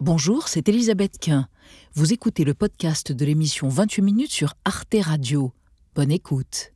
Bonjour, 0.00 0.46
c'est 0.46 0.68
Elisabeth 0.68 1.18
Quint. 1.18 1.48
Vous 1.94 2.12
écoutez 2.12 2.44
le 2.44 2.54
podcast 2.54 3.10
de 3.10 3.24
l'émission 3.24 3.68
28 3.68 4.02
minutes 4.02 4.30
sur 4.30 4.54
Arte 4.64 4.94
Radio. 5.00 5.52
Bonne 5.96 6.12
écoute. 6.12 6.72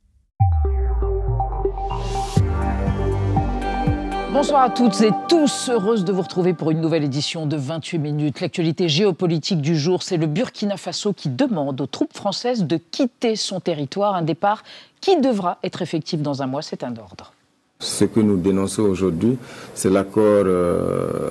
Bonsoir 4.32 4.62
à 4.62 4.70
toutes 4.70 5.00
et 5.02 5.12
tous, 5.28 5.68
heureuse 5.68 6.04
de 6.04 6.12
vous 6.12 6.22
retrouver 6.22 6.52
pour 6.52 6.72
une 6.72 6.80
nouvelle 6.80 7.04
édition 7.04 7.46
de 7.46 7.56
28 7.56 8.00
minutes. 8.00 8.40
L'actualité 8.40 8.88
géopolitique 8.88 9.60
du 9.60 9.78
jour, 9.78 10.02
c'est 10.02 10.16
le 10.16 10.26
Burkina 10.26 10.76
Faso 10.76 11.12
qui 11.12 11.28
demande 11.28 11.80
aux 11.80 11.86
troupes 11.86 12.14
françaises 12.14 12.64
de 12.64 12.76
quitter 12.76 13.36
son 13.36 13.60
territoire, 13.60 14.16
un 14.16 14.22
départ 14.22 14.64
qui 15.00 15.20
devra 15.20 15.58
être 15.62 15.80
effectif 15.80 16.22
dans 16.22 16.42
un 16.42 16.48
mois, 16.48 16.62
c'est 16.62 16.82
un 16.82 16.96
ordre. 16.96 17.34
Ce 17.82 18.04
que 18.04 18.20
nous 18.20 18.36
dénonçons 18.36 18.82
aujourd'hui, 18.84 19.36
c'est 19.74 19.90
l'accord 19.90 20.44
euh, 20.46 21.28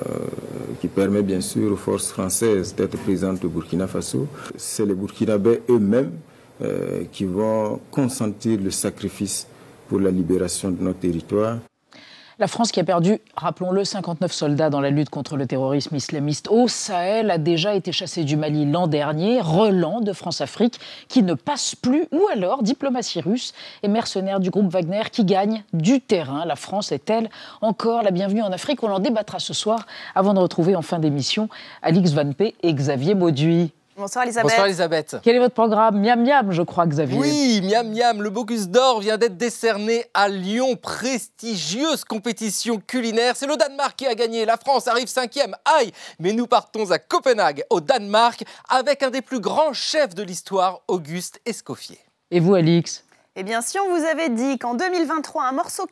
qui 0.82 0.88
permet 0.88 1.22
bien 1.22 1.40
sûr 1.40 1.72
aux 1.72 1.76
forces 1.76 2.12
françaises 2.12 2.74
d'être 2.74 2.98
présentes 2.98 3.42
au 3.46 3.48
Burkina 3.48 3.86
Faso. 3.86 4.26
C'est 4.56 4.84
les 4.84 4.94
Burkinabés 4.94 5.62
eux-mêmes 5.70 6.12
euh, 6.60 7.04
qui 7.10 7.24
vont 7.24 7.80
consentir 7.90 8.60
le 8.62 8.70
sacrifice 8.70 9.46
pour 9.88 9.98
la 9.98 10.10
libération 10.10 10.70
de 10.70 10.82
notre 10.82 10.98
territoire. 10.98 11.56
La 12.38 12.46
France 12.46 12.72
qui 12.72 12.80
a 12.80 12.84
perdu, 12.84 13.18
rappelons-le, 13.36 13.84
59 13.84 14.32
soldats 14.32 14.70
dans 14.70 14.80
la 14.80 14.88
lutte 14.88 15.10
contre 15.10 15.36
le 15.36 15.46
terrorisme 15.46 15.94
islamiste 15.96 16.48
au 16.50 16.66
Sahel 16.66 17.30
a 17.30 17.36
déjà 17.36 17.74
été 17.74 17.92
chassée 17.92 18.24
du 18.24 18.36
Mali 18.36 18.64
l'an 18.64 18.86
dernier, 18.86 19.40
relan 19.42 20.00
de 20.00 20.14
France-Afrique 20.14 20.80
qui 21.08 21.22
ne 21.22 21.34
passe 21.34 21.74
plus, 21.74 22.06
ou 22.10 22.22
alors 22.32 22.62
diplomatie 22.62 23.20
russe 23.20 23.52
et 23.82 23.88
mercenaires 23.88 24.40
du 24.40 24.48
groupe 24.48 24.72
Wagner 24.72 25.02
qui 25.12 25.26
gagnent 25.26 25.62
du 25.74 26.00
terrain. 26.00 26.46
La 26.46 26.56
France 26.56 26.90
est-elle 26.90 27.28
encore 27.60 28.02
la 28.02 28.10
bienvenue 28.10 28.42
en 28.42 28.50
Afrique? 28.50 28.82
On 28.82 28.90
en 28.90 28.98
débattra 28.98 29.38
ce 29.38 29.52
soir 29.52 29.86
avant 30.14 30.32
de 30.32 30.40
retrouver 30.40 30.74
en 30.74 30.82
fin 30.82 30.98
d'émission 30.98 31.50
Alix 31.82 32.12
Van 32.12 32.32
P 32.32 32.54
et 32.62 32.72
Xavier 32.72 33.14
Mauduit. 33.14 33.72
Bonsoir 33.96 34.24
Elisabeth. 34.24 34.50
Bonsoir 34.50 34.66
Elisabeth. 34.66 35.16
Quel 35.22 35.36
est 35.36 35.38
votre 35.38 35.54
programme 35.54 36.00
Miam 36.00 36.22
Miam, 36.24 36.50
je 36.50 36.62
crois, 36.62 36.86
Xavier. 36.86 37.18
Oui, 37.18 37.60
Miam 37.62 37.92
Miam. 37.92 38.22
Le 38.22 38.30
Bocuse 38.30 38.68
d'Or 38.68 39.00
vient 39.00 39.18
d'être 39.18 39.36
décerné 39.36 40.06
à 40.14 40.28
Lyon. 40.28 40.76
Prestigieuse 40.76 42.04
compétition 42.04 42.80
culinaire. 42.80 43.36
C'est 43.36 43.46
le 43.46 43.56
Danemark 43.56 43.96
qui 43.96 44.06
a 44.06 44.14
gagné. 44.14 44.46
La 44.46 44.56
France 44.56 44.88
arrive 44.88 45.08
cinquième. 45.08 45.54
Aïe 45.78 45.92
Mais 46.18 46.32
nous 46.32 46.46
partons 46.46 46.90
à 46.90 46.98
Copenhague, 46.98 47.64
au 47.68 47.80
Danemark, 47.80 48.44
avec 48.70 49.02
un 49.02 49.10
des 49.10 49.22
plus 49.22 49.40
grands 49.40 49.74
chefs 49.74 50.14
de 50.14 50.22
l'histoire, 50.22 50.80
Auguste 50.88 51.40
Escoffier. 51.44 51.98
Et 52.30 52.40
vous, 52.40 52.54
Alix 52.54 53.04
eh 53.34 53.44
bien, 53.44 53.62
si 53.62 53.78
on 53.78 53.88
vous 53.88 54.04
avait 54.04 54.28
dit 54.28 54.58
qu'en 54.58 54.74
2023, 54.74 55.44
un 55.44 55.52
morceau 55.52 55.84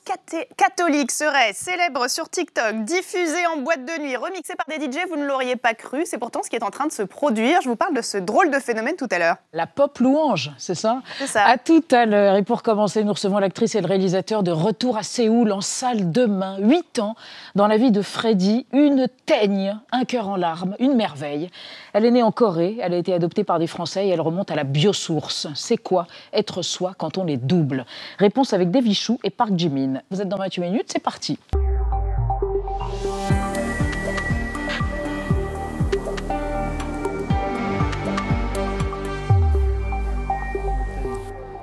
catholique 0.58 1.10
serait 1.10 1.54
célèbre 1.54 2.06
sur 2.10 2.28
TikTok, 2.28 2.84
diffusé 2.84 3.46
en 3.54 3.62
boîte 3.62 3.86
de 3.86 4.02
nuit, 4.02 4.14
remixé 4.14 4.52
par 4.56 4.66
des 4.68 4.84
DJ, 4.84 5.08
vous 5.08 5.16
ne 5.16 5.24
l'auriez 5.24 5.56
pas 5.56 5.72
cru. 5.72 6.02
C'est 6.04 6.18
pourtant 6.18 6.42
ce 6.42 6.50
qui 6.50 6.56
est 6.56 6.62
en 6.62 6.68
train 6.68 6.86
de 6.86 6.92
se 6.92 7.02
produire. 7.02 7.62
Je 7.62 7.70
vous 7.70 7.76
parle 7.76 7.96
de 7.96 8.02
ce 8.02 8.18
drôle 8.18 8.50
de 8.50 8.58
phénomène 8.58 8.94
tout 8.96 9.08
à 9.10 9.18
l'heure. 9.18 9.36
La 9.54 9.66
pop 9.66 9.98
louange, 10.00 10.50
c'est 10.58 10.74
ça 10.74 11.00
C'est 11.18 11.28
ça. 11.28 11.46
À 11.46 11.56
tout 11.56 11.82
à 11.92 12.04
l'heure. 12.04 12.36
Et 12.36 12.42
pour 12.42 12.62
commencer, 12.62 13.04
nous 13.04 13.14
recevons 13.14 13.38
l'actrice 13.38 13.74
et 13.74 13.80
le 13.80 13.86
réalisateur 13.86 14.42
de 14.42 14.50
Retour 14.50 14.98
à 14.98 15.02
Séoul 15.02 15.50
en 15.52 15.62
salle 15.62 16.12
demain. 16.12 16.58
Huit 16.58 16.98
ans 16.98 17.14
dans 17.54 17.68
la 17.68 17.78
vie 17.78 17.90
de 17.90 18.02
Freddy, 18.02 18.66
une 18.70 19.08
teigne, 19.24 19.78
un 19.92 20.04
cœur 20.04 20.28
en 20.28 20.36
larmes, 20.36 20.76
une 20.78 20.94
merveille. 20.94 21.50
Elle 21.94 22.04
est 22.04 22.10
née 22.10 22.22
en 22.22 22.32
Corée, 22.32 22.76
elle 22.82 22.92
a 22.92 22.98
été 22.98 23.14
adoptée 23.14 23.44
par 23.44 23.58
des 23.58 23.66
Français 23.66 24.06
et 24.06 24.10
elle 24.10 24.20
remonte 24.20 24.50
à 24.50 24.56
la 24.56 24.64
biosource. 24.64 25.46
C'est 25.54 25.78
quoi 25.78 26.06
être 26.34 26.60
soi 26.60 26.92
quand 26.98 27.16
on 27.16 27.29
est 27.30 27.36
double 27.36 27.84
Réponse 28.18 28.52
avec 28.52 28.70
Davy 28.70 28.94
Chou 28.94 29.18
et 29.24 29.30
Park 29.30 29.52
Jimin. 29.56 30.02
Vous 30.10 30.20
êtes 30.20 30.28
dans 30.28 30.36
28 30.36 30.60
minutes, 30.60 30.86
c'est 30.88 31.02
parti. 31.02 31.38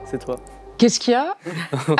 C'est 0.06 0.20
toi. 0.20 0.38
Qu'est-ce 0.78 1.00
qu'il 1.00 1.14
y 1.14 1.16
a 1.16 1.36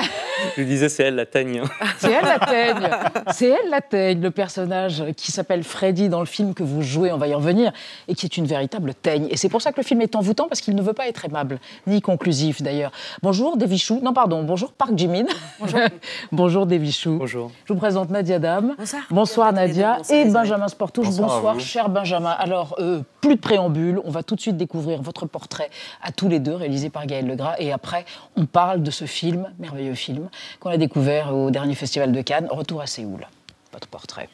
Je 0.56 0.62
lui 0.62 0.68
disais, 0.68 0.88
c'est 0.88 1.04
elle 1.04 1.16
la 1.16 1.26
teigne. 1.26 1.64
C'est 1.98 2.12
elle 2.12 2.26
la 2.26 2.40
teigne. 2.40 2.90
C'est 3.32 3.50
elle 3.50 3.70
la 3.72 3.82
teigne, 3.82 4.22
le 4.22 4.30
personnage 4.30 5.04
qui 5.16 5.32
s'appelle 5.32 5.64
Freddy 5.64 6.10
dans 6.10 6.20
le 6.20 6.28
film 6.28 6.54
que 6.54 6.62
vous 6.62 6.84
jouez, 6.84 7.12
on 7.12 7.18
va 7.18 7.28
y 7.28 7.34
revenir, 7.34 7.72
et 8.08 8.14
qui 8.14 8.28
est 8.28 8.38
une 8.38 8.46
véritable 8.46 8.94
teigne. 8.94 9.28
Et 9.32 9.38
c'est 9.38 9.50
pour 9.50 9.62
ça 9.64 9.72
que 9.72 9.78
le 9.78 9.84
film 9.84 10.02
est 10.02 10.16
envoûtant, 10.16 10.48
parce 10.48 10.62
qu'il 10.62 10.76
ne 10.76 10.82
veut 10.82 10.94
pas 10.94 11.08
être 11.08 11.26
aimable, 11.26 11.60
ni 11.88 12.02
conclusif 12.02 12.62
d'ailleurs. 12.62 12.92
Bonjour 13.24 13.58
Devichou, 13.58 14.00
non 14.04 14.14
pardon, 14.14 14.44
bonjour 14.44 14.72
Park 14.74 14.92
Jimin. 14.96 15.26
Bonjour. 15.60 15.80
bonjour 16.32 16.66
Devichou. 16.68 17.18
Bonjour. 17.18 17.52
Je 17.66 17.74
vous 17.74 17.80
présente 17.80 18.12
Nadia 18.12 18.38
Dam. 18.38 18.76
Bonsoir. 18.78 19.04
Bonsoir 19.10 19.54
Nadia. 19.54 19.98
Bonsoir, 19.98 20.20
et. 20.20 20.30
Benjamin 20.30 20.68
Sportouche. 20.68 21.08
Bonsoir 21.08 21.60
cher 21.60 21.90
Benjamin. 21.90 22.32
Alors, 22.32 22.76
euh, 22.80 23.02
plus 23.22 23.36
de 23.36 23.42
préambule, 23.42 24.00
on 24.06 24.12
va 24.12 24.22
tout 24.22 24.36
de 24.36 24.42
suite 24.42 24.58
découvrir 24.58 25.02
votre 25.02 25.26
portrait 25.26 25.70
à 26.04 26.12
tous 26.12 26.30
les 26.30 26.40
deux, 26.40 26.54
réalisé 26.54 26.90
par 26.90 27.08
Gaël 27.08 27.26
Legras. 27.26 27.56
Et 27.60 27.72
après, 27.72 28.06
on 28.36 28.46
de 28.76 28.92
ce 28.92 29.06
film, 29.06 29.52
merveilleux 29.60 29.96
film, 29.96 30.30
qu'on 30.60 30.70
a 30.70 30.78
découvert 30.78 31.34
au 31.34 31.50
dernier 31.52 31.76
festival 31.76 32.12
de 32.12 32.22
Cannes, 32.22 32.48
Retour 32.52 32.82
à 32.82 32.88
Séoul. 32.88 33.26
Votre 33.72 33.88
portrait. 33.88 34.30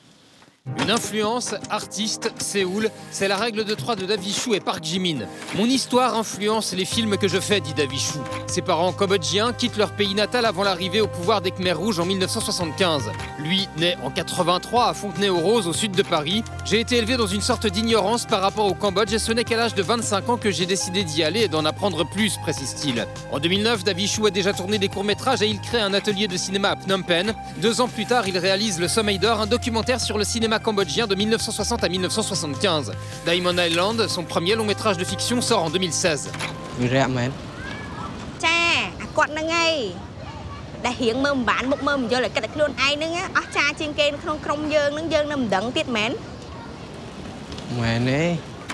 Une 0.84 0.92
influence, 0.92 1.56
artiste, 1.70 2.32
Séoul, 2.40 2.90
c'est 3.12 3.28
la 3.28 3.36
règle 3.36 3.66
de 3.66 3.74
trois 3.74 3.98
de 3.98 4.06
Davichou 4.06 4.54
et 4.54 4.62
Park 4.62 4.82
Jimin. 4.82 5.28
Mon 5.56 5.66
histoire 5.66 6.18
influence 6.18 6.74
les 6.74 6.86
films 6.86 7.18
que 7.18 7.28
je 7.28 7.40
fais, 7.40 7.60
dit 7.60 7.74
Davichou. 7.74 8.20
Ses 8.48 8.62
parents 8.62 8.94
cambodgiens 8.94 9.52
quittent 9.52 9.76
leur 9.76 9.92
pays 9.92 10.16
natal 10.16 10.46
avant 10.46 10.64
l'arrivée 10.64 11.02
au 11.02 11.08
pouvoir 11.08 11.42
des 11.42 11.52
Khmers 11.52 11.78
rouges 11.78 12.00
en 12.00 12.06
1975. 12.06 13.12
Lui, 13.40 13.68
né 13.78 13.98
en 14.04 14.10
83 14.10 14.88
à 14.88 14.94
Fontenay-aux-Roses, 14.94 15.68
au 15.68 15.74
sud 15.74 15.92
de 15.92 16.02
Paris, 16.02 16.46
j'ai 16.64 16.80
été 16.80 16.96
élevé 16.96 17.18
dans 17.18 17.28
une 17.28 17.42
sorte 17.42 17.68
d'ignorance 17.68 18.26
par 18.26 18.40
rapport 18.40 18.66
au 18.66 18.74
Cambodge 18.74 19.14
et 19.14 19.20
ce 19.20 19.34
n'est 19.34 19.44
qu'à 19.44 19.58
l'âge 19.58 19.76
de 19.76 19.84
25 19.84 20.30
ans 20.30 20.38
que 20.38 20.50
j'ai 20.50 20.66
décidé 20.66 21.04
d'y 21.04 21.24
aller 21.24 21.42
et 21.42 21.48
d'en 21.50 21.66
apprendre 21.66 22.06
plus, 22.10 22.38
précise-t-il. 22.38 23.06
En 23.34 23.40
2009, 23.40 23.84
Davichou 23.84 24.28
a 24.28 24.32
déjà 24.32 24.54
tourné 24.54 24.78
des 24.78 24.88
courts-métrages 24.88 25.42
et 25.42 25.48
il 25.48 25.60
crée 25.60 25.82
un 25.82 25.94
atelier 25.94 26.30
de 26.30 26.38
cinéma 26.38 26.72
à 26.72 26.76
Phnom 26.78 27.04
Penh. 27.04 27.34
Deux 27.58 27.82
ans 27.82 27.90
plus 27.90 28.06
tard, 28.06 28.30
il 28.30 28.38
réalise 28.38 28.80
Le 28.80 28.88
Sommeil 28.88 29.20
d'Or, 29.20 29.42
un 29.42 29.48
documentaire 29.48 30.00
sur 30.00 30.18
le 30.18 30.24
cinéma 30.24 30.53
cambodgien 30.60 31.08
de 31.08 31.16
1960 31.16 31.84
à 31.84 31.90
1975. 31.90 32.92
Diamond 33.26 33.58
Island, 33.58 34.08
son 34.08 34.24
premier 34.24 34.56
long 34.56 34.66
métrage 34.66 34.98
de 34.98 35.04
fiction, 35.04 35.42
sort 35.42 35.64
en 35.64 35.70
2016. 35.70 36.32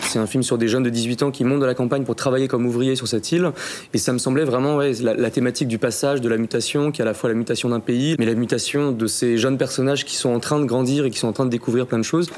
C'est 0.09 0.17
un 0.17 0.25
film 0.25 0.41
sur 0.41 0.57
des 0.57 0.67
jeunes 0.67 0.81
de 0.81 0.89
18 0.89 1.21
ans 1.21 1.29
qui 1.29 1.43
montent 1.43 1.59
de 1.59 1.67
la 1.67 1.75
campagne 1.75 2.03
pour 2.03 2.15
travailler 2.15 2.47
comme 2.47 2.65
ouvriers 2.65 2.95
sur 2.95 3.07
cette 3.07 3.31
île. 3.31 3.51
Et 3.93 3.99
ça 3.99 4.11
me 4.11 4.17
semblait 4.17 4.43
vraiment 4.43 4.79
la, 4.79 5.13
la, 5.13 5.29
thématique 5.29 5.67
du 5.67 5.77
passage, 5.77 6.19
de 6.19 6.27
la 6.27 6.37
mutation, 6.37 6.91
qui 6.91 7.01
est 7.01 7.03
à 7.03 7.05
la 7.05 7.13
fois 7.13 7.29
la 7.29 7.35
mutation 7.35 7.69
d'un 7.69 7.79
pays, 7.79 8.15
mais 8.17 8.25
la 8.25 8.33
mutation 8.33 8.91
de 8.91 9.05
ces 9.05 9.37
jeunes 9.37 9.59
personnages 9.59 10.05
qui 10.05 10.15
sont 10.15 10.29
en 10.29 10.39
train 10.39 10.59
de 10.59 10.65
grandir 10.65 11.05
et 11.05 11.11
qui 11.11 11.19
sont 11.19 11.27
en 11.27 11.33
train 11.33 11.45
de 11.45 11.51
découvrir 11.51 11.85
plein 11.85 11.99
de 11.99 12.03
choses. 12.03 12.31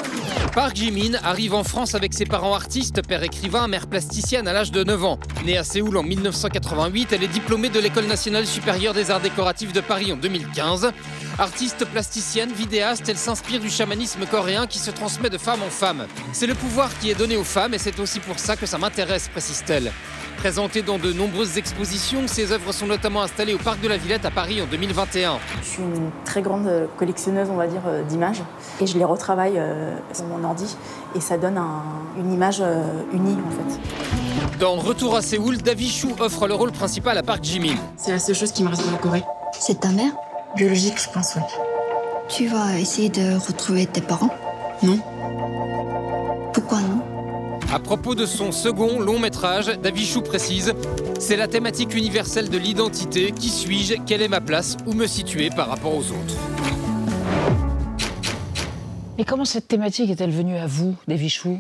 Park 0.54 0.76
Jimin 0.76 1.18
arrive 1.24 1.54
en 1.54 1.64
France 1.64 1.96
avec 1.96 2.14
ses 2.14 2.26
parents 2.26 2.54
artistes, 2.54 3.08
père 3.08 3.24
écrivain, 3.24 3.70
mère 3.70 3.88
plasticienne 3.88 4.50
à 4.50 4.54
l'âge 4.54 4.74
de 4.74 4.84
9 4.84 5.06
ans. 5.06 5.18
Née 5.46 5.58
à 5.58 5.64
Séoul 5.64 5.96
en 5.96 6.04
1988, 6.04 7.14
elle 7.14 7.24
est 7.24 7.30
diplômée 7.30 7.70
de 7.70 7.80
l'École 7.80 8.08
nationale 8.08 8.46
supérieure 8.46 8.94
des 8.94 9.12
arts 9.12 9.22
décoratifs 9.22 9.72
de 9.72 9.80
Paris 9.80 10.12
en 10.12 10.18
2015. 10.18 10.92
Artiste 11.42 11.86
plasticienne, 11.86 12.52
vidéaste, 12.52 13.10
elle 13.10 13.18
s'inspire 13.18 13.60
du 13.60 13.72
chamanisme 13.72 14.28
coréen 14.30 14.68
qui 14.68 14.78
se 14.78 14.92
transmet 14.92 15.28
de 15.32 15.40
femme 15.40 15.62
en 15.66 15.72
femme. 15.72 16.06
C'est 16.34 16.46
le 16.46 16.54
pouvoir 16.54 16.90
qui 17.00 17.10
est 17.10 17.16
donné 17.16 17.36
aux 17.36 17.44
femmes 17.44 17.74
et 17.74 17.80
c'est 17.80 18.00
aussi 18.00 18.20
pour 18.20 18.38
ça 18.38 18.56
que 18.56 18.68
ça 18.68 18.78
m'intéresse, 18.78 19.28
précise-t-elle. 19.28 19.92
Présentée 20.38 20.84
dans 20.84 21.00
de 21.00 21.12
nombreuses 21.12 21.58
expositions, 21.58 22.28
ses 22.28 22.52
œuvres 22.52 22.72
sont 22.72 22.86
notamment 22.86 23.24
installées 23.24 23.56
au 23.56 23.58
Parc 23.58 23.82
de 23.82 23.88
la 23.88 23.98
Villette 23.98 24.24
à 24.24 24.30
Paris 24.30 24.62
en 24.62 24.68
2021. 24.68 25.40
Je 25.64 25.68
suis 25.68 25.82
une 25.82 26.12
très 26.26 26.44
grande 26.44 26.68
euh, 26.68 26.86
collectionneuse, 27.00 27.48
on 27.52 27.56
va 27.56 27.66
dire, 27.66 27.82
euh, 27.88 28.04
d'images. 28.04 28.44
Et 28.80 28.86
je 28.86 28.96
les 29.00 29.04
retravaille 29.04 29.58
euh, 29.58 29.96
sur 30.14 30.26
mon 30.26 30.44
ordi. 30.44 30.76
Et 31.16 31.22
ça 31.22 31.38
donne 31.40 31.58
un- 31.58 31.82
une 32.20 32.32
image 32.32 32.58
euh, 32.62 32.84
unie, 33.14 33.38
en 33.48 33.50
fait. 33.52 34.58
Dans 34.60 34.76
Retour 34.76 35.16
à 35.16 35.24
Séoul, 35.24 35.58
Davichou 35.58 36.16
offre 36.20 36.48
le 36.48 36.54
rôle 36.54 36.72
principal 36.72 37.18
à 37.18 37.24
Park 37.24 37.44
Jimin. 37.44 37.76
C'est 37.98 38.12
la 38.12 38.20
seule 38.20 38.36
chose 38.36 38.52
qui 38.52 38.64
me 38.64 38.70
reste 38.70 38.86
de 38.86 38.92
la 38.92 38.98
Corée. 39.00 39.24
C'est 39.60 39.80
ta 39.80 39.90
mère? 39.90 40.12
Biologique, 40.56 41.02
je 41.02 41.10
pense, 41.10 41.36
oui. 41.36 41.42
Tu 42.28 42.48
vas 42.48 42.78
essayer 42.80 43.10
de 43.10 43.36
retrouver 43.46 43.86
tes 43.86 44.02
parents? 44.02 44.34
Non. 44.84 45.00
Pourquoi 46.54 46.82
non? 46.82 47.02
À 47.74 47.80
propos 47.80 48.16
de 48.16 48.26
son 48.26 48.52
second 48.52 49.00
long 49.00 49.18
métrage, 49.18 49.68
Davichou 49.82 50.22
précise 50.22 50.74
C'est 51.20 51.38
la 51.38 51.48
thématique 51.48 51.96
universelle 51.96 52.50
de 52.50 52.58
l'identité. 52.58 53.32
Qui 53.32 53.50
suis-je? 53.50 53.96
Quelle 54.06 54.22
est 54.22 54.28
ma 54.28 54.42
place? 54.42 54.76
Où 54.86 54.94
me 54.94 55.08
situer 55.08 55.50
par 55.50 55.70
rapport 55.70 55.96
aux 55.96 56.04
autres? 56.12 56.36
Et 59.18 59.24
comment 59.24 59.46
cette 59.46 59.68
thématique 59.68 60.10
est-elle 60.10 60.32
venue 60.32 60.58
à 60.58 60.68
vous, 60.68 60.96
Davichou 61.08 61.60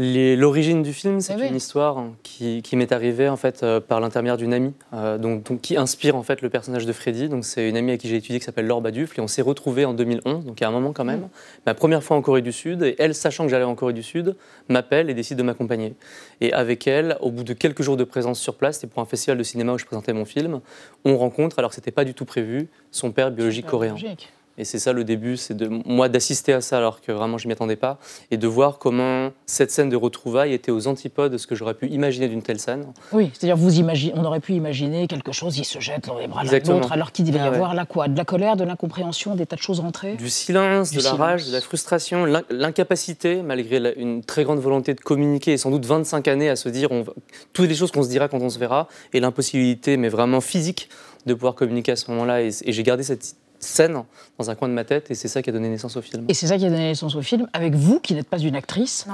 L'origine 0.00 0.84
du 0.84 0.92
film, 0.92 1.20
c'est 1.20 1.32
Ah 1.32 1.38
oui. 1.40 1.48
une 1.48 1.56
histoire 1.56 2.04
qui, 2.22 2.62
qui 2.62 2.76
m'est 2.76 2.92
arrivée 2.92 3.28
en 3.28 3.36
fait 3.36 3.64
euh, 3.64 3.80
par 3.80 3.98
l'intermédiaire 3.98 4.36
d'une 4.36 4.54
amie, 4.54 4.72
euh, 4.94 5.18
donc, 5.18 5.42
donc, 5.42 5.60
qui 5.60 5.76
inspire 5.76 6.14
en 6.14 6.22
fait 6.22 6.40
le 6.40 6.48
personnage 6.50 6.86
de 6.86 6.92
Freddy. 6.92 7.28
Donc 7.28 7.44
c'est 7.44 7.68
une 7.68 7.76
amie 7.76 7.90
avec 7.90 8.02
qui 8.02 8.08
j'ai 8.08 8.14
étudié 8.14 8.38
qui 8.38 8.44
s'appelle 8.44 8.68
Laure 8.68 8.80
Badufle 8.80 9.18
et 9.18 9.20
on 9.20 9.26
s'est 9.26 9.42
retrouvés 9.42 9.84
en 9.84 9.94
2011, 9.94 10.44
donc 10.44 10.60
il 10.60 10.62
y 10.62 10.64
a 10.64 10.68
un 10.68 10.72
moment 10.72 10.92
quand 10.92 11.04
même. 11.04 11.28
Ma 11.66 11.74
première 11.74 12.04
fois 12.04 12.16
en 12.16 12.22
Corée 12.22 12.42
du 12.42 12.52
Sud 12.52 12.84
et 12.84 12.94
elle, 13.00 13.12
sachant 13.12 13.42
que 13.42 13.50
j'allais 13.50 13.64
en 13.64 13.74
Corée 13.74 13.92
du 13.92 14.04
Sud, 14.04 14.36
m'appelle 14.68 15.10
et 15.10 15.14
décide 15.14 15.36
de 15.36 15.42
m'accompagner. 15.42 15.96
Et 16.40 16.52
avec 16.52 16.86
elle, 16.86 17.16
au 17.20 17.32
bout 17.32 17.42
de 17.42 17.52
quelques 17.52 17.82
jours 17.82 17.96
de 17.96 18.04
présence 18.04 18.38
sur 18.38 18.54
place, 18.54 18.76
c'était 18.76 18.86
pour 18.86 19.02
un 19.02 19.06
festival 19.06 19.36
de 19.36 19.42
cinéma 19.42 19.72
où 19.72 19.78
je 19.78 19.84
présentais 19.84 20.12
mon 20.12 20.24
film, 20.24 20.60
on 21.04 21.16
rencontre, 21.18 21.58
alors 21.58 21.70
que 21.70 21.74
c'était 21.74 21.90
pas 21.90 22.04
du 22.04 22.14
tout 22.14 22.24
prévu, 22.24 22.68
son 22.92 23.10
père 23.10 23.32
biologique 23.32 23.66
coréen. 23.66 23.94
Logique. 23.94 24.32
Et 24.58 24.64
c'est 24.64 24.78
ça 24.80 24.92
le 24.92 25.04
début, 25.04 25.36
c'est 25.36 25.56
de 25.56 25.68
moi 25.86 26.08
d'assister 26.08 26.52
à 26.52 26.60
ça 26.60 26.76
alors 26.78 27.00
que 27.00 27.12
vraiment 27.12 27.38
je 27.38 27.46
m'y 27.46 27.52
attendais 27.52 27.76
pas, 27.76 27.98
et 28.30 28.36
de 28.36 28.46
voir 28.48 28.78
comment 28.78 29.30
cette 29.46 29.70
scène 29.70 29.88
de 29.88 29.96
retrouvailles 29.96 30.52
était 30.52 30.72
aux 30.72 30.88
antipodes 30.88 31.32
de 31.32 31.38
ce 31.38 31.46
que 31.46 31.54
j'aurais 31.54 31.74
pu 31.74 31.86
imaginer 31.88 32.28
d'une 32.28 32.42
telle 32.42 32.58
scène. 32.58 32.86
Oui, 33.12 33.30
c'est-à-dire 33.32 33.56
vous 33.56 33.78
imaginez, 33.78 34.12
on 34.16 34.24
aurait 34.24 34.40
pu 34.40 34.54
imaginer 34.54 35.06
quelque 35.06 35.30
chose, 35.32 35.56
il 35.58 35.64
se 35.64 35.78
jette 35.78 36.06
dans 36.08 36.18
les 36.18 36.26
bras 36.26 36.42
l'un 36.44 36.58
de 36.58 36.68
l'autre, 36.68 36.90
alors 36.92 37.12
qu'il 37.12 37.24
devait 37.24 37.38
y 37.38 37.40
Ah 37.40 37.48
ouais. 37.50 37.54
avoir 37.56 37.74
là 37.74 37.86
quoi? 37.86 38.08
De 38.08 38.16
la 38.16 38.24
colère, 38.24 38.56
de 38.56 38.64
l'incompréhension, 38.64 39.36
des 39.36 39.46
tas 39.46 39.56
de 39.56 39.60
choses 39.62 39.80
rentrées? 39.80 40.14
Du 40.16 40.28
silence, 40.28 40.90
Du 40.90 40.98
de 40.98 41.02
la 41.04 41.12
rage, 41.14 41.46
de 41.46 41.52
la 41.52 41.60
frustration, 41.60 42.24
l'in- 42.24 42.42
l'incapacité, 42.50 43.42
malgré 43.42 43.78
la- 43.78 43.94
une 43.94 44.22
très 44.24 44.42
grande 44.44 44.58
volonté 44.58 44.94
de 44.94 45.00
communiquer 45.00 45.52
et 45.52 45.56
sans 45.58 45.70
doute 45.70 45.86
25 45.86 46.26
années 46.28 46.48
à 46.48 46.56
se 46.56 46.68
dire 46.68 46.90
on 46.90 47.02
va- 47.02 47.12
toutes 47.52 47.68
les 47.68 47.74
choses 47.76 47.92
qu'on 47.92 48.02
se 48.02 48.08
dira 48.08 48.28
quand 48.28 48.40
on 48.40 48.50
se 48.50 48.58
verra, 48.58 48.88
et 49.12 49.20
l'impossibilité, 49.20 49.96
mais 49.96 50.08
vraiment 50.08 50.40
physique, 50.40 50.88
de 51.26 51.34
pouvoir 51.34 51.54
communiquer 51.54 51.92
à 51.92 51.96
ce 51.96 52.10
moment-là. 52.10 52.42
Et, 52.42 52.48
et 52.64 52.72
j'ai 52.72 52.82
gardé 52.82 53.02
cette 53.02 53.34
scène 53.60 54.04
dans 54.38 54.50
un 54.50 54.54
coin 54.54 54.68
de 54.68 54.74
ma 54.74 54.84
tête, 54.84 55.10
et 55.10 55.14
c'est 55.14 55.28
ça 55.28 55.42
qui 55.42 55.50
a 55.50 55.52
donné 55.52 55.68
naissance 55.68 55.96
au 55.96 56.02
film. 56.02 56.24
Et 56.28 56.34
c'est 56.34 56.46
ça 56.46 56.58
qui 56.58 56.64
a 56.64 56.70
donné 56.70 56.88
naissance 56.88 57.14
au 57.14 57.22
film, 57.22 57.48
avec 57.52 57.74
vous, 57.74 58.00
qui 58.00 58.14
n'êtes 58.14 58.28
pas 58.28 58.38
une 58.38 58.56
actrice. 58.56 59.06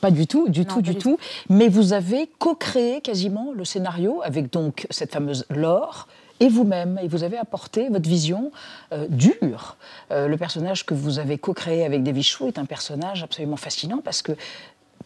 Pas 0.00 0.10
du 0.10 0.26
tout, 0.26 0.48
du 0.48 0.66
tout, 0.66 0.82
du 0.82 0.96
tout. 0.96 1.18
Mais 1.48 1.68
vous 1.68 1.92
avez 1.92 2.28
co-créé 2.38 3.00
quasiment 3.00 3.52
le 3.54 3.64
scénario 3.64 4.20
avec 4.24 4.52
donc 4.52 4.86
cette 4.90 5.12
fameuse 5.12 5.46
Laure 5.50 6.08
et 6.40 6.48
vous-même. 6.48 6.98
Et 7.02 7.08
vous 7.08 7.22
avez 7.22 7.38
apporté 7.38 7.88
votre 7.88 8.08
vision 8.08 8.50
euh, 8.92 9.06
dure. 9.08 9.76
Euh, 10.10 10.26
le 10.26 10.36
personnage 10.36 10.84
que 10.84 10.94
vous 10.94 11.18
avez 11.18 11.38
co-créé 11.38 11.84
avec 11.84 12.02
David 12.02 12.24
Chou 12.24 12.48
est 12.48 12.58
un 12.58 12.64
personnage 12.64 13.22
absolument 13.22 13.56
fascinant 13.56 14.00
parce 14.04 14.22
que 14.22 14.32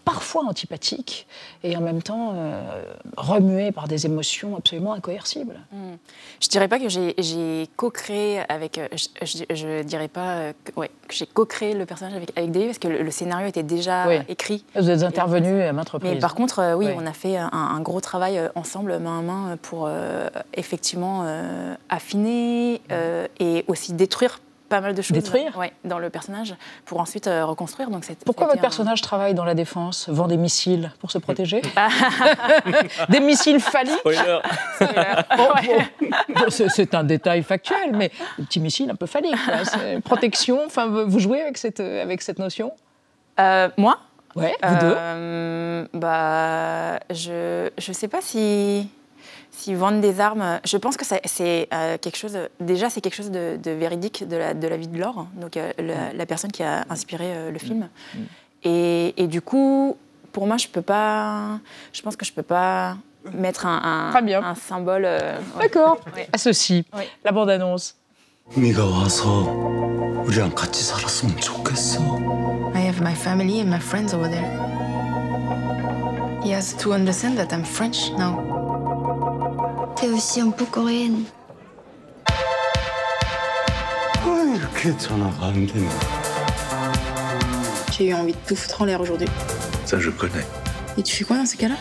parfois 0.06 0.44
antipathique 0.44 1.26
et 1.64 1.76
en 1.76 1.80
même 1.80 2.00
temps 2.00 2.32
euh, 2.34 2.62
remué 3.16 3.72
par 3.72 3.88
des 3.88 4.06
émotions 4.06 4.56
absolument 4.56 4.92
incoercibles. 4.94 5.58
Hmm. 5.72 5.96
Je 6.40 6.48
dirais 6.48 6.68
pas 6.68 6.78
que 6.78 6.88
j'ai 6.88 7.68
co-créé 7.76 8.40
avec. 8.48 8.78
euh, 8.78 8.86
Je, 8.92 9.26
je, 9.26 9.54
je 9.54 9.82
dirais 9.82 10.06
pas 10.08 10.52
que, 10.64 10.70
ouais, 10.80 10.90
que 11.08 11.14
j'ai 11.14 11.26
co-créé 11.26 11.74
le 11.74 11.84
personnage 11.86 12.14
avec, 12.14 12.30
avec 12.38 12.52
David 12.52 12.68
parce 12.68 12.78
que 12.78 12.86
le, 12.88 13.02
le 13.02 13.10
scénario 13.10 13.48
était 13.48 13.64
déjà 13.64 14.06
Oui. 14.06 14.18
écrit. 14.28 14.64
Vous 14.76 14.88
êtes 14.88 15.02
intervenu 15.02 15.60
à 15.60 15.72
maintes 15.72 15.90
reprises. 15.90 16.12
Mais 16.14 16.20
par 16.20 16.36
contre, 16.36 16.60
euh, 16.60 16.74
oui, 16.74 16.88
on 16.96 17.04
a 17.04 17.12
fait 17.12 17.36
un, 17.36 17.50
un 17.52 17.80
gros 17.80 18.00
travail 18.00 18.38
euh, 18.38 18.48
ensemble, 18.54 18.96
main 19.00 19.18
à 19.18 19.22
main, 19.22 19.56
pour 19.60 19.86
euh, 19.88 20.28
effectivement 20.54 21.26
affiner 21.88 22.80
euh, 22.92 23.26
et 23.40 23.64
aussi 23.66 23.92
détruire 23.92 24.40
pas 24.68 24.80
mal 24.80 24.94
de 24.94 25.02
choses 25.02 25.12
Détruire? 25.16 25.56
Ouais, 25.56 25.72
dans 25.84 25.98
le 25.98 26.10
personnage 26.10 26.54
pour 26.84 27.00
ensuite 27.00 27.26
euh, 27.28 27.44
reconstruire. 27.44 27.88
Donc 27.90 28.04
c'est- 28.04 28.24
Pourquoi 28.24 28.46
votre 28.46 28.58
un- 28.58 28.62
personnage 28.62 29.00
travaille 29.00 29.34
dans 29.34 29.44
la 29.44 29.54
défense, 29.54 30.08
vend 30.08 30.26
des 30.26 30.36
missiles 30.36 30.92
pour 31.00 31.10
se 31.10 31.18
protéger? 31.18 31.62
Des 33.08 33.20
missiles 33.20 33.60
phalliques? 33.60 33.98
Spoiler. 33.98 34.38
Bon, 35.36 35.48
bon, 36.34 36.44
c'est- 36.50 36.68
C'est 36.68 36.94
un 36.94 37.04
détail 37.04 37.42
factuel, 37.42 37.92
mais 37.94 38.10
des 38.38 38.44
petits 38.44 38.60
missiles 38.60 38.90
un 38.90 38.94
peu 38.96 39.06
phalliques. 39.06 39.36
quoi. 39.44 40.00
Protection, 40.04 40.60
enfin, 40.66 40.86
vous 40.86 41.18
jouez 41.18 41.40
avec 41.42 41.58
cette, 41.58 41.80
avec 41.80 42.22
cette 42.22 42.38
notion? 42.38 42.72
Euh, 43.40 43.68
Moi? 43.76 43.96
Ouais, 44.34 44.54
vous 44.62 44.74
deux. 44.80 44.94
Euh, 44.96 45.86
Bah, 45.94 46.98
je 47.10 47.70
je 47.78 47.92
sais 47.92 48.08
pas 48.08 48.20
si 48.20 48.88
S'ils 49.56 49.76
vendent 49.76 50.02
des 50.02 50.20
armes, 50.20 50.42
euh, 50.42 50.58
je 50.64 50.76
pense 50.76 50.98
que 50.98 51.04
c'est 51.06 51.68
euh, 51.72 51.96
quelque 51.96 52.18
chose. 52.18 52.36
Déjà, 52.60 52.90
c'est 52.90 53.00
quelque 53.00 53.14
chose 53.14 53.30
de, 53.30 53.56
de 53.56 53.70
véridique 53.70 54.28
de 54.28 54.36
la, 54.36 54.52
de 54.52 54.68
la, 54.68 54.76
vie 54.76 54.86
de 54.86 54.98
Laure, 54.98 55.20
hein, 55.20 55.28
donc 55.40 55.56
euh, 55.56 55.72
la, 55.78 56.12
mm. 56.12 56.16
la, 56.16 56.26
personne 56.26 56.52
qui 56.52 56.62
a 56.62 56.84
inspiré 56.90 57.24
euh, 57.24 57.48
le 57.50 57.56
mm. 57.56 57.58
film. 57.58 57.88
Mm. 58.14 58.18
Et, 58.64 59.14
et, 59.16 59.26
du 59.26 59.40
coup, 59.40 59.96
pour 60.32 60.46
moi, 60.46 60.58
je 60.58 60.68
peux 60.68 60.82
pas. 60.82 61.58
Je 61.94 62.02
pense 62.02 62.16
que 62.16 62.26
je 62.26 62.34
peux 62.34 62.42
pas 62.42 62.98
mettre 63.32 63.64
un, 63.64 64.12
un, 64.14 64.22
bien. 64.22 64.42
un 64.42 64.54
symbole. 64.54 65.04
Euh, 65.06 65.38
D'accord. 65.58 66.00
Ouais. 66.14 66.28
À 66.34 66.38
ceci, 66.38 66.84
ouais. 66.94 67.08
la 67.24 67.32
bande 67.32 67.48
annonce. 67.48 67.96
I 72.74 72.80
have 72.86 73.00
my 73.00 73.14
family 73.14 73.60
and 73.62 73.70
my 73.70 73.80
friends 73.80 74.12
over 74.12 74.28
there. 74.28 74.44
He 76.44 76.52
has 76.52 76.74
to 76.76 76.92
understand 76.92 77.38
that 77.38 77.52
I'm 77.52 77.64
French 77.64 78.12
now. 78.18 78.55
T'es 79.96 80.08
aussi 80.08 80.40
un 80.40 80.50
peu 80.50 80.64
coréenne. 80.66 81.24
J'ai 87.96 88.08
eu 88.08 88.14
envie 88.14 88.32
de 88.32 88.38
tout 88.46 88.54
foutre 88.54 88.82
en 88.82 88.84
l'air 88.84 89.00
aujourd'hui. 89.00 89.28
Ça, 89.86 89.98
je 89.98 90.10
connais. 90.10 90.46
Et 90.98 91.02
tu 91.02 91.16
fais 91.16 91.24
quoi 91.24 91.38
dans 91.38 91.46
ces 91.46 91.56
cas-là? 91.56 91.76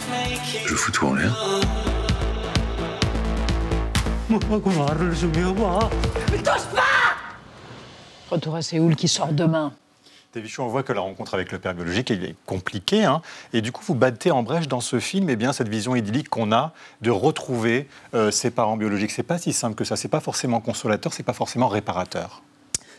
Je 0.65 0.75
fous 0.75 0.91
tout 0.91 1.05
en 1.05 1.13
l'air. 1.13 1.35
Mais 6.31 6.37
touche 6.37 6.65
pas 6.73 6.81
Retour 8.31 8.55
à 8.55 8.61
Séoul 8.61 8.95
qui 8.95 9.07
sort 9.07 9.33
demain. 9.33 9.73
David 10.35 10.51
on 10.59 10.67
voit 10.67 10.83
que 10.83 10.91
la 10.91 10.99
rencontre 10.99 11.33
avec 11.33 11.53
le 11.53 11.59
père 11.59 11.73
biologique 11.73 12.11
elle 12.11 12.25
est 12.25 12.35
compliquée. 12.45 13.05
hein. 13.05 13.21
et 13.53 13.61
du 13.61 13.71
coup, 13.71 13.81
vous 13.85 13.95
battez 13.95 14.31
en 14.31 14.43
brèche 14.43 14.67
dans 14.67 14.81
ce 14.81 14.99
film 14.99 15.29
eh 15.29 15.37
bien, 15.37 15.53
cette 15.53 15.69
vision 15.69 15.95
idyllique 15.95 16.27
qu'on 16.27 16.51
a 16.51 16.73
de 16.99 17.09
retrouver 17.09 17.87
euh, 18.13 18.31
ses 18.31 18.51
parents 18.51 18.75
biologiques. 18.75 19.11
C'est 19.11 19.23
pas 19.23 19.37
si 19.37 19.53
simple 19.53 19.75
que 19.75 19.85
ça. 19.85 19.95
C'est 19.95 20.09
pas 20.09 20.19
forcément 20.19 20.59
consolateur, 20.59 21.13
c'est 21.13 21.23
pas 21.23 21.31
forcément 21.31 21.69
réparateur. 21.69 22.43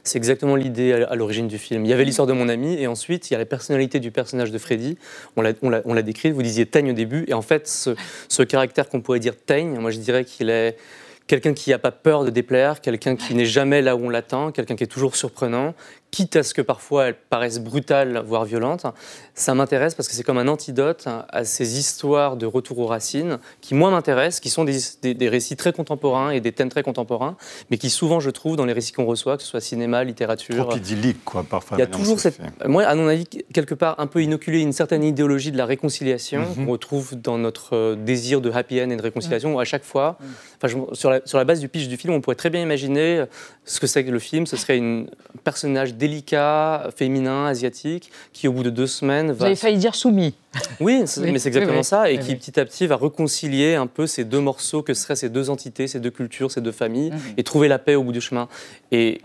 C'est 0.03 0.17
exactement 0.17 0.57
l'idée 0.57 0.95
à 0.95 1.15
l'origine 1.15 1.47
du 1.47 1.59
film. 1.59 1.85
Il 1.85 1.91
y 1.91 1.93
avait 1.93 2.05
l'histoire 2.05 2.27
de 2.27 2.33
mon 2.33 2.49
ami, 2.49 2.75
et 2.75 2.87
ensuite, 2.87 3.29
il 3.29 3.35
y 3.35 3.37
a 3.37 3.39
la 3.39 3.45
personnalité 3.45 4.01
du 4.01 4.11
personnage 4.11 4.51
de 4.51 4.57
Freddy. 4.57 4.97
On 5.37 5.43
l'a 5.43 6.03
décrit, 6.03 6.31
vous 6.31 6.43
disiez 6.43 6.65
teigne 6.65 6.93
au 6.93 6.95
début, 6.95 7.27
et 7.29 7.35
en 7.35 7.43
fait, 7.43 7.69
ce, 7.69 7.97
ce 8.29 8.43
caractère 8.45 8.89
qu'on 8.89 9.03
pourrait 9.03 9.19
dire 9.19 9.35
teigne, 9.37 9.79
moi 9.79 9.91
je 9.91 9.99
dirais 9.99 10.25
qu'il 10.25 10.49
est 10.49 10.79
quelqu'un 11.27 11.55
qui 11.55 11.71
n'a 11.71 11.79
pas 11.79 11.91
peur 11.91 12.25
de 12.25 12.31
déplaire, 12.31 12.81
quelqu'un 12.81 13.17
qui 13.17 13.35
n'est 13.35 13.47
jamais 13.47 13.83
là 13.83 13.97
où 13.97 14.07
on 14.07 14.09
l'attend, 14.09 14.53
quelqu'un 14.53 14.77
qui 14.77 14.85
est 14.85 14.89
toujours 14.89 15.17
surprenant, 15.17 15.75
quitte 16.17 16.37
à 16.37 16.43
ce 16.43 16.55
que 16.55 16.63
parfois 16.63 17.09
elles 17.09 17.15
paraissent 17.29 17.61
brutales, 17.61 18.23
voire 18.27 18.47
violentes. 18.47 18.87
Ça 19.35 19.53
m'intéresse 19.55 19.95
parce 19.95 20.09
que 20.09 20.15
c'est 20.15 20.23
comme 20.23 20.39
un 20.39 20.49
antidote 20.49 21.05
à 21.29 21.45
ces 21.45 21.79
histoires 21.79 22.39
de 22.39 22.47
retour 22.47 22.79
aux 22.79 22.87
racines 22.87 23.39
qui, 23.61 23.75
moi, 23.75 23.91
m'intéressent, 23.91 24.41
qui 24.41 24.49
sont 24.49 24.65
des, 24.65 24.79
des- 25.03 25.13
des 25.13 25.29
récits 25.29 25.57
très 25.57 25.75
contemporains 25.75 26.31
et 26.31 26.41
des 26.41 26.53
thèmes 26.53 26.71
très 26.71 26.83
contemporains, 26.83 27.37
mais 27.71 27.77
qui 27.77 27.91
souvent, 27.91 28.19
je 28.19 28.31
trouve, 28.31 28.57
dans 28.57 28.65
les 28.65 28.73
récits 28.73 28.93
qu'on 28.93 29.05
reçoit, 29.05 29.37
que 29.37 29.43
ce 29.43 29.49
soit 29.51 29.61
cinéma, 29.61 30.05
littérature... 30.05 30.69
Trop 30.69 30.77
idyllique, 30.79 31.23
quoi, 31.23 31.43
parfois. 31.45 31.77
Il 31.77 31.81
y 31.81 31.85
a 31.85 31.87
toujours 31.87 32.19
cette, 32.19 32.37
fait. 32.37 32.67
moi, 32.67 32.85
à 32.85 32.95
mon 32.95 33.09
avis, 33.09 33.27
quelque 33.53 33.75
part, 33.75 33.97
un 34.01 34.07
peu 34.07 34.23
inoculé 34.23 34.61
une 34.61 34.73
certaine 34.73 35.05
idéologie 35.05 35.53
de 35.53 35.59
la 35.59 35.67
réconciliation 35.67 36.41
Mhm. 36.57 36.65
qu'on 36.67 36.73
retrouve 36.73 37.15
dans 37.21 37.37
notre 37.37 37.75
euh, 37.77 37.95
désir 37.95 38.41
de 38.41 38.51
happy 38.51 38.81
end 38.81 38.89
et 38.89 38.97
de 38.97 39.03
réconciliation, 39.03 39.55
où 39.55 39.61
à 39.61 39.65
chaque 39.65 39.85
fois, 39.85 40.17
enfin, 40.57 40.69
je- 40.69 40.95
sur, 40.95 41.11
la, 41.11 41.21
sur 41.27 41.37
la 41.37 41.45
base 41.45 41.61
du 41.61 41.69
pitch 41.69 41.89
du 41.89 41.99
film, 41.99 42.15
on 42.15 42.21
pourrait 42.23 42.37
très 42.37 42.49
bien 42.51 42.63
imaginer 42.63 43.19
euh, 43.19 43.27
ce 43.67 43.81
que 43.81 43.87
c'est 43.87 44.03
que 44.05 44.11
le 44.11 44.19
film. 44.19 44.47
Ce 44.47 44.57
serait 44.57 44.79
un 44.81 45.05
personnage 45.45 45.95
délicat, 46.07 46.89
féminin, 46.97 47.47
asiatique, 47.47 48.11
qui 48.33 48.49
au 48.49 48.53
bout 48.53 48.63
de 48.63 48.71
deux 48.71 48.87
semaines 48.87 49.33
Vous 49.33 49.39
va 49.39 49.47
avez 49.47 49.57
failli 49.57 49.79
dire 49.79 49.95
soumis. 49.95 50.35
oui, 50.81 51.01
mais 51.01 51.07
c'est 51.39 51.49
exactement 51.49 51.73
oui, 51.73 51.79
oui. 51.79 51.85
ça, 51.85 52.11
et 52.11 52.19
Oui, 52.19 52.25
qui 52.25 52.37
petit 52.37 52.59
à 52.61 52.65
petit 52.65 52.87
va 52.87 52.97
réconcilier 52.97 53.75
un 53.75 53.87
peu 53.87 54.07
ces 54.07 54.25
deux 54.25 54.41
morceaux 54.41 54.83
que 54.83 54.95
seraient 54.95 55.17
ces 55.17 55.29
deux 55.29 55.51
entités, 55.51 55.87
ces 55.87 56.01
deux 56.01 56.11
cultures, 56.11 56.51
ces 56.51 56.61
deux 56.61 56.73
familles, 56.73 57.11
Mhm. 57.11 57.19
et 57.37 57.43
trouver 57.43 57.69
la 57.69 57.79
paix 57.79 57.95
au 57.95 58.03
bout 58.03 58.13
du 58.13 58.21
chemin. 58.21 58.49
Et 58.93 59.21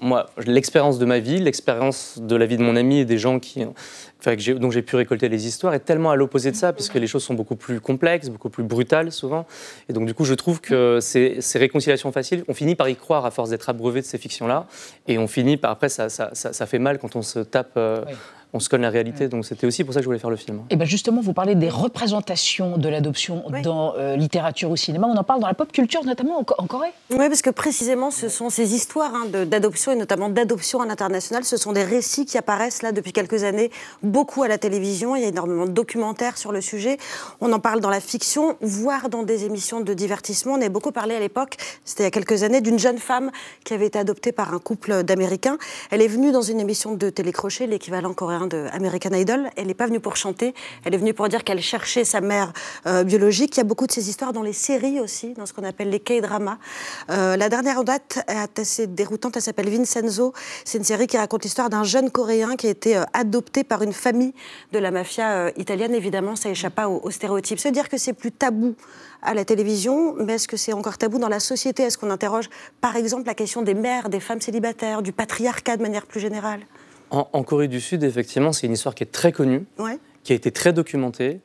moi, 0.00 0.26
l'expérience 0.46 0.98
de 0.98 1.04
ma 1.04 1.18
vie, 1.18 1.38
l'expérience 1.38 2.18
de 2.20 2.36
la 2.36 2.46
vie 2.46 2.56
de 2.56 2.62
mon 2.62 2.76
ami 2.76 2.98
et 3.00 3.04
des 3.04 3.18
gens 3.18 3.38
qui, 3.38 3.64
enfin, 4.20 4.34
que 4.36 4.42
j'ai- 4.42 4.54
dont 4.54 4.70
j'ai 4.70 4.82
pu 4.82 4.96
récolter 4.96 5.28
les 5.28 5.46
histoires 5.46 5.74
est 5.74 5.80
tellement 5.80 6.10
à 6.10 6.16
l'opposé 6.16 6.50
de 6.50 6.56
ça, 6.56 6.72
puisque 6.72 6.94
les 6.94 7.06
choses 7.06 7.22
sont 7.24 7.34
beaucoup 7.34 7.56
plus 7.56 7.80
complexes, 7.80 8.28
beaucoup 8.28 8.50
plus 8.50 8.64
brutales 8.64 9.12
souvent. 9.12 9.46
Et 9.88 9.92
donc 9.92 10.06
du 10.06 10.14
coup, 10.14 10.24
je 10.24 10.34
trouve 10.34 10.60
que 10.60 10.98
ces, 11.00 11.36
ces 11.40 11.58
réconciliations 11.58 12.12
faciles, 12.12 12.44
on 12.48 12.54
finit 12.54 12.74
par 12.74 12.88
y 12.88 12.96
croire 12.96 13.24
à 13.26 13.30
force 13.30 13.50
d'être 13.50 13.68
abreuvé 13.68 14.00
de 14.00 14.06
ces 14.06 14.18
fictions-là, 14.18 14.66
et 15.08 15.18
on 15.18 15.26
finit 15.28 15.56
par 15.56 15.70
après, 15.70 15.88
ça, 15.88 16.08
ça, 16.08 16.30
ça- 16.32 16.52
ça 16.52 16.66
fait 16.66 16.78
mal 16.78 16.98
quand 16.98 17.16
on 17.16 17.22
se 17.22 17.38
tape. 17.40 17.72
euh, 17.76 18.04
On 18.56 18.58
se 18.58 18.70
colle 18.70 18.80
la 18.80 18.88
réalité, 18.88 19.28
donc 19.28 19.44
c'était 19.44 19.66
aussi 19.66 19.84
pour 19.84 19.92
ça 19.92 20.00
que 20.00 20.04
je 20.04 20.08
voulais 20.08 20.18
faire 20.18 20.30
le 20.30 20.36
film. 20.36 20.62
Et 20.70 20.76
bien 20.76 20.86
justement, 20.86 21.20
vous 21.20 21.34
parlez 21.34 21.54
des 21.54 21.68
représentations 21.68 22.78
de 22.78 22.88
l'adoption 22.88 23.44
dans 23.62 23.92
euh, 23.98 24.16
littérature 24.16 24.70
ou 24.70 24.76
cinéma. 24.76 25.06
On 25.06 25.16
en 25.18 25.24
parle 25.24 25.40
dans 25.40 25.46
la 25.46 25.52
pop 25.52 25.70
culture, 25.70 26.02
notamment 26.04 26.38
en, 26.38 26.44
Co- 26.44 26.54
en 26.56 26.66
Corée. 26.66 26.88
Oui, 27.10 27.28
parce 27.28 27.42
que 27.42 27.50
précisément, 27.50 28.10
ce 28.10 28.30
sont 28.30 28.48
ces 28.48 28.74
histoires 28.74 29.14
hein, 29.14 29.26
d'adoption 29.44 29.92
et 29.92 29.94
notamment 29.94 30.30
d'adoption 30.30 30.80
à 30.80 30.86
l'international. 30.86 31.44
Ce 31.44 31.58
sont 31.58 31.72
des 31.72 31.84
récits 31.84 32.24
qui 32.24 32.38
apparaissent 32.38 32.80
là 32.80 32.92
depuis 32.92 33.12
quelques 33.12 33.44
années, 33.44 33.70
beaucoup 34.02 34.42
à 34.42 34.48
la 34.48 34.56
télévision. 34.56 35.16
Il 35.16 35.22
y 35.22 35.26
a 35.26 35.28
énormément 35.28 35.66
de 35.66 35.72
documentaires 35.72 36.38
sur 36.38 36.50
le 36.50 36.62
sujet. 36.62 36.96
On 37.42 37.52
en 37.52 37.60
parle 37.60 37.80
dans 37.82 37.90
la 37.90 38.00
fiction, 38.00 38.56
voire 38.62 39.10
dans 39.10 39.22
des 39.22 39.44
émissions 39.44 39.82
de 39.82 39.92
divertissement. 39.92 40.54
On 40.54 40.62
a 40.62 40.68
beaucoup 40.70 40.92
parlé 40.92 41.14
à 41.14 41.20
l'époque, 41.20 41.58
c'était 41.84 42.04
il 42.04 42.06
y 42.06 42.08
a 42.08 42.10
quelques 42.10 42.42
années, 42.42 42.62
d'une 42.62 42.78
jeune 42.78 42.98
femme 42.98 43.30
qui 43.64 43.74
avait 43.74 43.86
été 43.88 43.98
adoptée 43.98 44.32
par 44.32 44.54
un 44.54 44.58
couple 44.58 45.02
d'Américains. 45.02 45.58
Elle 45.90 46.00
est 46.00 46.08
venue 46.08 46.32
dans 46.32 46.40
une 46.40 46.58
émission 46.58 46.94
de 46.94 47.10
télécrochet, 47.10 47.66
l'équivalent 47.66 48.14
coréen 48.14 48.45
hein, 48.54 48.68
American 48.72 49.10
Idol. 49.10 49.50
Elle 49.56 49.66
n'est 49.66 49.74
pas 49.74 49.86
venue 49.86 50.00
pour 50.00 50.16
chanter, 50.16 50.54
elle 50.84 50.94
est 50.94 50.98
venue 50.98 51.14
pour 51.14 51.28
dire 51.28 51.44
qu'elle 51.44 51.60
cherchait 51.60 52.04
sa 52.04 52.20
mère 52.20 52.52
euh, 52.86 53.04
biologique. 53.04 53.56
Il 53.56 53.58
y 53.58 53.60
a 53.60 53.64
beaucoup 53.64 53.86
de 53.86 53.92
ces 53.92 54.08
histoires 54.08 54.32
dans 54.32 54.42
les 54.42 54.52
séries 54.52 55.00
aussi, 55.00 55.34
dans 55.34 55.46
ce 55.46 55.52
qu'on 55.52 55.64
appelle 55.64 55.90
les 55.90 56.00
K-dramas. 56.00 56.58
Euh, 57.10 57.36
la 57.36 57.48
dernière 57.48 57.84
date 57.84 58.18
est 58.28 58.58
assez 58.58 58.86
déroutante, 58.86 59.36
elle 59.36 59.42
s'appelle 59.42 59.68
Vincenzo. 59.68 60.32
C'est 60.64 60.78
une 60.78 60.84
série 60.84 61.06
qui 61.06 61.18
raconte 61.18 61.44
l'histoire 61.44 61.70
d'un 61.70 61.84
jeune 61.84 62.10
Coréen 62.10 62.56
qui 62.56 62.66
a 62.66 62.70
été 62.70 62.96
euh, 62.96 63.04
adopté 63.12 63.64
par 63.64 63.82
une 63.82 63.92
famille 63.92 64.34
de 64.72 64.78
la 64.78 64.90
mafia 64.90 65.50
italienne. 65.56 65.94
Évidemment, 65.94 66.36
ça 66.36 66.50
échappe 66.50 66.74
pas 66.74 66.88
aux, 66.88 67.00
aux 67.02 67.10
stéréotypes. 67.10 67.58
Se 67.58 67.68
dire 67.68 67.88
que 67.88 67.98
c'est 67.98 68.12
plus 68.12 68.32
tabou 68.32 68.74
à 69.22 69.34
la 69.34 69.44
télévision, 69.44 70.14
mais 70.18 70.34
est-ce 70.34 70.48
que 70.48 70.56
c'est 70.56 70.72
encore 70.72 70.98
tabou 70.98 71.18
dans 71.18 71.28
la 71.28 71.40
société? 71.40 71.82
Est-ce 71.82 71.98
qu'on 71.98 72.10
interroge, 72.10 72.48
par 72.80 72.96
exemple, 72.96 73.26
la 73.26 73.34
question 73.34 73.62
des 73.62 73.74
mères, 73.74 74.08
des 74.08 74.20
femmes 74.20 74.40
célibataires, 74.40 75.02
du 75.02 75.12
patriarcat 75.12 75.76
de 75.76 75.82
manière 75.82 76.06
plus 76.06 76.20
générale? 76.20 76.60
En, 77.10 77.28
en 77.32 77.42
Corée 77.42 77.68
du 77.68 77.80
Sud, 77.80 78.02
effectivement, 78.04 78.52
c'est 78.52 78.66
une 78.66 78.72
histoire 78.72 78.94
qui 78.94 79.02
est 79.04 79.12
très 79.12 79.32
connue, 79.32 79.64
Ouais. 79.78 79.98
qui 80.24 80.32
a 80.32 80.36
été 80.36 80.50
très 80.50 80.72
documentée. 80.72 81.40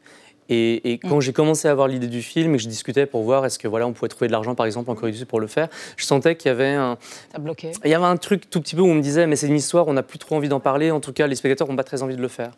Et, 0.50 0.92
et 0.92 0.98
quand 0.98 1.22
j'ai 1.22 1.32
commencé 1.32 1.70
à 1.70 1.72
avoir 1.72 1.88
l'idée 1.88 2.08
du 2.08 2.22
film 2.22 2.54
et 2.54 2.58
que 2.58 2.64
je 2.64 2.68
discutais 2.68 3.06
pour 3.06 3.24
voir 3.24 3.46
est-ce 3.46 3.58
que 3.58 3.70
voilà 3.70 3.88
on 3.88 3.94
pouvait 3.94 4.10
trouver 4.10 4.28
de 4.28 4.34
l'argent 4.34 4.54
par 4.54 4.66
exemple 4.66 4.92
en 4.92 4.96
Corée 4.96 5.12
du 5.14 5.18
Sud 5.20 5.28
pour 5.28 5.40
le 5.40 5.48
faire, 5.48 5.70
je 5.96 6.04
sentais 6.04 6.36
qu'il 6.36 6.50
y 6.50 6.52
avait 6.52 6.72
un, 6.74 6.98
Ça 7.32 7.40
il 7.86 7.90
y 7.92 7.94
avait 7.94 8.04
un 8.04 8.18
truc 8.18 8.50
tout 8.50 8.60
petit 8.60 8.76
peu 8.76 8.82
où 8.82 8.88
on 8.88 8.96
me 8.96 9.02
disait 9.02 9.28
mais 9.28 9.38
c'est 9.38 9.48
une 9.48 9.56
histoire, 9.56 9.88
on 9.88 9.94
n'a 9.94 10.04
plus 10.04 10.20
trop 10.20 10.36
envie 10.36 10.50
d'en 10.50 10.60
parler, 10.60 10.92
en 10.92 11.00
tout 11.00 11.14
cas 11.14 11.28
les 11.28 11.36
spectateurs 11.36 11.70
n'ont 11.70 11.78
pas 11.78 11.86
très 11.86 12.02
envie 12.04 12.18
de 12.18 12.22
le 12.22 12.28
faire. 12.28 12.52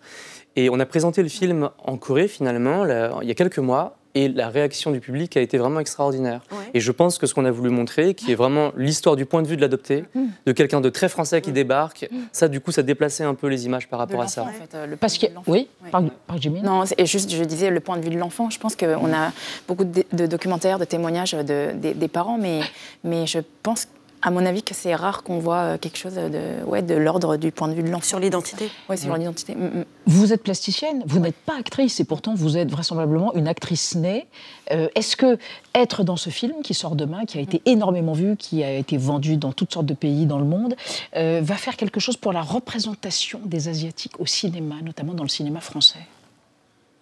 Et 0.56 0.72
on 0.72 0.80
a 0.80 0.88
présenté 0.88 1.22
le 1.22 1.30
film 1.30 1.70
en 1.84 1.98
Corée 1.98 2.28
finalement 2.28 2.84
là, 2.84 3.12
il 3.22 3.28
y 3.28 3.32
a 3.32 3.36
quelques 3.36 3.60
mois 3.60 3.98
et 4.16 4.28
la 4.30 4.50
réaction 4.50 4.92
du 4.92 5.00
public 5.00 5.36
a 5.38 5.42
été 5.42 5.58
vraiment 5.58 5.80
extraordinaire. 5.80 6.42
Et 6.74 6.80
je 6.80 6.92
pense 6.92 7.18
que 7.18 7.26
ce 7.28 7.34
qu'on 7.34 7.46
a 7.46 7.52
voulu 7.52 7.70
montrer, 7.70 8.14
qui 8.14 8.32
est 8.32 8.36
vraiment 8.36 8.72
l'histoire 8.78 9.16
du 9.16 9.26
point 9.26 9.42
de 9.42 9.48
vue 9.48 9.56
de 9.56 9.62
l'adopté, 9.62 10.06
de 10.46 10.52
quelqu'un 10.52 10.82
de 10.82 10.90
très 10.90 11.10
français 11.10 11.42
qui 11.42 11.52
débarque, 11.52 12.08
ça 12.32 12.48
du 12.48 12.60
coup 12.60 12.72
ça 12.72 12.84
déplaçait 12.84 13.24
un 13.24 13.34
peu 13.36 13.48
les 13.48 13.66
images 13.66 13.88
par 13.88 14.00
rapport 14.00 14.22
à 14.22 14.28
ça. 14.28 14.44
En 14.44 14.48
fait, 14.48 14.76
euh, 14.76 14.86
le 14.88 14.96
Parce 14.96 15.18
que, 15.18 15.26
oui, 15.48 15.68
par, 15.92 16.04
par 16.28 16.42
Jimmy. 16.42 16.62
Non, 16.62 16.86
c'est- 16.86 17.00
et 17.00 17.06
juste, 17.06 17.32
je 17.32 17.44
disais 17.44 17.70
le 17.70 17.80
point 17.80 17.98
de 17.98 18.04
vue 18.04 18.10
de 18.12 18.18
l'enfant. 18.20 18.50
Je 18.50 18.60
pense 18.60 18.76
qu'on 18.76 19.14
a 19.14 19.32
beaucoup 19.68 19.84
de, 19.84 20.04
de 20.14 20.26
documentaires, 20.28 20.80
de 20.80 20.86
témoignages 20.86 21.32
de- 21.34 21.72
des- 21.74 21.94
des 21.94 22.08
parents, 22.08 22.38
mais, 22.38 22.62
mais 23.04 23.26
je 23.26 23.40
pense, 23.64 23.88
à 24.26 24.32
mon 24.32 24.46
avis, 24.46 24.64
que 24.64 24.74
c'est 24.74 24.96
rare 24.96 25.22
qu'on 25.24 25.38
voit 25.40 25.58
euh, 25.58 25.78
quelque 25.78 25.98
chose 25.98 26.14
de, 26.16 26.64
ouais, 26.66 26.82
de 26.82 26.96
l'ordre 26.96 27.36
du 27.36 27.52
point 27.52 27.68
de 27.68 27.74
vue 27.74 27.84
de 27.84 27.90
l'enfant. 27.90 28.06
Sur 28.08 28.20
l'identité 28.20 28.72
Oui, 28.90 28.98
sur 28.98 29.14
Mm. 29.14 29.18
l'identité. 29.20 29.54
Mm, 29.56 29.80
mm. 29.80 29.86
Vous 30.08 30.32
êtes 30.32 30.44
plasticienne, 30.44 31.04
vous 31.06 31.20
n'êtes 31.20 31.36
pas 31.36 31.58
actrice 31.60 32.00
et 32.00 32.06
pourtant 32.06 32.34
vous 32.34 32.56
êtes 32.58 32.72
vraisemblablement 32.72 33.34
une 33.36 33.48
actrice 33.50 33.96
née. 33.96 34.26
Euh, 34.72 34.88
Est-ce 34.96 35.18
que 35.18 35.38
être 35.76 36.04
dans 36.06 36.16
ce 36.16 36.30
film 36.30 36.62
qui 36.64 36.74
sort 36.74 36.96
demain, 36.96 37.26
qui 37.26 37.38
a 37.38 37.42
été 37.42 37.62
énormément 37.66 38.14
vu, 38.14 38.38
qui 38.38 38.64
a 38.64 38.72
été 38.72 38.96
vendu 38.98 39.36
dans 39.36 39.52
toutes 39.52 39.74
sortes 39.74 39.86
de 39.88 39.94
pays 39.94 40.26
dans 40.26 40.40
le 40.40 40.46
monde, 40.46 40.76
euh, 41.18 41.42
va 41.44 41.56
faire 41.56 41.76
quelque 41.76 42.00
chose 42.00 42.16
pour 42.16 42.32
la 42.32 42.42
représentation 42.42 43.42
des 43.44 43.68
Asiatiques 43.68 44.20
au 44.20 44.26
cinéma, 44.26 44.76
notamment 44.84 45.14
dans 45.14 45.24
le 45.24 45.30
cinéma 45.30 45.60
français? 45.60 46.00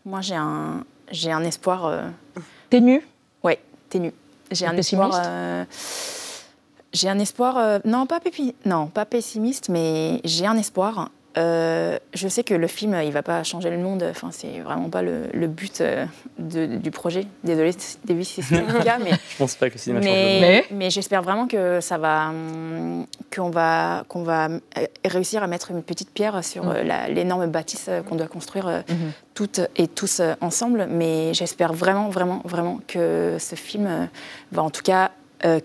Moi, 0.05 0.21
j'ai 0.21 0.35
un, 0.35 0.83
j'ai 1.11 1.31
un 1.31 1.43
espoir. 1.43 1.85
Euh... 1.85 2.01
T'es 2.71 2.79
nu 2.81 3.01
Oui, 3.43 3.53
t'es 3.89 3.99
nu. 3.99 4.11
J'ai 4.51 4.65
Un 4.65 4.71
un 4.71 4.77
espoir. 4.77 5.11
J'ai 6.93 7.09
un 7.09 7.19
espoir. 7.19 7.57
euh, 7.57 7.79
Non, 7.85 8.05
pas 8.05 8.19
pépi... 8.19 8.53
non, 8.65 8.87
pas 8.87 9.05
pessimiste, 9.05 9.69
mais 9.69 10.21
j'ai 10.23 10.45
un 10.45 10.57
espoir. 10.57 11.09
Euh, 11.37 11.97
je 12.13 12.27
sais 12.27 12.43
que 12.43 12.53
le 12.53 12.67
film, 12.67 12.93
il 13.05 13.11
va 13.13 13.23
pas 13.23 13.41
changer 13.45 13.69
le 13.69 13.77
monde. 13.77 14.03
Enfin, 14.11 14.31
c'est 14.31 14.59
vraiment 14.59 14.89
pas 14.89 15.01
le, 15.01 15.27
le 15.33 15.47
but 15.47 15.79
euh, 15.79 16.05
de- 16.37 16.65
du 16.75 16.91
projet. 16.91 17.25
Désolée, 17.45 17.71
David, 18.03 18.25
si 18.25 18.41
c'est 18.43 18.59
le 18.59 18.83
cas, 18.83 18.97
mais 19.01 19.11
Je 19.11 19.37
pense 19.37 19.55
pas 19.55 19.69
que 19.69 19.75
le 19.75 19.79
cinéma 19.79 20.01
change 20.01 20.11
le 20.11 20.21
monde. 20.23 20.41
mais, 20.41 20.65
mais 20.71 20.89
j'espère 20.89 21.21
vraiment 21.21 21.47
que 21.47 21.79
ça 21.79 21.97
va, 21.97 22.27
hum, 22.31 23.05
qu'on 23.33 23.49
va, 23.49 24.03
qu'on 24.09 24.23
va 24.23 24.49
réussir 25.05 25.41
à 25.41 25.47
mettre 25.47 25.71
une 25.71 25.83
petite 25.83 26.09
pierre 26.11 26.43
sur 26.43 26.69
euh, 26.69 26.83
la- 26.83 27.07
l'énorme 27.07 27.47
bâtisse 27.47 27.89
qu'on 28.09 28.15
doit 28.15 28.27
construire 28.27 28.67
euh, 28.67 28.81
toutes 29.33 29.61
et 29.77 29.87
tous 29.87 30.21
ensemble. 30.41 30.87
Mais 30.89 31.33
j'espère 31.33 31.71
vraiment, 31.71 32.09
vraiment, 32.09 32.41
vraiment 32.43 32.81
que 32.89 33.37
ce 33.39 33.55
film 33.55 34.09
va 34.51 34.63
en 34.63 34.69
tout 34.69 34.83
cas 34.83 35.11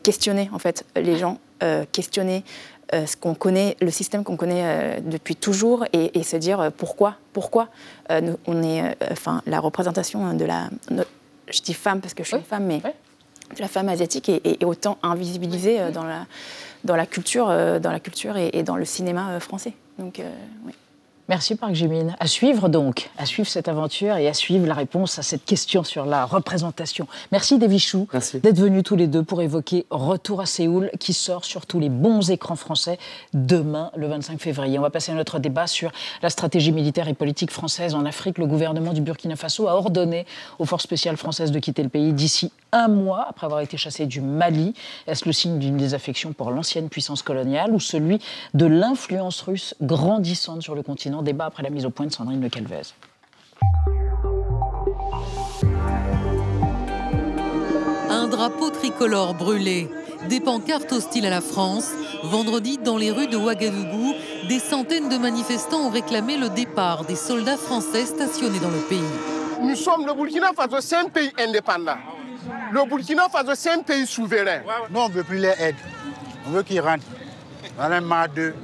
questionner 0.02 0.48
en 0.52 0.58
fait 0.58 0.84
les 0.96 1.16
gens, 1.16 1.38
euh, 1.62 1.84
questionner 1.92 2.44
euh, 2.94 3.04
ce 3.06 3.16
qu'on 3.16 3.34
connaît, 3.34 3.76
le 3.80 3.90
système 3.90 4.22
qu'on 4.24 4.36
connaît 4.36 4.62
euh, 4.64 5.00
depuis 5.04 5.34
toujours, 5.36 5.84
et, 5.92 6.18
et 6.18 6.22
se 6.22 6.36
dire 6.36 6.60
euh, 6.60 6.70
pourquoi, 6.76 7.16
pourquoi 7.32 7.68
euh, 8.10 8.20
nous- 8.20 8.38
on 8.46 8.62
est, 8.62 8.82
euh, 8.82 8.94
enfin, 9.10 9.42
la 9.46 9.58
représentation 9.60 10.32
de 10.34 10.44
la, 10.44 10.68
no- 10.90 11.02
je 11.48 11.60
dis 11.62 11.74
femme 11.74 12.00
parce 12.00 12.14
que 12.14 12.22
je 12.22 12.28
suis 12.28 12.36
une 12.36 12.44
femme, 12.44 12.64
mais 12.66 12.78
de 13.56 13.60
la 13.60 13.68
femme 13.68 13.88
asiatique 13.88 14.28
est, 14.28 14.40
est- 14.46 14.62
est 14.62 14.64
autant 14.64 14.98
invisibilisée 15.02 15.80
euh, 15.80 15.90
dans 15.90 16.04
la, 16.04 16.26
dans 16.84 16.94
la 16.96 17.06
culture, 17.06 17.48
euh, 17.50 17.78
dans 17.80 17.90
la 17.92 17.98
culture 18.00 18.36
et, 18.36 18.50
et 18.52 18.62
dans 18.62 18.76
le 18.76 18.84
cinéma 18.84 19.30
euh, 19.32 19.40
français. 19.40 19.72
Donc, 19.98 20.20
euh, 20.20 20.30
oui. 20.64 20.72
Merci 21.28 21.56
Park 21.56 21.74
Jimin. 21.74 22.14
À 22.20 22.28
suivre 22.28 22.68
donc, 22.68 23.10
à 23.18 23.26
suivre 23.26 23.48
cette 23.48 23.66
aventure 23.66 24.16
et 24.16 24.28
à 24.28 24.34
suivre 24.34 24.64
la 24.64 24.74
réponse 24.74 25.18
à 25.18 25.22
cette 25.22 25.44
question 25.44 25.82
sur 25.82 26.06
la 26.06 26.24
représentation. 26.24 27.08
Merci 27.32 27.58
Devichou 27.58 28.06
d'être 28.34 28.60
venus 28.60 28.84
tous 28.84 28.94
les 28.94 29.08
deux 29.08 29.24
pour 29.24 29.42
évoquer 29.42 29.86
Retour 29.90 30.40
à 30.40 30.46
Séoul 30.46 30.88
qui 31.00 31.12
sort 31.12 31.44
sur 31.44 31.66
tous 31.66 31.80
les 31.80 31.88
bons 31.88 32.30
écrans 32.30 32.54
français 32.54 32.98
demain 33.34 33.90
le 33.96 34.06
25 34.06 34.40
février. 34.40 34.78
On 34.78 34.82
va 34.82 34.90
passer 34.90 35.10
à 35.10 35.16
notre 35.16 35.40
débat 35.40 35.66
sur 35.66 35.90
la 36.22 36.30
stratégie 36.30 36.70
militaire 36.70 37.08
et 37.08 37.14
politique 37.14 37.50
française 37.50 37.96
en 37.96 38.04
Afrique. 38.04 38.38
Le 38.38 38.46
gouvernement 38.46 38.92
du 38.92 39.00
Burkina 39.00 39.34
Faso 39.34 39.66
a 39.66 39.74
ordonné 39.74 40.26
aux 40.60 40.64
forces 40.64 40.84
spéciales 40.84 41.16
françaises 41.16 41.50
de 41.50 41.58
quitter 41.58 41.82
le 41.82 41.88
pays 41.88 42.12
d'ici 42.12 42.52
un 42.76 42.88
mois 42.88 43.26
après 43.28 43.46
avoir 43.46 43.60
été 43.60 43.76
chassées 43.76 44.06
du 44.06 44.20
Mali. 44.20 44.74
Est-ce 45.06 45.24
le 45.24 45.32
signe 45.32 45.58
d'une 45.58 45.76
désaffection 45.76 46.32
pour 46.32 46.50
l'ancienne 46.50 46.88
puissance 46.88 47.22
coloniale 47.22 47.72
ou 47.72 47.80
celui 47.80 48.20
de 48.54 48.66
l'influence 48.66 49.40
russe 49.40 49.74
grandissante 49.80 50.62
sur 50.62 50.74
le 50.74 50.82
continent? 50.82 51.22
Débat 51.22 51.46
après 51.46 51.62
la 51.62 51.70
mise 51.70 51.86
au 51.86 51.90
point 51.90 52.06
de 52.06 52.12
Sandrine 52.12 52.40
Le 52.40 52.50
Calvez. 52.50 52.82
Un 58.10 58.28
drapeau 58.28 58.70
tricolore 58.70 59.34
brûlé, 59.34 59.88
des 60.28 60.40
pancartes 60.40 60.92
hostiles 60.92 61.26
à 61.26 61.30
la 61.30 61.40
France. 61.40 61.90
Vendredi, 62.24 62.78
dans 62.78 62.98
les 62.98 63.10
rues 63.10 63.28
de 63.28 63.36
Ouagadougou, 63.36 64.14
des 64.48 64.58
centaines 64.58 65.08
de 65.08 65.16
manifestants 65.16 65.86
ont 65.86 65.90
réclamé 65.90 66.36
le 66.36 66.50
départ 66.50 67.04
des 67.04 67.16
soldats 67.16 67.56
français 67.56 68.04
stationnés 68.04 68.60
dans 68.60 68.70
le 68.70 68.80
pays. 68.88 69.00
Nous 69.62 69.76
sommes 69.76 70.06
le 70.06 70.12
Burkina 70.12 70.52
Faso, 70.54 70.80
c'est 70.80 70.96
un 70.96 71.08
pays 71.08 71.32
indépendant. 71.38 71.96
Le 72.72 72.88
Burkina 72.88 73.28
Faso, 73.28 73.52
c'est 73.54 73.70
un 73.70 73.82
pays 73.82 74.06
souverain. 74.06 74.60
Non, 74.90 75.04
on 75.04 75.08
ne 75.08 75.14
veut 75.14 75.24
plus 75.24 75.38
les 75.38 75.54
aides. 75.58 75.76
On 76.46 76.50
veut 76.50 76.62
qu'ils 76.62 76.80
rentrent. 76.80 77.04
On 77.78 77.82
en 77.82 77.90
a 77.90 78.00
marre 78.00 78.28
d'eux. 78.28 78.54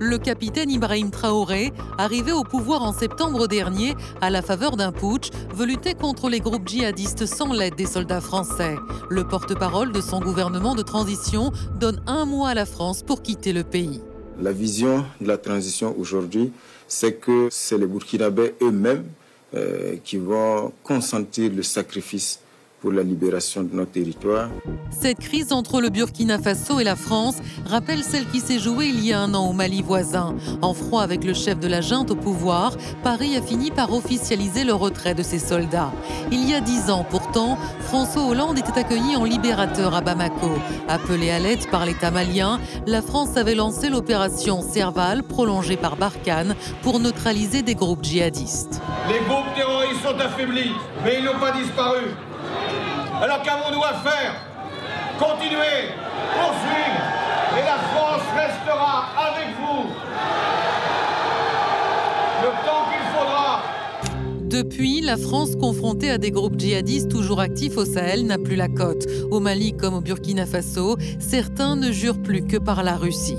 Le 0.00 0.18
capitaine 0.18 0.70
Ibrahim 0.70 1.10
Traoré, 1.10 1.72
arrivé 1.96 2.30
au 2.30 2.44
pouvoir 2.44 2.82
en 2.82 2.92
septembre 2.92 3.46
dernier 3.46 3.94
à 4.20 4.28
la 4.28 4.42
faveur 4.42 4.76
d'un 4.76 4.92
putsch, 4.92 5.30
veut 5.54 5.64
lutter 5.64 5.94
contre 5.94 6.28
les 6.28 6.40
groupes 6.40 6.68
djihadistes 6.68 7.24
sans 7.24 7.52
l'aide 7.52 7.76
des 7.76 7.86
soldats 7.86 8.20
français. 8.20 8.76
Le 9.08 9.26
porte-parole 9.26 9.92
de 9.92 10.00
son 10.02 10.20
gouvernement 10.20 10.74
de 10.74 10.82
transition 10.82 11.50
donne 11.80 12.02
un 12.06 12.26
mois 12.26 12.50
à 12.50 12.54
la 12.54 12.66
France 12.66 13.02
pour 13.02 13.22
quitter 13.22 13.54
le 13.54 13.64
pays. 13.64 14.02
La 14.38 14.52
vision 14.52 15.06
de 15.20 15.28
la 15.28 15.38
transition 15.38 15.94
aujourd'hui, 15.98 16.52
c'est 16.88 17.14
que 17.14 17.48
c'est 17.50 17.78
les 17.78 17.86
Burkinabés 17.86 18.54
eux-mêmes 18.60 19.06
euh, 19.54 19.96
qui 20.04 20.18
vont 20.18 20.72
consentir 20.82 21.50
le 21.52 21.62
sacrifice 21.62 22.40
pour 22.86 22.94
la 22.94 23.02
libération 23.02 23.64
de 23.64 23.74
notre 23.74 23.90
territoire. 23.90 24.48
Cette 24.90 25.18
crise 25.18 25.52
entre 25.52 25.80
le 25.80 25.88
Burkina 25.88 26.38
Faso 26.38 26.78
et 26.78 26.84
la 26.84 26.94
France 26.94 27.38
rappelle 27.64 28.04
celle 28.04 28.26
qui 28.26 28.38
s'est 28.38 28.60
jouée 28.60 28.86
il 28.86 29.04
y 29.04 29.12
a 29.12 29.18
un 29.18 29.34
an 29.34 29.50
au 29.50 29.52
Mali 29.52 29.82
voisin. 29.82 30.36
En 30.62 30.72
froid 30.72 31.02
avec 31.02 31.24
le 31.24 31.34
chef 31.34 31.58
de 31.58 31.66
la 31.66 31.80
junte 31.80 32.12
au 32.12 32.14
pouvoir, 32.14 32.76
Paris 33.02 33.36
a 33.36 33.42
fini 33.42 33.72
par 33.72 33.92
officialiser 33.92 34.62
le 34.62 34.72
retrait 34.72 35.16
de 35.16 35.24
ses 35.24 35.40
soldats. 35.40 35.90
Il 36.30 36.48
y 36.48 36.54
a 36.54 36.60
dix 36.60 36.88
ans 36.88 37.04
pourtant, 37.10 37.58
François 37.80 38.22
Hollande 38.22 38.56
était 38.56 38.78
accueilli 38.78 39.16
en 39.16 39.24
libérateur 39.24 39.92
à 39.92 40.00
Bamako. 40.00 40.52
Appelé 40.86 41.30
à 41.30 41.40
l'aide 41.40 41.68
par 41.72 41.86
l'État 41.86 42.12
malien, 42.12 42.60
la 42.86 43.02
France 43.02 43.36
avait 43.36 43.56
lancé 43.56 43.90
l'opération 43.90 44.62
Serval, 44.62 45.24
prolongée 45.24 45.76
par 45.76 45.96
Barkhane, 45.96 46.54
pour 46.82 47.00
neutraliser 47.00 47.62
des 47.62 47.74
groupes 47.74 48.04
djihadistes. 48.04 48.80
Les 49.08 49.26
groupes 49.26 49.52
terroristes 49.56 50.04
sont 50.04 50.20
affaiblis, 50.20 50.70
mais 51.04 51.16
ils 51.18 51.24
n'ont 51.24 51.40
pas 51.40 51.50
disparu. 51.50 52.14
Alors 53.22 53.42
qu'avons-nous 53.42 53.82
à 53.82 53.94
faire 53.94 54.34
Continuer, 55.18 55.88
poursuivre, 56.34 57.00
et 57.56 57.62
la 57.64 57.78
France 57.94 58.22
restera 58.36 59.06
avec 59.16 59.56
vous. 59.58 59.84
Le 62.42 62.48
temps 62.66 62.84
qu'il 62.90 63.00
faudra. 63.18 63.62
Depuis, 64.42 65.00
la 65.00 65.16
France, 65.16 65.56
confrontée 65.56 66.10
à 66.10 66.18
des 66.18 66.30
groupes 66.30 66.58
djihadistes 66.58 67.10
toujours 67.10 67.40
actifs 67.40 67.78
au 67.78 67.86
Sahel, 67.86 68.26
n'a 68.26 68.36
plus 68.36 68.56
la 68.56 68.68
cote. 68.68 69.06
Au 69.30 69.40
Mali 69.40 69.74
comme 69.74 69.94
au 69.94 70.00
Burkina 70.02 70.44
Faso, 70.44 70.98
certains 71.18 71.76
ne 71.76 71.90
jurent 71.92 72.22
plus 72.22 72.42
que 72.42 72.58
par 72.58 72.82
la 72.82 72.96
Russie. 72.96 73.38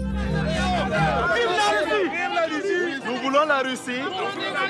Nous 3.05 3.15
voulons 3.21 3.45
la 3.47 3.59
Russie 3.59 4.01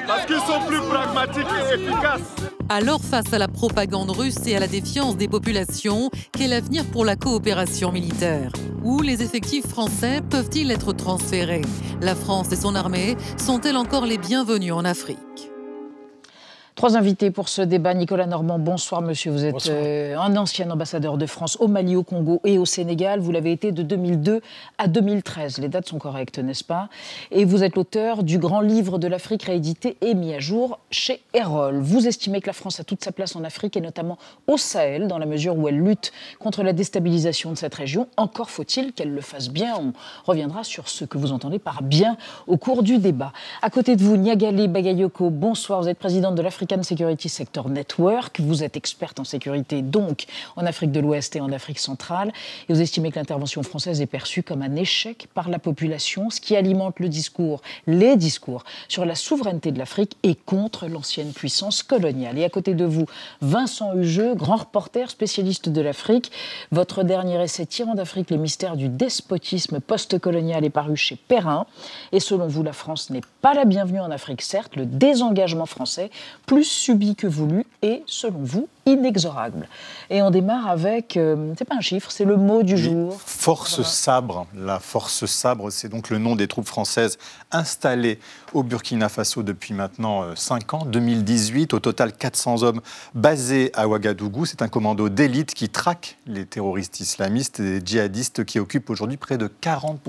parce 0.06 0.26
qu'ils 0.26 0.36
sont 0.36 0.60
plus 0.68 0.82
pragmatiques 0.82 1.48
et 1.72 1.76
efficaces. 1.76 2.57
Alors, 2.70 3.02
face 3.02 3.32
à 3.32 3.38
la 3.38 3.48
propagande 3.48 4.12
russe 4.12 4.46
et 4.46 4.58
à 4.58 4.60
la 4.60 4.68
défiance 4.68 5.16
des 5.16 5.30
populations, 5.30 6.12
quel 6.34 6.52
avenir 6.52 6.84
pour 6.86 7.06
la 7.06 7.16
coopération 7.16 7.94
militaire? 7.94 8.52
Où 8.84 9.02
les 9.02 9.24
effectifs 9.24 9.66
français 9.66 10.20
peuvent-ils 10.30 10.70
être 10.70 10.92
transférés? 10.92 11.62
La 12.02 12.14
France 12.14 12.52
et 12.52 12.58
son 12.58 12.76
armée 12.76 13.16
sont-elles 13.38 13.78
encore 13.78 14.06
les 14.06 14.18
bienvenus 14.18 14.74
en 14.74 14.84
Afrique? 14.84 15.18
Trois 16.78 16.96
invités 16.96 17.32
pour 17.32 17.50
ce 17.50 17.64
débat. 17.64 17.96
Nicolas 17.96 18.28
Normand, 18.28 18.60
bonsoir 18.60 19.02
monsieur. 19.02 19.32
Vous 19.32 19.46
êtes 19.46 19.68
euh, 19.68 20.16
un 20.16 20.38
ancien 20.38 20.70
ambassadeur 20.70 21.18
de 21.18 21.26
France 21.26 21.58
au 21.60 21.68
Mali, 21.68 21.96
au 21.96 22.04
Congo 22.04 22.40
et 22.46 22.60
au 22.60 22.66
Sénégal. 22.66 23.20
Vous 23.20 23.32
l'avez 23.32 23.52
été 23.52 23.72
de 23.72 23.82
2002 23.82 24.42
à 24.78 24.88
2013. 24.88 25.58
Les 25.58 25.70
dates 25.70 25.88
sont 25.88 25.98
correctes, 25.98 26.38
n'est-ce 26.38 26.64
pas? 26.64 26.90
Et 27.32 27.46
vous 27.46 27.64
êtes 27.64 27.76
l'auteur 27.76 28.22
du 28.22 28.38
grand 28.38 28.62
livre 28.62 29.00
de 29.00 29.08
l'Afrique 29.08 29.42
réédité 29.42 29.98
et 30.02 30.14
mis 30.14 30.36
à 30.36 30.40
jour 30.40 30.78
chez 30.92 31.24
Erol. 31.34 31.80
Vous 31.80 32.06
estimez 32.06 32.42
que 32.42 32.48
la 32.48 32.54
France 32.54 32.80
a 32.80 32.84
toute 32.84 33.04
sa 33.04 33.12
place 33.12 33.36
en 33.36 33.44
Afrique 33.44 33.76
et 33.76 33.82
notamment 33.82 34.20
au 34.46 34.58
Sahel, 34.58 35.08
dans 35.08 35.18
la 35.18 35.26
mesure 35.26 35.58
où 35.58 35.68
elle 35.68 35.80
lutte 35.80 36.14
contre 36.38 36.62
la 36.62 36.74
déstabilisation 36.74 37.50
de 37.50 37.58
cette 37.58 37.74
région. 37.74 38.08
Encore 38.18 38.52
faut-il 38.52 38.94
qu'elle 38.94 39.16
le 39.16 39.22
fasse 39.22 39.50
bien. 39.50 39.74
On 39.80 39.94
reviendra 40.30 40.64
sur 40.64 40.90
ce 40.90 41.06
que 41.06 41.18
vous 41.18 41.32
entendez 41.32 41.58
par 41.58 41.82
bien 41.82 42.18
au 42.46 42.58
cours 42.58 42.84
du 42.84 43.00
débat. 43.00 43.34
À 43.64 43.72
côté 43.72 43.96
de 43.96 44.04
vous, 44.04 44.16
Niagali 44.16 44.68
Bagayoko, 44.68 45.32
bonsoir. 45.32 45.82
Vous 45.82 45.90
êtes 45.90 45.98
présidente 45.98 46.36
de 46.36 46.44
l'Afrique 46.44 46.67
African 46.68 46.84
Security 46.84 47.30
Sector 47.30 47.70
Network. 47.70 48.42
Vous 48.42 48.62
êtes 48.62 48.76
experte 48.76 49.22
en 49.22 49.24
sécurité, 49.24 49.82
donc 49.82 50.26
en 50.58 50.66
Afrique 50.66 50.92
de 50.92 51.00
l'Ouest 51.00 51.38
et 51.38 51.40
en 51.40 51.54
Afrique 51.54 51.80
centrale. 51.80 52.34
Et 52.68 52.74
vous 52.74 52.82
estimez 52.82 53.10
que 53.10 53.16
l'intervention 53.16 53.64
française 53.64 54.02
est 54.02 54.06
perçue 54.06 54.44
comme 54.44 54.62
un 54.62 54.76
échec 54.76 55.30
par 55.34 55.48
la 55.48 55.60
population, 55.60 56.30
ce 56.30 56.42
qui 56.42 56.58
alimente 56.58 57.00
le 57.00 57.08
discours, 57.08 57.62
les 57.86 58.18
discours 58.18 58.66
sur 58.90 59.06
la 59.06 59.16
souveraineté 59.16 59.72
de 59.72 59.80
l'Afrique 59.80 60.18
et 60.24 60.36
contre 60.36 60.88
l'ancienne 60.88 61.32
puissance 61.32 61.84
coloniale. 61.84 62.38
Et 62.38 62.44
à 62.44 62.50
côté 62.50 62.74
de 62.74 62.84
vous, 62.84 63.06
Vincent 63.40 63.96
Hugeux, 63.96 64.36
grand 64.36 64.58
reporter 64.58 65.10
spécialiste 65.10 65.70
de 65.70 65.80
l'Afrique. 65.80 66.34
Votre 66.74 67.04
dernier 67.04 67.42
essai 67.42 67.66
tirant 67.66 67.96
d'Afrique 67.96 68.30
les 68.30 68.38
mystères 68.38 68.76
du 68.76 68.90
despotisme 68.90 69.80
post-colonial 69.80 70.66
est 70.66 70.70
paru 70.70 70.98
chez 70.98 71.16
Perrin. 71.16 71.66
Et 72.12 72.20
selon 72.20 72.48
vous, 72.48 72.64
la 72.64 72.74
France 72.74 73.10
n'est 73.10 73.22
pas 73.42 73.54
la 73.54 73.64
bienvenue 73.64 74.02
en 74.02 74.12
Afrique, 74.12 74.42
certes, 74.42 74.76
le 74.76 74.86
désengagement 74.86 75.66
français, 75.66 76.12
plus 76.46 76.57
plus 76.58 76.64
subi 76.64 77.16
que 77.16 77.28
voulu 77.28 77.66
et, 77.84 78.02
selon 78.08 78.40
vous, 78.42 78.68
inexorable. 78.88 79.70
Et 80.10 80.24
on 80.24 80.32
démarre 80.32 80.68
avec, 80.68 81.16
euh, 81.16 81.54
c'est 81.56 81.66
pas 81.66 81.76
un 81.76 81.82
chiffre, 81.82 82.10
c'est 82.10 82.26
le 82.26 82.36
mot 82.36 82.64
du 82.64 82.78
jour. 82.78 83.16
Force 83.24 83.84
sabre. 83.84 84.48
La 84.56 84.80
force 84.80 85.28
sabre, 85.28 85.70
c'est 85.70 85.88
donc 85.88 86.10
le 86.10 86.18
nom 86.18 86.36
des 86.36 86.48
troupes 86.48 86.66
françaises 86.66 87.20
installées 87.52 88.18
au 88.54 88.64
Burkina 88.64 89.08
Faso 89.08 89.44
depuis 89.44 89.76
maintenant 89.76 90.36
5 90.36 90.74
euh, 90.74 90.78
ans, 90.78 90.86
2018. 90.86 91.76
Au 91.76 91.80
total, 91.80 92.12
400 92.12 92.64
hommes 92.64 92.82
basés 93.14 93.70
à 93.76 93.88
Ouagadougou. 93.88 94.48
C'est 94.48 94.64
un 94.64 94.68
commando 94.68 95.10
d'élite 95.10 95.54
qui 95.54 95.70
traque 95.70 96.18
les 96.26 96.48
terroristes 96.48 97.00
islamistes 97.02 97.60
et 97.60 97.82
djihadistes 97.86 98.46
qui 98.46 98.58
occupent 98.58 98.90
aujourd'hui 98.90 99.18
près 99.18 99.38
de 99.38 99.46
40 99.46 100.00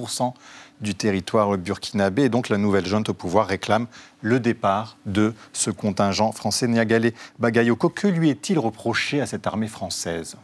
du 0.81 0.95
territoire 0.95 1.57
burkinabé. 1.57 2.25
Et 2.25 2.29
donc 2.29 2.49
la 2.49 2.59
nouvelle 2.59 2.87
junte 2.87 3.09
au 3.09 3.15
pouvoir 3.15 3.47
réclame 3.47 3.87
le 4.21 4.41
départ 4.41 4.97
de 5.07 5.35
ce 5.53 5.71
contingent 5.71 6.33
français. 6.33 6.69
Niagale 6.69 7.13
Bagayoko, 7.39 7.89
que 7.89 8.09
lui 8.09 8.31
est-il 8.31 8.59
reproché 8.59 9.21
à 9.21 9.27
cette 9.27 9.47
armée 9.47 9.69
française? 9.69 10.37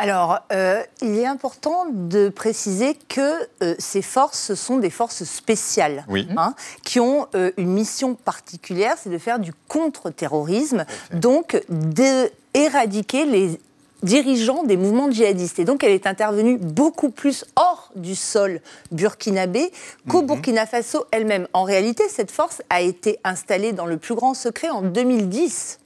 Alors, 0.00 0.38
euh, 0.52 0.80
il 1.02 1.18
est 1.18 1.26
important 1.26 1.86
de 1.90 2.28
préciser 2.28 2.96
que 3.08 3.48
euh, 3.64 3.74
ces 3.80 4.00
forces, 4.00 4.38
ce 4.38 4.54
sont 4.54 4.76
des 4.76 4.90
forces 4.90 5.24
spéciales, 5.24 6.06
hein, 6.36 6.54
qui 6.84 7.00
ont 7.00 7.26
euh, 7.34 7.50
une 7.56 7.72
mission 7.72 8.14
particulière, 8.14 8.94
c'est 8.96 9.10
de 9.10 9.18
faire 9.18 9.40
du 9.40 9.52
contre-terrorisme, 9.66 10.84
donc 11.12 11.60
d'éradiquer 11.68 13.24
les 13.24 13.58
dirigeant 14.02 14.64
des 14.64 14.76
mouvements 14.76 15.10
djihadistes. 15.10 15.58
Et 15.58 15.64
donc, 15.64 15.84
elle 15.84 15.92
est 15.92 16.06
intervenue 16.06 16.58
beaucoup 16.58 17.10
plus 17.10 17.44
hors 17.56 17.90
du 17.96 18.14
sol 18.14 18.60
burkinabé 18.90 19.70
qu'au 20.08 20.22
mhm. 20.22 20.26
Burkina 20.26 20.66
Faso 20.66 21.06
elle-même. 21.10 21.48
En 21.52 21.64
réalité, 21.64 22.04
cette 22.08 22.30
force 22.30 22.62
a 22.70 22.80
été 22.80 23.18
installée 23.24 23.72
dans 23.72 23.86
le 23.86 23.96
plus 23.96 24.14
grand 24.14 24.34
secret 24.34 24.70
en 24.70 24.82
2010 24.82 25.80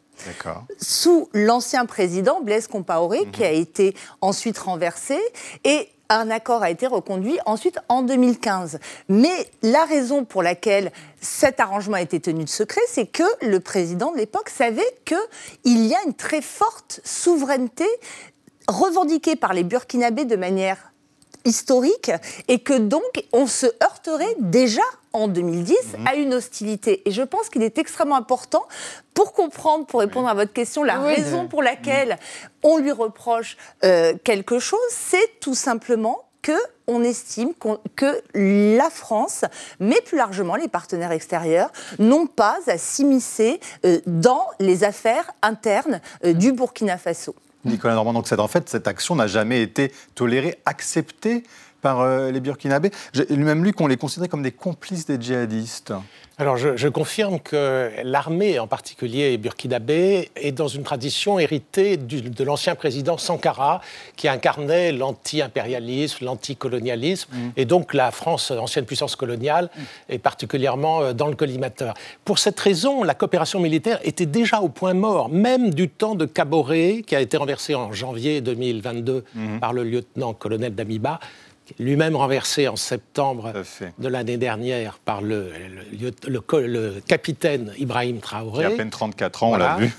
sous 0.79 1.29
l'ancien 1.33 1.85
président 1.87 2.41
Blaise 2.43 2.69
Compaoré, 2.69 3.27
qui 3.33 3.45
a 3.45 3.53
mhm. 3.53 3.61
été 3.61 3.97
ensuite 4.21 4.59
renversé. 4.59 5.19
Et 5.65 5.89
un 6.09 6.31
accord 6.31 6.63
a 6.63 6.71
été 6.71 6.87
reconduit 6.87 7.39
ensuite 7.47 7.79
en 7.89 8.03
2015. 8.03 8.79
Mais 9.09 9.51
la 9.63 9.85
raison 9.85 10.25
pour 10.25 10.43
laquelle 10.43 10.93
cet 11.21 11.61
arrangement 11.61 11.97
a 11.97 12.03
été 12.03 12.21
tenu 12.21 12.45
de 12.45 12.49
secret, 12.49 12.81
c'est 12.89 13.07
que 13.07 13.25
le 13.41 13.61
président 13.61 14.13
de 14.13 14.19
l'époque 14.19 14.49
savait 14.49 14.83
qu'il 15.05 15.87
y 15.87 15.95
a 15.95 15.99
une 16.07 16.15
très 16.15 16.43
forte 16.43 17.01
souveraineté 17.05 17.87
revendiquée 18.69 19.37
par 19.37 19.55
les 19.55 19.65
Burkinabés 19.65 20.25
de 20.25 20.37
manière 20.37 20.92
historique 21.45 22.11
et 22.49 22.59
que 22.59 22.75
donc 22.75 23.25
on 23.33 23.47
se 23.47 23.67
heurterait 23.83 24.35
déjà 24.39 24.83
en 25.13 25.29
2010 25.29 25.75
mhm. 25.99 26.07
à 26.07 26.15
une 26.15 26.35
hostilité. 26.35 27.03
Et 27.07 27.11
je 27.11 27.23
pense 27.23 27.49
qu'il 27.49 27.63
est 27.63 27.79
extrêmement 27.79 28.17
important 28.17 28.65
pour 29.15 29.33
comprendre, 29.33 29.87
pour 29.87 30.01
répondre 30.01 30.29
à 30.29 30.35
votre 30.35 30.53
question, 30.53 30.83
la 30.83 30.99
raison 30.99 31.49
pour 31.49 31.63
laquelle 31.63 32.19
on 32.63 32.79
lui 32.79 32.93
reproche 32.93 33.57
euh, 33.85 34.15
quelque 34.25 34.59
chose, 34.59 34.81
c'est 34.91 35.41
tout 35.41 35.55
simplement 35.55 36.25
que 36.41 36.53
on 36.89 37.05
estime 37.05 37.53
que 37.95 38.23
la 38.35 38.91
France, 38.91 39.45
mais 39.79 40.01
plus 40.05 40.19
largement 40.19 40.57
les 40.57 40.67
partenaires 40.67 41.13
extérieurs, 41.13 41.71
n'ont 42.01 42.27
pas 42.27 42.59
à 42.67 42.77
s'immiscer 42.77 43.61
euh, 43.85 44.01
dans 44.07 44.45
les 44.59 44.83
affaires 44.83 45.31
internes 45.43 46.01
euh, 46.25 46.33
du 46.33 46.53
Burkina 46.53 46.99
Faso. 46.99 47.37
Nicolas 47.65 47.95
Normand, 47.95 48.13
donc 48.13 48.27
en 48.33 48.49
fait, 48.49 48.69
cette 48.69 48.89
action 48.89 49.15
n'a 49.15 49.27
jamais 49.27 49.63
été 49.63 49.93
tolérée, 50.15 50.59
acceptée 50.65 51.45
par 51.81 52.01
euh, 52.01 52.31
les 52.31 52.41
Burkinabés. 52.41 52.91
J'ai 53.13 53.27
même 53.37 53.65
lu 53.65 53.73
qu'on 53.73 53.89
les 53.89 53.97
considérait 53.97 54.29
comme 54.29 54.43
des 54.43 54.53
complices 54.53 55.07
des 55.07 55.21
djihadistes. 55.21 55.93
Alors 56.39 56.57
je, 56.57 56.89
confirme 56.89 57.39
que 57.41 57.91
l'armée, 58.05 58.59
en 58.59 58.67
particulier 58.67 59.37
burkinabé, 59.37 60.31
est 60.35 60.53
dans 60.53 60.69
une 60.69 60.83
tradition 60.83 61.39
héritée 61.39 61.97
de 61.99 62.45
l'ancien 62.45 62.75
président 62.75 63.19
Sankara, 63.19 63.81
qui 64.17 64.29
incarnait 64.29 64.93
l'anti-impérialisme, 64.93 66.25
l'anticolonialisme, 66.25 67.31
mm. 67.33 67.51
et 67.57 67.65
donc 67.67 67.93
la 67.93 68.11
France, 68.11 68.51
ancienne 68.51 68.87
puissance 68.87 69.15
coloniale, 69.15 69.69
est 70.09 70.19
particulièrement 70.19 71.03
euh, 71.03 71.13
dans 71.13 71.29
le 71.29 71.35
collimateur. 71.35 71.95
Pour 72.25 72.39
cette 72.39 72.59
raison, 72.59 73.03
la 73.03 73.15
coopération 73.15 73.61
militaire 73.61 74.01
était 74.03 74.27
déjà 74.27 74.61
au 74.61 74.69
point 74.69 74.95
mort, 74.95 75.29
même 75.29 75.75
du 75.75 75.89
temps 75.89 76.15
de 76.15 76.25
Caboret, 76.25 77.03
qui 77.07 77.15
a 77.15 77.21
été 77.21 77.37
renversé 77.37 77.75
en 77.75 77.93
janvier 77.93 78.41
2022 78.41 79.25
mm-hmm. 79.37 79.59
par 79.61 79.75
le 79.75 79.85
lieutenant-colonel 79.85 80.75
d'Amiba 80.75 81.21
lui-même 81.79 82.17
renversé 82.17 82.69
en 82.69 82.77
septembre 82.77 83.53
de 83.99 84.09
l'année 84.09 84.37
dernière 84.37 84.99
par 84.99 85.23
le, 85.23 85.51
le, 85.93 87.01
capitaine 87.07 87.73
Ibrahim 87.79 88.19
Traoré. 88.19 88.65
Qui 88.65 88.65
a 88.65 88.75
à 88.75 88.77
peine 88.77 88.91
34 88.91 89.43
ans, 89.43 89.53
on 89.53 89.57
l'a 89.57 89.77
vu. 89.77 89.91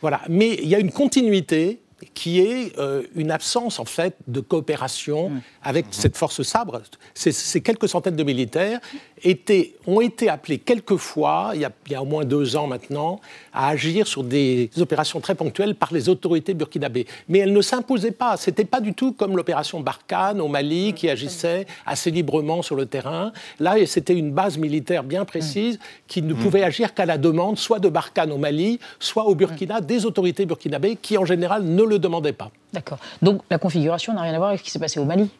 Voilà, 0.00 0.22
mais 0.28 0.54
il 0.54 0.68
y 0.68 0.74
a 0.74 0.78
une 0.78 0.92
continuité 0.92 1.80
qui 2.14 2.40
est 2.40 2.78
euh, 2.78 3.02
une 3.14 3.30
absence 3.30 3.78
en 3.78 3.84
fait 3.84 4.16
de 4.28 4.40
coopération 4.40 5.30
mmh. 5.30 5.40
avec 5.62 5.86
mmh. 5.86 5.92
cette 5.92 6.16
force 6.16 6.42
sabre. 6.42 6.82
Ces, 7.14 7.60
quelques 7.60 7.88
centaines 7.88 8.16
de 8.16 8.22
militaires 8.22 8.80
étaient, 9.22 9.74
ont 9.86 10.00
été 10.00 10.28
appelés 10.28 10.58
quelquefois, 10.58 11.52
il 11.54 11.60
y, 11.60 11.64
a, 11.64 11.72
il 11.86 11.92
y 11.92 11.94
a 11.94 12.02
au 12.02 12.06
moins 12.06 12.24
deux 12.24 12.56
ans 12.56 12.66
maintenant, 12.66 13.20
à 13.52 13.68
agir 13.68 14.06
sur 14.06 14.24
des 14.24 14.70
opérations 14.78 15.20
très 15.20 15.34
ponctuelles 15.34 15.74
par 15.74 15.92
les 15.92 16.08
autorités 16.08 16.54
burkinabées. 16.54 17.06
Mais 17.28 17.38
elles 17.40 17.52
ne 17.52 17.62
s'imposaient 17.62 18.10
pas. 18.10 18.36
C'était 18.36 18.64
pas 18.64 18.80
du 18.80 18.94
tout 18.94 19.12
comme 19.12 19.36
l'opération 19.36 19.80
Barkhane 19.80 20.40
au 20.40 20.48
Mali 20.48 20.94
qui 20.94 21.08
agissait 21.08 21.66
assez 21.86 22.10
librement 22.10 22.62
sur 22.62 22.76
le 22.76 22.86
terrain. 22.86 23.32
Là, 23.58 23.74
c'était 23.86 24.14
une 24.14 24.32
base 24.32 24.58
militaire 24.58 25.04
bien 25.04 25.24
précise 25.24 25.78
qui 26.06 26.22
ne 26.22 26.34
pouvait 26.34 26.62
agir 26.62 26.94
qu'à 26.94 27.06
la 27.06 27.18
demande 27.18 27.58
soit 27.58 27.78
de 27.78 27.88
Barkhane 27.88 28.32
au 28.32 28.38
Mali, 28.38 28.78
soit 28.98 29.24
au 29.24 29.34
Burkina 29.34 29.80
des 29.80 30.06
autorités 30.06 30.46
burkinabées 30.46 30.96
qui 30.96 31.18
en 31.18 31.24
général 31.24 31.64
ne 31.64 31.82
le 31.90 31.98
demandaient 31.98 32.32
pas. 32.32 32.50
D'accord. 32.72 32.98
Donc 33.22 33.42
la 33.50 33.58
configuration 33.58 34.14
n'a 34.14 34.22
rien 34.22 34.34
à 34.34 34.38
voir 34.38 34.48
avec 34.50 34.60
ce 34.60 34.64
qui 34.64 34.70
s'est 34.70 34.78
passé 34.78 34.98
au 34.98 35.04
Mali? 35.04 35.30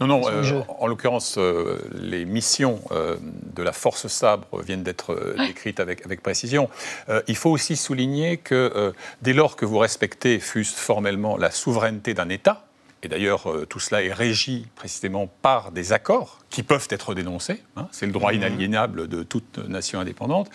Non, 0.00 0.06
non, 0.06 0.22
euh, 0.28 0.60
en 0.78 0.86
l'occurrence, 0.86 1.36
euh, 1.38 1.78
les 1.94 2.26
missions 2.26 2.80
euh, 2.90 3.16
de 3.54 3.62
la 3.62 3.72
force 3.72 4.08
sabre 4.08 4.60
viennent 4.62 4.82
d'être 4.82 5.34
décrites 5.38 5.80
avec, 5.80 6.04
avec 6.04 6.22
précision. 6.22 6.68
il 7.28 7.36
faut 7.36 7.50
aussi 7.50 7.76
souligner 7.76 8.36
que 8.36 8.92
dès 9.22 9.32
lors 9.32 9.56
que 9.56 9.64
vous 9.64 9.78
respectez, 9.78 10.38
fût 10.38 10.64
formellement, 10.64 11.36
la 11.36 11.50
souveraineté 11.50 12.12
d'un 12.12 12.28
État, 12.28 12.66
et 13.02 13.08
d'ailleurs 13.08 13.48
tout 13.68 13.78
cela 13.78 14.02
est 14.02 14.12
régi 14.12 14.66
précisément 14.74 15.28
par 15.42 15.70
des 15.70 15.92
accords 15.92 16.38
qui 16.50 16.62
peuvent 16.62 16.88
être 16.90 17.14
dénoncés, 17.14 17.62
hein, 17.76 17.88
c'est 17.92 18.06
le 18.06 18.12
droit 18.12 18.32
mmh. 18.32 18.36
inaliénable 18.36 19.08
de 19.08 19.22
toute 19.22 19.58
nation 19.58 20.00
indépendante, 20.00 20.50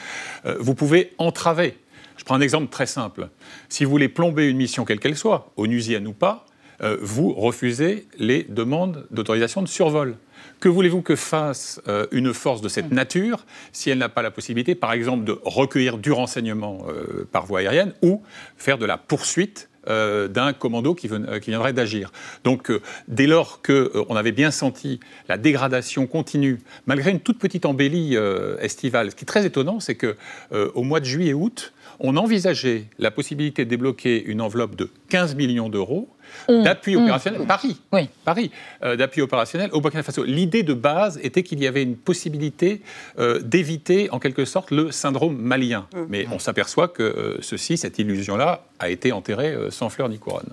vous 0.59 0.75
pouvez 0.75 1.13
entraver. 1.17 1.77
Je 2.21 2.23
prends 2.23 2.35
un 2.35 2.41
exemple 2.41 2.67
très 2.67 2.85
simple. 2.85 3.29
Si 3.67 3.83
vous 3.83 3.89
voulez 3.89 4.07
plomber 4.07 4.47
une 4.47 4.57
mission 4.57 4.85
quelle 4.85 4.99
qu'elle 4.99 5.17
soit, 5.17 5.51
onusienne 5.57 6.05
ou 6.05 6.13
pas, 6.13 6.45
euh, 6.83 6.95
vous 7.01 7.33
refusez 7.33 8.05
les 8.19 8.43
demandes 8.43 9.07
d'autorisation 9.09 9.63
de 9.63 9.67
survol. 9.67 10.17
Que 10.59 10.69
voulez-vous 10.69 11.01
que 11.01 11.15
fasse 11.15 11.81
euh, 11.87 12.05
une 12.11 12.31
force 12.31 12.61
de 12.61 12.69
cette 12.69 12.91
nature 12.91 13.43
si 13.71 13.89
elle 13.89 13.97
n'a 13.97 14.07
pas 14.07 14.21
la 14.21 14.29
possibilité, 14.29 14.75
par 14.75 14.93
exemple, 14.93 15.23
de 15.23 15.39
recueillir 15.43 15.97
du 15.97 16.11
renseignement 16.11 16.85
euh, 16.89 17.27
par 17.31 17.47
voie 17.47 17.61
aérienne 17.61 17.93
ou 18.03 18.21
faire 18.55 18.77
de 18.77 18.85
la 18.85 18.99
poursuite 18.99 19.70
euh, 19.87 20.27
d'un 20.27 20.53
commando 20.53 20.95
qui, 20.95 21.09
qui 21.09 21.49
viendrait 21.49 21.73
d'agir. 21.73 22.11
Donc, 22.43 22.71
dès 23.07 23.27
lors 23.27 23.61
qu'on 23.61 24.15
avait 24.15 24.31
bien 24.31 24.51
senti 24.51 24.99
la 25.29 25.37
dégradation 25.37 26.07
continue, 26.07 26.59
malgré 26.85 27.11
une 27.11 27.19
toute 27.19 27.39
petite 27.39 27.65
embellie 27.65 28.15
estivale, 28.59 29.11
ce 29.11 29.15
qui 29.15 29.23
est 29.23 29.25
très 29.25 29.45
étonnant, 29.45 29.79
c'est 29.79 29.95
que 29.95 30.15
au 30.51 30.83
mois 30.83 30.99
de 30.99 31.05
juillet-août, 31.05 31.73
on 31.99 32.17
envisageait 32.17 32.85
la 32.97 33.11
possibilité 33.11 33.63
de 33.63 33.69
débloquer 33.69 34.23
une 34.23 34.41
enveloppe 34.41 34.75
de 34.75 34.89
15 35.09 35.35
millions 35.35 35.69
d'euros 35.69 36.09
d'appui 36.47 36.95
opérationnel. 36.95 37.45
Paris, 37.47 37.79
oui. 37.91 38.09
Paris, 38.25 38.51
euh, 38.83 38.95
d'appui 38.95 39.21
opérationnel 39.21 39.69
au 39.73 39.81
Burkina 39.81 40.03
Faso. 40.03 40.23
L'idée 40.23 40.63
de 40.63 40.73
base 40.73 41.19
était 41.23 41.43
qu'il 41.43 41.61
y 41.61 41.67
avait 41.67 41.83
une 41.83 41.95
possibilité 41.95 42.81
euh, 43.19 43.39
d'éviter, 43.39 44.09
en 44.11 44.19
quelque 44.19 44.45
sorte, 44.45 44.71
le 44.71 44.91
syndrome 44.91 45.37
malien. 45.37 45.87
Mais 46.09 46.25
on 46.31 46.39
s'aperçoit 46.39 46.87
que 46.87 47.03
euh, 47.03 47.37
ceci, 47.41 47.77
cette 47.77 47.99
illusion-là, 47.99 48.65
a 48.79 48.89
été 48.89 49.11
enterrée 49.11 49.55
sans 49.69 49.89
fleur 49.89 50.09
ni 50.09 50.17
couronne. 50.17 50.49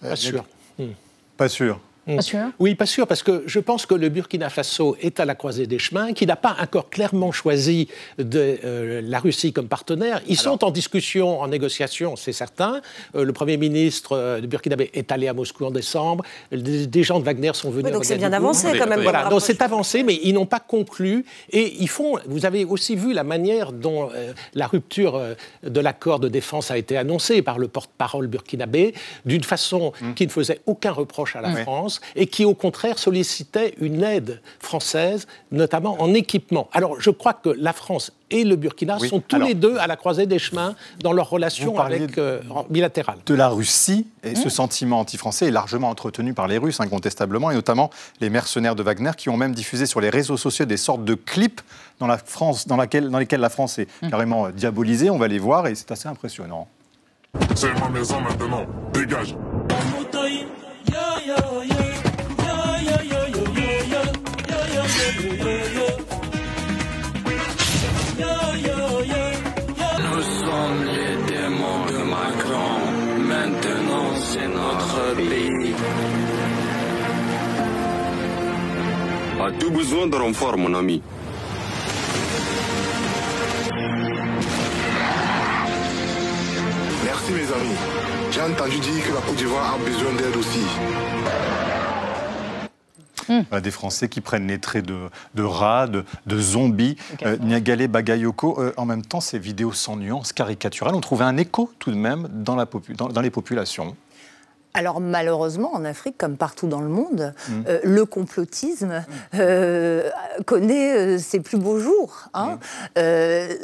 Pas 0.00 0.16
sûr. 0.16 0.44
Pas 1.36 1.48
sûr. 1.48 1.80
Pas 2.06 2.22
sûr 2.22 2.40
Oui, 2.58 2.74
pas 2.74 2.86
sûr, 2.86 3.06
parce 3.06 3.22
que 3.22 3.44
je 3.46 3.60
pense 3.60 3.86
que 3.86 3.94
le 3.94 4.08
Burkina 4.08 4.50
Faso 4.50 4.96
est 5.00 5.20
à 5.20 5.24
la 5.24 5.36
croisée 5.36 5.66
des 5.66 5.78
chemins, 5.78 6.12
qu'il 6.12 6.28
n'a 6.28 6.36
pas 6.36 6.56
encore 6.60 6.90
clairement 6.90 7.30
choisi 7.30 7.88
de, 8.18 8.58
euh, 8.64 9.00
la 9.04 9.20
Russie 9.20 9.52
comme 9.52 9.68
partenaire. 9.68 10.20
Ils 10.26 10.36
sont 10.36 10.64
en 10.64 10.70
discussion, 10.72 11.40
en 11.40 11.46
négociation, 11.46 12.16
c'est 12.16 12.32
certain. 12.32 12.80
Euh, 13.14 13.24
le 13.24 13.32
Premier 13.32 13.56
ministre 13.56 14.16
euh, 14.16 14.40
de 14.40 14.46
Burkinabé 14.48 14.90
est 14.94 15.12
allé 15.12 15.28
à 15.28 15.34
Moscou 15.34 15.64
en 15.64 15.70
décembre. 15.70 16.24
Des, 16.50 17.02
gens 17.02 17.20
de 17.20 17.24
Wagner 17.24 17.52
sont 17.54 17.70
venus. 17.70 17.86
Oui, 17.86 17.92
donc 17.92 18.04
c'est 18.04 18.16
bien 18.16 18.32
avancé 18.32 18.76
quand 18.76 18.88
même. 18.88 19.02
Voilà, 19.02 19.28
donc 19.28 19.40
c'est 19.40 19.62
avancé, 19.62 20.02
mais 20.02 20.18
ils 20.22 20.32
n'ont 20.32 20.46
pas 20.46 20.60
conclu. 20.60 21.24
Et 21.50 21.74
ils 21.78 21.88
font. 21.88 22.18
Vous 22.26 22.46
avez 22.46 22.64
aussi 22.64 22.96
vu 22.96 23.12
la 23.12 23.24
manière 23.24 23.72
dont 23.72 24.10
la 24.54 24.66
rupture 24.66 25.20
de 25.62 25.80
l'accord 25.80 26.20
de 26.20 26.28
défense 26.28 26.70
a 26.70 26.78
été 26.78 26.96
annoncée 26.96 27.42
par 27.42 27.58
le 27.58 27.68
porte-parole 27.68 28.26
burkinabé, 28.26 28.94
d'une 29.24 29.42
façon 29.42 29.92
mmh. 30.00 30.14
qui 30.14 30.26
ne 30.26 30.30
faisait 30.30 30.60
aucun 30.66 30.92
reproche 30.92 31.36
à 31.36 31.40
la 31.40 31.54
France 31.56 31.91
et 32.16 32.26
qui, 32.26 32.44
au 32.44 32.54
contraire, 32.54 32.98
sollicitait 32.98 33.74
une 33.80 34.02
aide 34.02 34.40
française, 34.58 35.26
notamment 35.50 36.00
en 36.00 36.14
équipement. 36.14 36.68
Alors, 36.72 37.00
je 37.00 37.10
crois 37.10 37.34
que 37.34 37.50
la 37.50 37.72
France 37.72 38.12
et 38.30 38.44
le 38.44 38.56
Burkina 38.56 38.98
sont 38.98 39.20
tous 39.20 39.38
les 39.38 39.54
deux 39.54 39.76
à 39.76 39.86
la 39.86 39.96
croisée 39.96 40.26
des 40.26 40.38
chemins 40.38 40.74
dans 41.00 41.12
leur 41.12 41.28
relation 41.28 41.78
avec, 41.78 42.18
euh, 42.18 42.40
bilatérale. 42.70 43.18
De 43.26 43.34
la 43.34 43.48
Russie, 43.48 44.06
et 44.24 44.34
ce 44.34 44.46
mmh. 44.46 44.50
sentiment 44.50 45.00
anti-français 45.00 45.48
est 45.48 45.50
largement 45.50 45.90
entretenu 45.90 46.32
par 46.32 46.48
les 46.48 46.58
Russes, 46.58 46.80
incontestablement, 46.80 47.50
et 47.50 47.54
notamment 47.54 47.90
les 48.20 48.30
mercenaires 48.30 48.74
de 48.74 48.82
Wagner 48.82 49.10
qui 49.16 49.28
ont 49.28 49.36
même 49.36 49.54
diffusé 49.54 49.86
sur 49.86 50.00
les 50.00 50.10
réseaux 50.10 50.36
sociaux 50.36 50.64
des 50.64 50.76
sortes 50.76 51.04
de 51.04 51.14
clips 51.14 51.60
dans, 52.00 52.06
la 52.06 52.18
France, 52.18 52.66
dans, 52.66 52.76
laquelle, 52.76 53.10
dans 53.10 53.18
lesquels 53.18 53.40
la 53.40 53.50
France 53.50 53.78
est 53.78 53.88
mmh. 54.02 54.10
carrément 54.10 54.48
diabolisée. 54.48 55.10
On 55.10 55.18
va 55.18 55.28
les 55.28 55.38
voir 55.38 55.66
et 55.66 55.74
c'est 55.74 55.90
assez 55.92 56.08
impressionnant. 56.08 56.68
C'est 57.54 57.72
ma 57.80 57.88
maison 57.88 58.20
maintenant, 58.20 58.66
dégage 58.92 59.34
As-tu 79.44 79.70
besoin 79.70 80.06
de 80.06 80.14
renfort, 80.14 80.56
mon 80.56 80.72
ami 80.72 81.02
Merci, 87.04 87.32
mes 87.32 87.40
amis. 87.40 87.76
J'ai 88.30 88.40
entendu 88.40 88.78
dire 88.78 89.04
que 89.04 89.12
la 89.12 89.20
Côte 89.20 89.34
d'Ivoire 89.34 89.74
a 89.74 89.78
besoin 89.78 90.12
d'aide 90.12 90.36
aussi. 90.36 90.60
Hmm. 93.28 93.58
Des 93.58 93.70
Français 93.72 94.08
qui 94.08 94.20
prennent 94.20 94.46
les 94.46 94.60
traits 94.60 94.86
de, 94.86 95.08
de 95.34 95.42
rats, 95.42 95.88
de, 95.88 96.04
zombies. 96.38 96.96
Euh, 97.24 97.36
Niagale 97.38 97.88
Bagayoko, 97.88 98.60
euh, 98.60 98.72
en 98.76 98.86
même 98.86 99.04
temps, 99.04 99.20
ces 99.20 99.40
vidéos 99.40 99.72
sans 99.72 99.96
nuance, 99.96 100.32
caricaturales, 100.32 100.94
ont 100.94 101.00
trouvé 101.00 101.24
un 101.24 101.36
écho 101.36 101.72
tout 101.80 101.90
de 101.90 101.96
même 101.96 102.28
dans, 102.30 102.54
la 102.54 102.66
dans 102.96 103.20
les 103.20 103.30
populations. 103.30 103.96
Alors 104.74 105.00
malheureusement, 105.00 105.74
en 105.74 105.84
Afrique, 105.84 106.16
comme 106.16 106.36
partout 106.36 106.66
dans 106.66 106.80
le 106.80 106.88
monde, 106.88 107.34
mm. 107.48 107.52
euh, 107.68 107.80
le 107.82 108.06
complotisme 108.06 109.04
euh, 109.34 110.08
connaît 110.46 110.96
euh, 110.96 111.18
ses 111.18 111.40
plus 111.40 111.58
beaux 111.58 111.78
jours. 111.78 112.28
Hein. 112.32 112.58
Mm. 112.96 113.00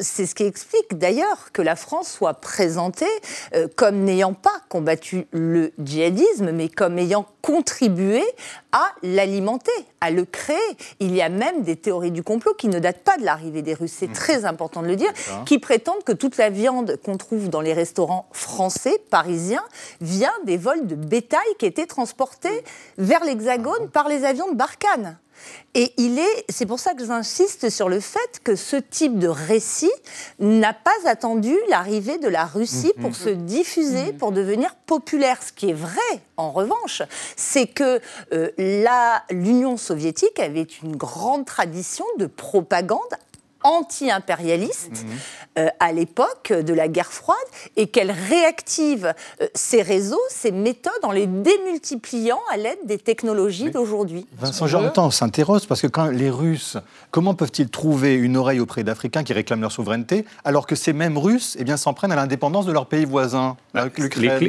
C'est 0.01 0.27
ce 0.27 0.35
qui 0.35 0.45
explique 0.45 0.99
d'ailleurs 0.99 1.51
que 1.53 1.63
la 1.63 1.77
France 1.77 2.09
soit 2.09 2.35
présentée 2.35 3.07
comme 3.77 4.01
n'ayant 4.01 4.35
pas 4.35 4.53
combattu 4.69 5.27
le 5.33 5.73
djihadisme, 5.79 6.53
mais 6.53 6.69
comme 6.69 6.99
ayant 6.99 7.27
contribué 7.43 8.23
à 8.73 8.87
l'alimenter, 9.03 9.73
à 10.01 10.11
le 10.11 10.25
créer. 10.25 10.57
Il 11.01 11.15
y 11.15 11.23
a 11.23 11.29
même 11.29 11.63
des 11.63 11.77
théories 11.77 12.11
du 12.11 12.23
complot 12.23 12.55
qui 12.55 12.69
ne 12.69 12.79
datent 12.79 13.03
pas 13.03 13.17
de 13.17 13.25
l'arrivée 13.25 13.63
des 13.63 13.75
Russes, 13.75 13.95
c'est 13.99 14.09
mm. 14.09 14.13
très 14.13 14.45
important 14.45 14.83
de 14.83 14.89
le 14.89 14.97
dire, 14.97 15.11
qui 15.47 15.59
prétendent 15.59 16.05
que 16.05 16.13
toute 16.13 16.37
la 16.37 16.51
viande 16.51 16.99
qu'on 17.05 17.17
trouve 17.17 17.49
dans 17.49 17.61
les 17.61 17.73
restaurants 17.73 18.29
français, 18.33 19.01
parisiens, 19.11 19.65
vient 20.01 20.33
des 20.45 20.57
vols 20.57 20.87
de 20.87 20.98
bétail 21.07 21.41
qui 21.59 21.67
était 21.67 21.87
transporté 21.87 22.49
vers 22.97 23.25
l'Hexagone 23.25 23.89
par 23.91 24.09
les 24.09 24.25
avions 24.25 24.51
de 24.51 24.57
Barkhane. 24.57 25.19
Et 25.75 25.93
il 25.97 26.19
est, 26.19 26.45
c'est 26.49 26.67
pour 26.67 26.81
ça 26.81 26.95
que 26.95 27.05
j'insiste 27.05 27.71
sur 27.71 27.89
le 27.89 28.01
fait 28.01 28.41
que 28.43 28.57
ce 28.57 28.77
type 28.77 29.19
de 29.19 29.29
récit 29.29 29.93
n'a 30.41 30.73
pas 30.73 30.91
attendu 31.07 31.57
l'arrivée 31.69 32.19
de 32.19 32.29
la 32.29 32.45
Russie 32.45 32.93
pour 33.01 33.15
se 33.15 33.29
diffuser, 33.29 34.13
pour 34.13 34.33
devenir 34.33 34.75
populaire. 34.87 35.41
Ce 35.43 35.53
qui 35.53 35.71
est 35.71 35.75
vrai, 35.75 36.21
en 36.37 36.51
revanche, 36.51 37.03
c'est 37.37 37.67
que 37.67 38.01
euh, 38.33 38.51
l'Union 39.31 39.77
soviétique 39.77 40.39
avait 40.41 40.67
une 40.83 40.97
grande 40.97 41.45
tradition 41.45 42.05
de 42.19 42.27
propagande 42.27 42.99
anti-impérialiste 43.65 45.05
mhm. 45.05 45.19
euh, 45.59 45.69
à 45.81 45.93
l'époque 45.93 46.53
de 46.53 46.73
la 46.73 46.89
guerre 46.89 47.13
froide 47.13 47.37
et 47.77 47.89
qu'elle 47.89 48.11
réactive 48.11 49.15
euh, 49.41 49.47
ces 49.55 49.83
réseaux, 49.83 50.21
ces 50.31 50.53
méthodes 50.53 50.93
en 51.03 51.11
les 51.11 51.27
démultipliant 51.27 52.39
à 52.53 52.57
l'aide 52.57 52.79
des 52.85 52.99
technologies 52.99 53.71
d'aujourd'hui. 53.71 54.27
Vincent 54.39 54.67
Jordan, 54.67 54.93
on 54.97 55.11
s'interroge 55.11 55.67
parce 55.67 55.81
que 55.81 55.87
quand 55.87 56.07
les 56.07 56.31
Russes, 56.31 56.77
comment 57.11 57.35
peuvent-ils 57.35 57.69
trouver 57.69 58.15
une 58.15 58.37
oreille 58.37 58.61
auprès 58.61 58.85
d'Africains 58.85 59.25
qui 59.25 59.33
réclament 59.33 59.63
leur 59.63 59.73
souveraineté 59.73 60.25
alors 60.45 60.67
que 60.67 60.75
ces 60.75 60.93
mêmes 60.93 61.19
Russes 61.19 61.57
eh 61.59 61.65
bien, 61.65 61.77
s'en 61.77 61.95
prennent 61.95 62.13
à 62.13 62.17
l'indépendance 62.17 62.67
de 62.67 62.73
leur 62.73 62.87
pays 62.87 63.05
voisin 63.05 63.57
bah, 63.75 63.89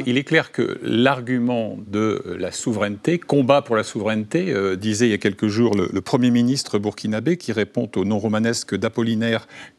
il, 0.06 0.18
est 0.18 0.24
clair 0.24 0.52
que 0.52 0.78
l'argument 0.82 1.76
de 1.86 2.36
la 2.38 2.52
souveraineté, 2.52 3.18
combat 3.18 3.62
pour 3.62 3.76
la 3.76 3.82
souveraineté, 3.82 4.50
euh, 4.50 4.76
disait 4.76 5.06
il 5.06 5.10
y 5.10 5.14
a 5.14 5.18
quelques 5.18 5.48
jours 5.48 5.74
le, 5.74 5.88
le 5.92 6.00
Premier 6.00 6.30
ministre 6.30 6.78
burkinabé 6.78 7.36
qui 7.36 7.52
répond 7.52 7.88
au 7.96 8.04
nom 8.04 8.18
romanesque 8.18 8.74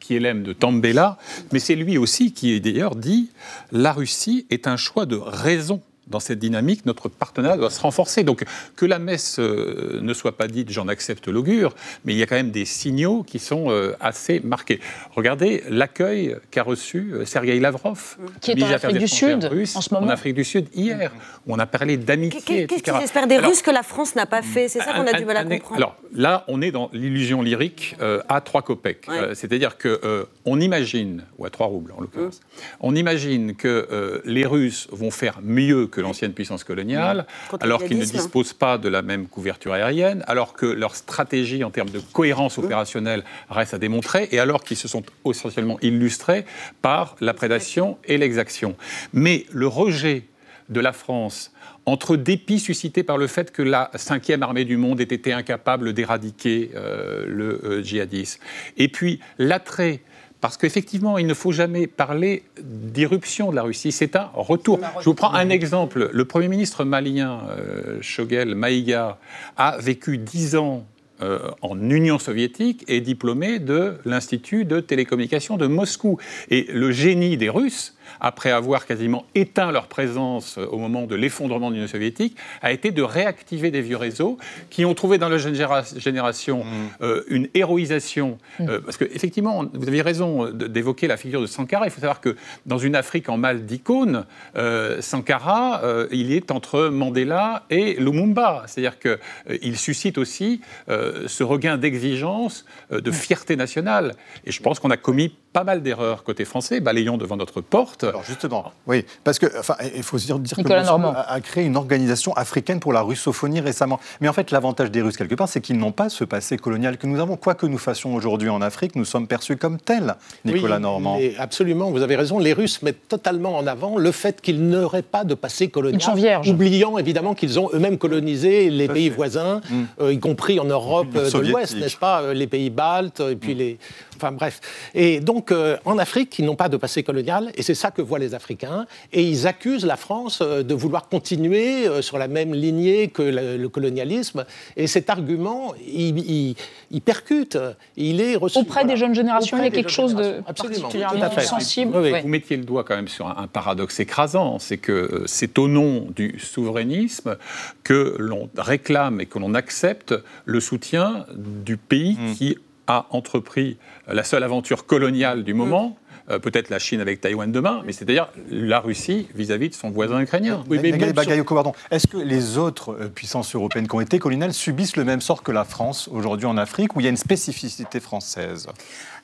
qui 0.00 0.16
est 0.16 0.20
l'aime 0.20 0.42
de 0.42 0.52
Tambela, 0.52 1.18
mais 1.52 1.58
c'est 1.58 1.74
lui 1.74 1.98
aussi 1.98 2.32
qui, 2.32 2.60
d'ailleurs, 2.60 2.96
dit 2.96 3.30
la 3.70 3.92
Russie 3.92 4.46
est 4.50 4.66
un 4.66 4.76
choix 4.76 5.06
de 5.06 5.16
raison 5.16 5.82
dans 6.12 6.20
cette 6.20 6.38
dynamique, 6.38 6.86
notre 6.86 7.08
partenariat 7.08 7.56
doit 7.56 7.70
se 7.70 7.80
renforcer. 7.80 8.22
Donc 8.22 8.44
que 8.76 8.86
la 8.86 9.00
messe 9.00 9.40
euh, 9.40 9.98
ne 10.00 10.14
soit 10.14 10.36
pas 10.36 10.46
dite, 10.46 10.70
j'en 10.70 10.86
accepte 10.86 11.26
l'augure, 11.26 11.74
mais 12.04 12.12
il 12.12 12.18
y 12.18 12.22
a 12.22 12.26
quand 12.26 12.36
même 12.36 12.52
des 12.52 12.64
signaux 12.64 13.24
qui 13.24 13.40
sont 13.40 13.70
euh, 13.70 13.96
assez 13.98 14.40
marqués. 14.44 14.78
Regardez 15.16 15.64
l'accueil 15.68 16.36
qu'a 16.52 16.62
reçu 16.62 17.12
euh, 17.12 17.24
Sergei 17.24 17.58
Lavrov, 17.58 18.16
qui 18.40 18.52
est 18.52 18.62
en 18.62 18.70
Afrique 18.70 18.98
du 18.98 19.08
Sud 19.08 19.44
russe, 19.44 19.74
en 19.74 19.80
ce 19.80 19.92
moment. 19.92 20.06
En 20.06 20.10
Afrique 20.10 20.34
du 20.34 20.44
Sud 20.44 20.66
hier, 20.74 21.10
où 21.46 21.54
on 21.54 21.58
a 21.58 21.66
parlé 21.66 21.96
d'amitié. 21.96 22.66
Qu'est-ce 22.66 22.82
qu'ils 22.82 23.02
espèrent 23.02 23.26
des 23.26 23.38
Russes 23.38 23.62
que 23.62 23.70
la 23.70 23.82
France 23.82 24.14
n'a 24.14 24.26
pas 24.26 24.42
fait? 24.42 24.68
C'est 24.68 24.80
ça 24.80 24.92
qu'on 24.92 25.06
a 25.06 25.18
du 25.18 25.24
mal 25.24 25.38
à 25.38 25.44
comprendre. 25.44 25.76
Alors 25.76 25.96
là, 26.14 26.44
on 26.46 26.60
est 26.62 26.70
dans 26.70 26.90
l'illusion 26.92 27.42
lyrique 27.42 27.96
à 28.28 28.40
trois 28.40 28.62
copecs. 28.62 29.06
C'est-à-dire 29.34 29.78
que 29.78 30.26
on 30.44 30.60
imagine, 30.60 31.24
ou 31.38 31.46
à 31.46 31.50
trois 31.50 31.66
roubles 31.66 31.92
en 31.96 32.00
l'occurrence, 32.00 32.40
mmh. 32.40 32.60
on 32.80 32.94
imagine 32.94 33.54
que 33.54 34.20
les 34.24 34.44
Russes 34.44 34.88
vont 34.90 35.10
faire 35.10 35.40
mieux 35.42 35.86
que 35.86 36.01
l'ancienne 36.02 36.32
puissance 36.32 36.64
coloniale, 36.64 37.26
alors 37.60 37.84
qu'ils 37.84 37.98
ne 37.98 38.04
disposent 38.04 38.52
pas 38.52 38.78
de 38.78 38.88
la 38.88 39.02
même 39.02 39.26
couverture 39.26 39.72
aérienne, 39.72 40.24
alors 40.26 40.52
que 40.52 40.66
leur 40.66 40.94
stratégie 40.94 41.64
en 41.64 41.70
termes 41.70 41.90
de 41.90 42.00
cohérence 42.12 42.58
mmh. 42.58 42.64
opérationnelle 42.64 43.24
reste 43.48 43.74
à 43.74 43.78
démontrer, 43.78 44.28
et 44.32 44.38
alors 44.38 44.64
qu'ils 44.64 44.76
se 44.76 44.88
sont 44.88 45.02
essentiellement 45.24 45.78
illustrés 45.80 46.44
par 46.82 47.16
la 47.20 47.34
prédation 47.34 47.98
et 48.04 48.18
l'exaction. 48.18 48.76
Mais 49.12 49.46
le 49.50 49.66
rejet 49.66 50.24
de 50.68 50.80
la 50.80 50.92
France 50.92 51.52
entre 51.84 52.16
dépit 52.16 52.60
suscité 52.60 53.02
par 53.02 53.18
le 53.18 53.26
fait 53.26 53.50
que 53.50 53.62
la 53.62 53.90
cinquième 53.96 54.42
armée 54.42 54.64
du 54.64 54.76
monde 54.76 55.00
ait 55.00 55.04
été 55.04 55.32
incapable 55.32 55.92
d'éradiquer 55.92 56.70
euh, 56.74 57.24
le 57.26 57.60
euh, 57.64 57.82
djihadisme, 57.82 58.40
et 58.76 58.88
puis 58.88 59.20
l'attrait 59.38 60.00
parce 60.42 60.56
qu'effectivement, 60.56 61.18
il 61.18 61.28
ne 61.28 61.34
faut 61.34 61.52
jamais 61.52 61.86
parler 61.86 62.42
d'irruption 62.60 63.52
de 63.52 63.56
la 63.56 63.62
Russie, 63.62 63.92
c'est 63.92 64.16
un 64.16 64.28
retour. 64.34 64.80
Je 64.98 65.04
vous 65.04 65.14
prends 65.14 65.32
un 65.32 65.48
exemple. 65.50 66.10
Le 66.12 66.24
Premier 66.24 66.48
ministre 66.48 66.84
malien, 66.84 67.42
euh, 67.50 67.98
Shogel 68.02 68.56
Maïga, 68.56 69.18
a 69.56 69.78
vécu 69.78 70.18
dix 70.18 70.56
ans 70.56 70.84
euh, 71.22 71.38
en 71.60 71.78
Union 71.88 72.18
soviétique 72.18 72.84
est 72.88 73.00
diplômé 73.00 73.60
de 73.60 73.98
l'Institut 74.04 74.64
de 74.64 74.80
télécommunication 74.80 75.56
de 75.56 75.68
Moscou. 75.68 76.18
Et 76.50 76.66
le 76.72 76.90
génie 76.90 77.36
des 77.36 77.48
Russes, 77.48 77.94
après 78.20 78.50
avoir 78.50 78.86
quasiment 78.86 79.24
éteint 79.34 79.72
leur 79.72 79.86
présence 79.86 80.58
au 80.58 80.78
moment 80.78 81.06
de 81.06 81.14
l'effondrement 81.14 81.70
de 81.70 81.76
l'Union 81.76 81.88
soviétique, 81.88 82.36
a 82.62 82.72
été 82.72 82.90
de 82.90 83.02
réactiver 83.02 83.70
des 83.70 83.80
vieux 83.80 83.96
réseaux 83.96 84.38
qui 84.70 84.84
ont 84.84 84.94
trouvé 84.94 85.18
dans 85.18 85.28
la 85.28 85.38
jeune 85.38 85.54
génération 85.96 86.42
Mmh. 86.42 86.88
euh, 87.02 87.22
une 87.28 87.48
héroïsation. 87.54 88.38
euh, 88.60 88.80
parce 88.80 88.96
que, 88.96 89.04
effectivement, 89.04 89.64
vous 89.72 89.88
aviez 89.88 90.02
raison 90.02 90.50
d'évoquer 90.50 91.06
la 91.06 91.16
figure 91.16 91.40
de 91.40 91.46
Sankara. 91.46 91.86
Il 91.86 91.90
faut 91.90 92.00
savoir 92.00 92.20
que 92.20 92.36
dans 92.66 92.78
une 92.78 92.94
Afrique 92.94 93.28
en 93.28 93.36
mal 93.36 93.64
d'icônes, 93.64 94.24
euh, 94.56 95.00
Sankara, 95.00 95.82
euh, 95.84 96.06
il 96.10 96.32
est 96.32 96.50
entre 96.50 96.88
Mandela 96.88 97.64
et 97.70 97.94
Lumumba. 97.94 98.64
C'est-à-dire 98.66 98.98
qu'il 98.98 99.76
suscite 99.76 100.18
aussi 100.18 100.60
euh, 100.88 101.26
ce 101.26 101.42
regain 101.42 101.76
d'exigence, 101.78 102.64
euh, 102.92 103.00
de 103.00 103.10
fierté 103.10 103.56
nationale. 103.56 104.14
Et 104.44 104.52
je 104.52 104.62
pense 104.62 104.78
qu'on 104.78 104.90
a 104.90 104.96
commis 104.96 105.34
pas 105.52 105.64
mal 105.64 105.82
d'erreurs 105.82 106.24
côté 106.24 106.44
français, 106.44 106.80
balayons 106.80 107.18
devant 107.18 107.36
notre 107.36 107.60
porte. 107.60 108.01
Alors 108.08 108.24
justement, 108.24 108.72
oui, 108.86 109.04
parce 109.24 109.38
que 109.38 109.46
enfin, 109.58 109.74
il 109.94 110.02
faut 110.02 110.18
se 110.18 110.26
dire, 110.26 110.38
dire 110.38 110.56
que 110.56 110.60
Nicolas 110.62 110.80
Moscou 110.80 110.92
Normand. 110.98 111.14
a, 111.16 111.32
a 111.32 111.40
créé 111.40 111.64
une 111.64 111.76
organisation 111.76 112.32
africaine 112.34 112.80
pour 112.80 112.92
la 112.92 113.02
russophonie 113.02 113.60
récemment. 113.60 114.00
Mais 114.20 114.28
en 114.28 114.32
fait, 114.32 114.50
l'avantage 114.50 114.90
des 114.90 115.02
Russes 115.02 115.16
quelque 115.16 115.34
part, 115.34 115.48
c'est 115.48 115.60
qu'ils 115.60 115.78
n'ont 115.78 115.92
pas 115.92 116.08
ce 116.08 116.24
passé 116.24 116.56
colonial 116.56 116.96
que 116.98 117.06
nous 117.06 117.20
avons. 117.20 117.36
Quoi 117.36 117.54
que 117.54 117.66
nous 117.66 117.78
fassions 117.78 118.14
aujourd'hui 118.14 118.48
en 118.48 118.62
Afrique, 118.62 118.96
nous 118.96 119.04
sommes 119.04 119.26
perçus 119.26 119.56
comme 119.56 119.78
tels, 119.78 120.14
Nicolas 120.44 120.76
Oui, 120.76 120.82
Normand. 120.82 121.18
absolument, 121.38 121.90
vous 121.90 122.02
avez 122.02 122.16
raison. 122.16 122.38
Les 122.38 122.52
Russes 122.52 122.82
mettent 122.82 123.08
totalement 123.08 123.56
en 123.56 123.66
avant 123.66 123.98
le 123.98 124.12
fait 124.12 124.40
qu'ils 124.40 124.66
n'auraient 124.66 125.02
pas 125.02 125.24
de 125.24 125.34
passé 125.34 125.68
colonial. 125.68 126.00
Ils 126.00 126.04
sont 126.04 126.14
vierges. 126.14 126.48
Oubliant 126.48 126.98
évidemment 126.98 127.34
qu'ils 127.34 127.58
ont 127.58 127.70
eux-mêmes 127.72 127.98
colonisé 127.98 128.70
les 128.70 128.88
pays 128.88 129.08
fait. 129.10 129.16
voisins, 129.16 129.60
Mm. 129.70 129.82
euh, 130.00 130.12
y 130.12 130.18
compris 130.18 130.58
en 130.60 130.64
Europe 130.64 131.08
euh, 131.16 131.30
de 131.30 131.38
l'Ouest, 131.38 131.76
n'est-ce 131.76 131.96
pas 131.96 132.22
euh, 132.22 132.34
Les 132.34 132.46
pays 132.46 132.70
baltes, 132.70 133.20
et 133.20 133.34
Mm. 133.34 133.38
puis 133.38 133.54
les. 133.54 133.78
Enfin 134.22 134.30
bref. 134.32 134.60
Et 134.94 135.18
donc 135.18 135.50
euh, 135.50 135.76
en 135.84 135.98
Afrique, 135.98 136.38
ils 136.38 136.44
n'ont 136.44 136.54
pas 136.54 136.68
de 136.68 136.76
passé 136.76 137.02
colonial, 137.02 137.50
et 137.56 137.62
c'est 137.62 137.74
ça 137.74 137.90
que 137.90 138.02
voient 138.02 138.20
les 138.20 138.34
Africains. 138.34 138.86
Et 139.12 139.22
ils 139.24 139.48
accusent 139.48 139.84
la 139.84 139.96
France 139.96 140.38
euh, 140.42 140.62
de 140.62 140.74
vouloir 140.74 141.08
continuer 141.08 141.88
euh, 141.88 142.02
sur 142.02 142.18
la 142.18 142.28
même 142.28 142.54
lignée 142.54 143.08
que 143.08 143.22
le, 143.22 143.56
le 143.56 143.68
colonialisme. 143.68 144.44
Et 144.76 144.86
cet 144.86 145.10
argument, 145.10 145.74
il, 145.86 146.18
il- 146.20 146.54
il 146.92 147.00
percute. 147.00 147.58
Il 147.96 148.20
est 148.20 148.36
reçu. 148.36 148.58
Auprès 148.58 148.84
des 148.84 148.96
jeunes 148.96 149.14
générations, 149.14 149.56
Auprès 149.56 149.68
il 149.68 149.74
y 149.74 149.78
a 149.78 149.82
quelque 149.82 149.90
chose 149.90 150.14
de 150.14 150.40
particulièrement 150.42 151.30
sensible. 151.40 151.96
Oui. 151.96 152.12
Vous 152.22 152.28
mettiez 152.28 152.56
le 152.56 152.64
doigt 152.64 152.84
quand 152.84 152.94
même 152.94 153.08
sur 153.08 153.26
un, 153.26 153.36
un 153.42 153.46
paradoxe 153.48 153.98
écrasant, 153.98 154.58
c'est 154.60 154.78
que 154.78 154.92
euh, 154.92 155.22
c'est 155.26 155.58
au 155.58 155.66
nom 155.68 156.06
du 156.14 156.38
souverainisme 156.38 157.36
que 157.82 158.14
l'on 158.18 158.48
réclame 158.56 159.20
et 159.20 159.26
que 159.26 159.38
l'on 159.38 159.54
accepte 159.54 160.14
le 160.44 160.60
soutien 160.60 161.26
du 161.34 161.76
pays 161.76 162.12
Mm. 162.12 162.34
qui 162.34 162.58
a 162.86 163.06
entrepris 163.10 163.78
la 164.12 164.24
seule 164.24 164.42
aventure 164.42 164.86
coloniale 164.86 165.44
du 165.44 165.54
moment. 165.54 165.96
Euh, 166.32 166.38
Peut-être 166.38 166.70
la 166.70 166.78
Chine 166.78 167.00
avec 167.00 167.20
Taïwan 167.20 167.50
demain, 167.50 167.82
mais 167.84 167.92
c'est-à-dire 167.92 168.28
la 168.50 168.80
Russie 168.80 169.28
vis-à-vis 169.34 169.68
de 169.68 169.74
son 169.74 169.90
voisin 169.90 170.20
ukrainien. 170.20 170.64
Oui, 170.68 170.78
mais 170.82 170.92
Bagayoko, 171.12 171.54
pardon. 171.54 171.72
Est-ce 171.90 172.06
que 172.06 172.16
les 172.16 172.58
autres 172.58 172.94
euh, 172.94 173.08
puissances 173.08 173.54
européennes 173.54 173.88
qui 173.88 173.94
ont 173.94 174.00
été 174.00 174.18
coloniales 174.18 174.52
subissent 174.52 174.96
le 174.96 175.04
même 175.04 175.20
sort 175.20 175.42
que 175.42 175.52
la 175.52 175.64
France 175.64 176.08
aujourd'hui 176.08 176.46
en 176.46 176.56
Afrique, 176.56 176.96
où 176.96 177.00
il 177.00 177.04
y 177.04 177.06
a 177.06 177.10
une 177.10 177.16
spécificité 177.16 178.00
française? 178.00 178.68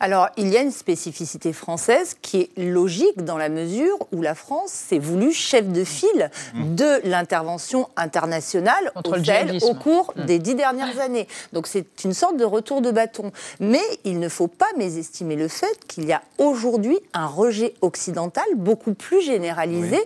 Alors, 0.01 0.29
il 0.37 0.49
y 0.49 0.57
a 0.57 0.62
une 0.62 0.71
spécificité 0.71 1.53
française 1.53 2.16
qui 2.23 2.42
est 2.42 2.51
logique 2.57 3.25
dans 3.25 3.37
la 3.37 3.49
mesure 3.49 3.99
où 4.12 4.23
la 4.23 4.37
France 4.37 4.71
s'est 4.71 5.01
voulue 5.01 5.33
chef 5.33 5.66
de 5.68 5.83
file 5.83 6.31
de 6.55 7.01
l'intervention 7.09 7.88
internationale 7.97 8.92
Contre 8.94 9.18
au 9.18 9.25
Sahel 9.25 9.61
cours 9.81 10.14
des 10.16 10.38
dix 10.38 10.55
dernières 10.55 11.01
années. 11.01 11.27
Donc, 11.53 11.66
c'est 11.66 12.05
une 12.05 12.14
sorte 12.14 12.37
de 12.37 12.44
retour 12.44 12.81
de 12.81 12.90
bâton. 12.90 13.33
Mais 13.61 13.83
il 14.05 14.21
ne 14.21 14.29
faut 14.29 14.47
pas 14.47 14.68
mésestimer 14.77 15.37
le 15.37 15.49
fait 15.49 15.87
qu'il 15.88 16.05
y 16.05 16.12
a 16.12 16.23
aujourd'hui 16.38 16.97
un 17.14 17.26
rejet 17.26 17.74
occidental 17.80 18.44
beaucoup 18.56 18.94
plus 18.94 19.22
généralisé 19.22 19.98